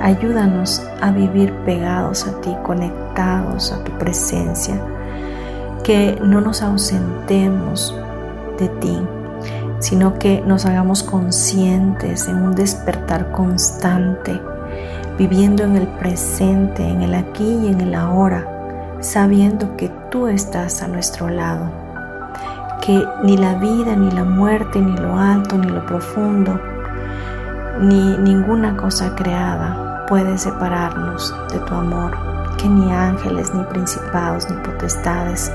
Ayúdanos 0.00 0.80
a 1.00 1.10
vivir 1.10 1.52
pegados 1.64 2.24
a 2.26 2.40
ti, 2.40 2.54
conectados 2.62 3.09
a 3.20 3.84
tu 3.84 3.92
presencia, 3.98 4.80
que 5.84 6.18
no 6.24 6.40
nos 6.40 6.62
ausentemos 6.62 7.94
de 8.58 8.68
ti, 8.80 8.98
sino 9.78 10.18
que 10.18 10.42
nos 10.46 10.64
hagamos 10.64 11.02
conscientes 11.02 12.28
en 12.28 12.36
un 12.36 12.54
despertar 12.54 13.30
constante, 13.32 14.40
viviendo 15.18 15.64
en 15.64 15.76
el 15.76 15.86
presente, 15.86 16.86
en 16.86 17.02
el 17.02 17.14
aquí 17.14 17.58
y 17.64 17.68
en 17.68 17.80
el 17.82 17.94
ahora, 17.94 18.46
sabiendo 19.00 19.76
que 19.76 19.90
tú 20.10 20.26
estás 20.26 20.82
a 20.82 20.88
nuestro 20.88 21.28
lado, 21.28 21.70
que 22.80 23.04
ni 23.22 23.36
la 23.36 23.54
vida, 23.56 23.96
ni 23.96 24.10
la 24.10 24.24
muerte, 24.24 24.80
ni 24.80 24.96
lo 24.96 25.18
alto, 25.18 25.58
ni 25.58 25.68
lo 25.68 25.84
profundo, 25.84 26.58
ni 27.80 28.16
ninguna 28.18 28.76
cosa 28.76 29.14
creada 29.14 30.06
puede 30.08 30.36
separarnos 30.38 31.32
de 31.52 31.58
tu 31.60 31.74
amor, 31.74 32.29
que 32.60 32.68
ni 32.68 32.92
ángeles, 32.92 33.54
ni 33.54 33.62
principados, 33.64 34.48
ni 34.50 34.56
potestades, 34.58 35.50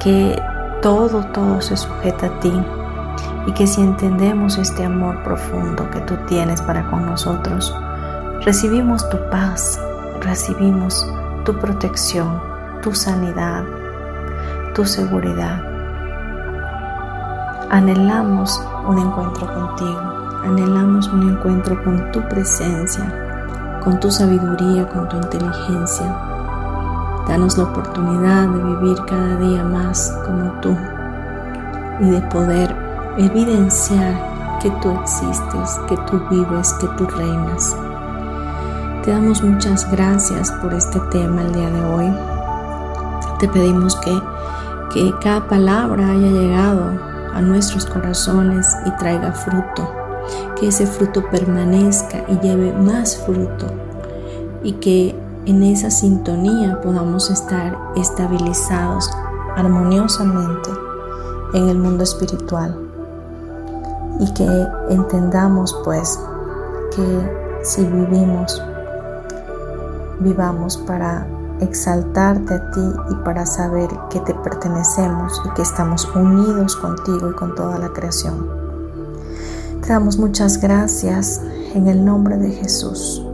que 0.00 0.40
todo, 0.80 1.24
todo 1.26 1.60
se 1.60 1.76
sujeta 1.76 2.26
a 2.26 2.40
ti 2.40 2.52
y 3.46 3.52
que 3.52 3.66
si 3.66 3.82
entendemos 3.82 4.58
este 4.58 4.84
amor 4.84 5.22
profundo 5.22 5.90
que 5.90 6.00
tú 6.00 6.16
tienes 6.26 6.62
para 6.62 6.88
con 6.90 7.06
nosotros, 7.06 7.74
recibimos 8.44 9.08
tu 9.10 9.18
paz, 9.30 9.80
recibimos 10.20 11.06
tu 11.44 11.54
protección, 11.58 12.40
tu 12.82 12.94
sanidad, 12.94 13.64
tu 14.74 14.84
seguridad. 14.84 15.62
Anhelamos 17.70 18.62
un 18.86 18.98
encuentro 18.98 19.46
contigo 19.52 20.22
anhelamos 20.44 21.08
un 21.08 21.30
encuentro 21.30 21.82
con 21.82 22.10
tu 22.12 22.20
presencia, 22.28 23.04
con 23.82 23.98
tu 23.98 24.10
sabiduría, 24.10 24.88
con 24.88 25.08
tu 25.08 25.16
inteligencia. 25.16 26.16
Danos 27.26 27.58
la 27.58 27.64
oportunidad 27.64 28.48
de 28.48 28.62
vivir 28.62 28.98
cada 29.06 29.36
día 29.36 29.64
más 29.64 30.16
como 30.24 30.52
tú 30.60 30.76
y 32.00 32.10
de 32.10 32.20
poder 32.22 32.74
evidenciar 33.18 34.58
que 34.60 34.70
tú 34.82 34.90
existes, 35.00 35.80
que 35.88 35.96
tú 36.08 36.20
vives, 36.30 36.72
que 36.74 36.86
tú 36.88 37.06
reinas. 37.06 37.76
Te 39.04 39.10
damos 39.10 39.42
muchas 39.42 39.90
gracias 39.90 40.50
por 40.62 40.72
este 40.74 41.00
tema 41.10 41.42
el 41.42 41.52
día 41.52 41.70
de 41.70 41.84
hoy. 41.84 42.16
Te 43.40 43.48
pedimos 43.48 43.96
que, 43.96 44.22
que 44.92 45.12
cada 45.20 45.46
palabra 45.48 46.08
haya 46.08 46.28
llegado 46.28 46.84
a 47.34 47.40
nuestros 47.40 47.86
corazones 47.86 48.76
y 48.86 48.90
traiga 48.98 49.32
fruto, 49.32 50.01
que 50.62 50.68
ese 50.68 50.86
fruto 50.86 51.28
permanezca 51.28 52.24
y 52.28 52.38
lleve 52.38 52.72
más 52.72 53.16
fruto 53.16 53.66
y 54.62 54.74
que 54.74 55.12
en 55.44 55.64
esa 55.64 55.90
sintonía 55.90 56.80
podamos 56.80 57.30
estar 57.30 57.76
estabilizados 57.96 59.10
armoniosamente 59.56 60.70
en 61.54 61.68
el 61.68 61.78
mundo 61.78 62.04
espiritual 62.04 62.78
y 64.20 64.32
que 64.34 64.46
entendamos 64.88 65.76
pues 65.84 66.16
que 66.94 67.58
si 67.64 67.82
vivimos, 67.84 68.62
vivamos 70.20 70.76
para 70.76 71.26
exaltarte 71.58 72.54
a 72.54 72.70
ti 72.70 72.92
y 73.10 73.14
para 73.24 73.46
saber 73.46 73.90
que 74.10 74.20
te 74.20 74.32
pertenecemos 74.32 75.42
y 75.44 75.54
que 75.54 75.62
estamos 75.62 76.08
unidos 76.14 76.76
contigo 76.76 77.30
y 77.30 77.34
con 77.34 77.52
toda 77.56 77.80
la 77.80 77.88
creación. 77.88 78.61
Te 79.82 79.88
damos 79.88 80.16
muchas 80.16 80.60
gracias 80.60 81.40
en 81.74 81.88
el 81.88 82.04
nombre 82.04 82.36
de 82.36 82.52
Jesús, 82.52 83.26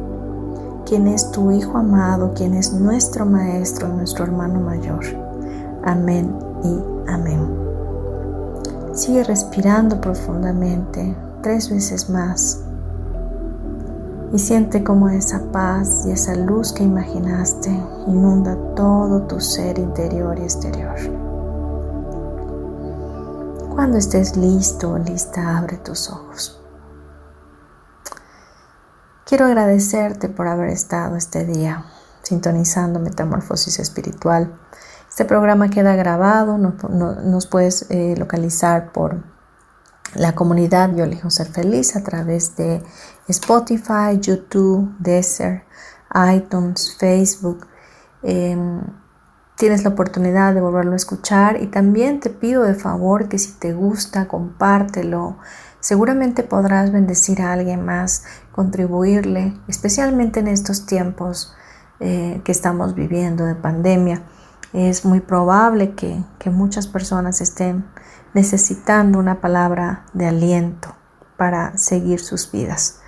quien 0.86 1.06
es 1.06 1.30
tu 1.30 1.50
Hijo 1.50 1.76
amado, 1.76 2.32
quien 2.34 2.54
es 2.54 2.72
nuestro 2.72 3.26
Maestro, 3.26 3.88
nuestro 3.88 4.24
hermano 4.24 4.58
mayor. 4.58 5.04
Amén 5.84 6.34
y 6.64 7.10
amén. 7.10 7.46
Sigue 8.94 9.24
respirando 9.24 10.00
profundamente 10.00 11.14
tres 11.42 11.68
veces 11.68 12.08
más 12.08 12.60
y 14.32 14.38
siente 14.38 14.82
como 14.82 15.10
esa 15.10 15.42
paz 15.52 16.06
y 16.06 16.12
esa 16.12 16.34
luz 16.34 16.72
que 16.72 16.82
imaginaste 16.82 17.68
inunda 18.06 18.56
todo 18.74 19.20
tu 19.24 19.38
ser 19.38 19.78
interior 19.78 20.38
y 20.38 20.44
exterior. 20.44 21.27
Cuando 23.78 23.96
estés 23.96 24.36
listo 24.36 24.98
lista, 24.98 25.56
abre 25.56 25.76
tus 25.76 26.10
ojos. 26.10 26.60
Quiero 29.24 29.44
agradecerte 29.44 30.28
por 30.28 30.48
haber 30.48 30.70
estado 30.70 31.14
este 31.14 31.44
día 31.44 31.84
sintonizando 32.24 32.98
Metamorfosis 32.98 33.78
Espiritual 33.78 34.52
este 35.08 35.24
programa 35.24 35.70
queda 35.70 35.94
grabado, 35.94 36.58
nos 36.58 37.46
puedes 37.46 37.88
eh, 37.88 38.16
localizar 38.18 38.90
por 38.90 39.22
la 40.16 40.34
comunidad 40.34 40.92
Yo 40.96 41.04
elijo 41.04 41.30
ser 41.30 41.46
feliz 41.46 41.94
a 41.94 42.02
través 42.02 42.56
de 42.56 42.82
Spotify, 43.28 44.18
YouTube, 44.20 44.92
Deezer, 44.98 45.62
iTunes, 46.34 46.96
Facebook. 46.98 47.68
Em, 48.24 48.80
tienes 49.58 49.84
la 49.84 49.90
oportunidad 49.90 50.54
de 50.54 50.60
volverlo 50.60 50.92
a 50.92 50.96
escuchar 50.96 51.60
y 51.60 51.66
también 51.66 52.20
te 52.20 52.30
pido 52.30 52.62
de 52.62 52.74
favor 52.74 53.28
que 53.28 53.38
si 53.38 53.52
te 53.52 53.72
gusta, 53.72 54.28
compártelo. 54.28 55.38
Seguramente 55.80 56.42
podrás 56.42 56.92
bendecir 56.92 57.42
a 57.42 57.52
alguien 57.52 57.84
más, 57.84 58.24
contribuirle, 58.52 59.54
especialmente 59.68 60.40
en 60.40 60.48
estos 60.48 60.86
tiempos 60.86 61.54
eh, 62.00 62.40
que 62.44 62.52
estamos 62.52 62.94
viviendo 62.94 63.44
de 63.44 63.54
pandemia 63.54 64.22
es 64.72 65.04
muy 65.04 65.20
probable 65.20 65.94
que, 65.94 66.22
muchas 66.50 66.86
personas 66.86 67.42
estén 67.42 67.84
necesitando 68.32 69.18
una 69.18 69.42
palabra 69.42 70.06
de 70.14 70.26
aliento 70.26 70.96
para 71.36 71.76
seguir 71.76 72.20
sus 72.20 72.50
vidas. 72.50 73.00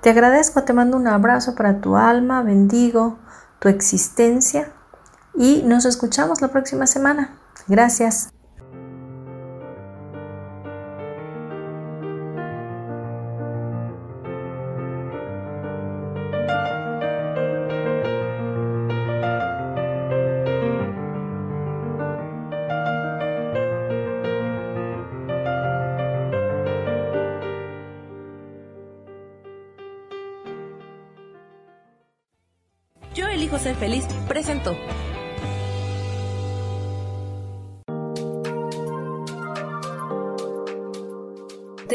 Te 0.00 0.08
agradezco, 0.08 0.62
te 0.64 0.72
mando 0.72 0.96
un 0.96 1.06
abrazo 1.06 1.54
para 1.54 1.82
tu 1.82 1.98
alma, 1.98 2.42
bendigo 2.42 3.18
tu 3.58 3.68
existencia 3.68 4.72
y 5.38 5.62
nos 5.62 5.84
escuchamos 5.84 6.42
la 6.42 6.48
próxima 6.48 6.86
semana. 6.86 7.38
Gracias. 7.68 8.30